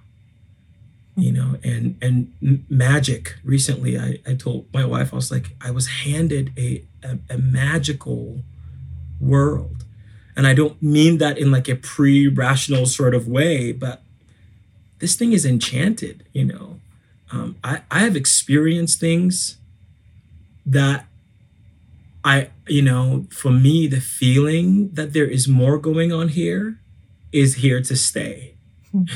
you 1.16 1.31
know 1.31 1.59
and 1.62 1.97
and 2.01 2.64
magic. 2.68 3.37
Recently 3.45 3.99
I, 3.99 4.18
I 4.27 4.35
told 4.35 4.66
my 4.72 4.85
wife 4.85 5.12
i 5.12 5.16
was 5.16 5.31
like 5.31 5.55
i 5.61 5.70
was 5.70 5.87
handed 5.89 6.53
a, 6.57 6.85
a, 7.03 7.18
a 7.31 7.39
magical 7.39 8.41
world. 9.20 9.85
And 10.37 10.47
i 10.49 10.55
don't 10.55 10.83
mean 10.83 11.18
that 11.18 11.39
in 11.39 11.53
like 11.53 11.68
a 11.68 11.77
pre-rational 11.77 12.87
sort 12.87 13.14
of 13.14 13.29
way 13.29 13.70
but 13.70 14.03
this 14.99 15.14
thing 15.14 15.33
is 15.33 15.45
enchanted 15.47 16.25
you 16.33 16.45
know 16.45 16.81
um, 17.35 17.57
I, 17.64 17.82
I 17.91 18.01
have 18.01 18.16
experienced 18.16 19.01
things 19.01 19.59
that 20.64 21.07
i 22.24 22.51
you 22.66 22.82
know 22.82 23.26
for 23.30 23.51
me 23.51 23.87
the 23.87 24.01
feeling 24.01 24.91
that 24.91 25.12
there 25.12 25.26
is 25.26 25.47
more 25.47 25.78
going 25.78 26.12
on 26.12 26.28
here 26.28 26.78
is 27.32 27.57
here 27.57 27.82
to 27.82 27.97
stay 27.97 28.55
hmm 28.93 29.05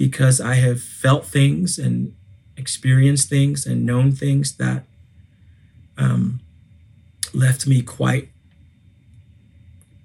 because 0.00 0.40
I 0.40 0.54
have 0.54 0.80
felt 0.80 1.26
things 1.26 1.78
and 1.78 2.16
experienced 2.56 3.28
things 3.28 3.66
and 3.66 3.84
known 3.84 4.12
things 4.12 4.56
that 4.56 4.84
um, 5.98 6.40
left 7.34 7.66
me 7.66 7.82
quite 7.82 8.30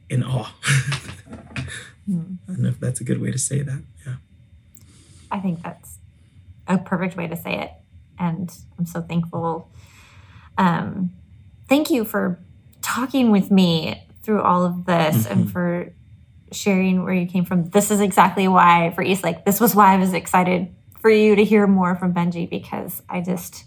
in 0.10 0.22
awe. 0.22 0.54
mm. 2.10 2.38
I 2.44 2.52
don't 2.52 2.60
know 2.60 2.68
if 2.68 2.80
that's 2.82 3.00
a 3.00 3.06
good 3.06 3.22
way 3.22 3.32
to 3.32 3.38
say 3.38 3.62
that. 3.62 3.84
Yeah. 4.06 4.16
I 5.32 5.40
think 5.40 5.64
that's 5.64 6.00
a 6.68 6.78
perfect 6.78 7.16
way 7.16 7.28
to 7.28 7.36
say 7.36 7.60
it. 7.62 7.72
And 8.18 8.52
I'm 8.78 8.86
so 8.86 9.02
thankful. 9.02 9.70
Um, 10.58 11.12
thank 11.68 11.90
you 11.90 12.06
for 12.06 12.40
talking 12.82 13.32
with 13.32 13.52
me 13.52 14.08
through 14.24 14.42
all 14.42 14.66
of 14.66 14.86
this 14.86 15.24
mm-hmm. 15.24 15.32
and 15.32 15.52
for 15.52 15.94
sharing 16.52 17.04
where 17.04 17.14
you 17.14 17.28
came 17.28 17.46
from. 17.46 17.70
This 17.70 17.92
is 17.92 18.00
exactly 18.00 18.48
why 18.48 18.92
for 18.96 19.04
Eastlake, 19.04 19.46
this 19.46 19.60
was 19.60 19.76
why 19.76 19.94
I 19.94 19.98
was 19.98 20.14
excited 20.14 20.74
for 21.00 21.10
you 21.10 21.36
to 21.36 21.44
hear 21.44 21.68
more 21.68 21.96
from 21.96 22.14
Benjie 22.14 22.50
because 22.50 23.02
I 23.10 23.22
just, 23.22 23.66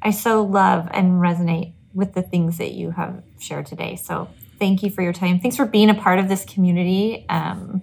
I 0.00 0.10
so 0.10 0.42
love 0.42 0.88
and 0.92 1.20
resonate 1.20 1.72
with 1.92 2.14
the 2.14 2.22
things 2.22 2.58
that 2.58 2.72
you 2.72 2.92
have 2.92 3.22
shared 3.38 3.66
today. 3.66 3.96
So 3.96 4.28
thank 4.58 4.82
you 4.82 4.90
for 4.90 5.02
your 5.02 5.12
time. 5.12 5.40
Thanks 5.40 5.56
for 5.56 5.66
being 5.66 5.90
a 5.90 5.94
part 5.94 6.18
of 6.18 6.28
this 6.28 6.44
community. 6.44 7.26
Um, 7.28 7.82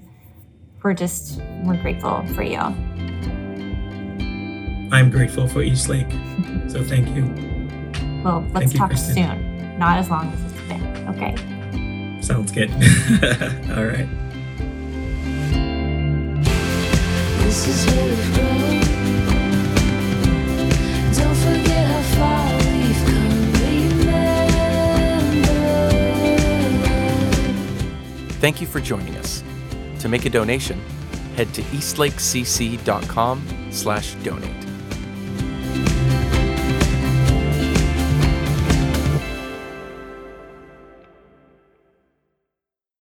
we're 0.82 0.94
just, 0.94 1.40
we're 1.64 1.82
grateful 1.82 2.26
for 2.28 2.44
you. 2.44 3.43
I'm 4.92 5.10
grateful 5.10 5.48
for 5.48 5.62
Eastlake. 5.64 6.12
so 6.70 6.84
thank 6.84 7.08
you. 7.16 7.24
Well, 8.24 8.46
let's 8.54 8.68
thank 8.72 8.78
talk 8.78 8.92
you, 8.92 8.98
soon. 8.98 9.78
Not 9.80 9.98
as 9.98 10.10
long 10.10 10.32
as 10.32 10.54
today. 10.54 10.80
Okay. 11.10 11.36
Sounds 12.22 12.52
good. 12.52 12.70
All 13.76 13.86
right. 13.86 14.08
This 17.44 17.68
is 17.68 17.86
where 17.86 18.06
we've 18.06 18.34
grown. 18.34 18.82
Don't 21.14 21.36
forget 21.36 21.86
how 21.88 22.02
far 22.16 22.46
we've 22.58 23.04
come. 23.06 23.54
Remember. 24.00 24.34
Thank 28.40 28.62
you 28.62 28.68
for 28.68 28.80
joining 28.80 29.16
us. 29.18 29.44
To 30.00 30.08
make 30.10 30.26
a 30.26 30.30
donation, 30.30 30.80
head 31.36 31.54
to 31.54 31.62
eastlakecc.com 31.62 33.68
slash 33.72 34.16
donate. 34.16 34.63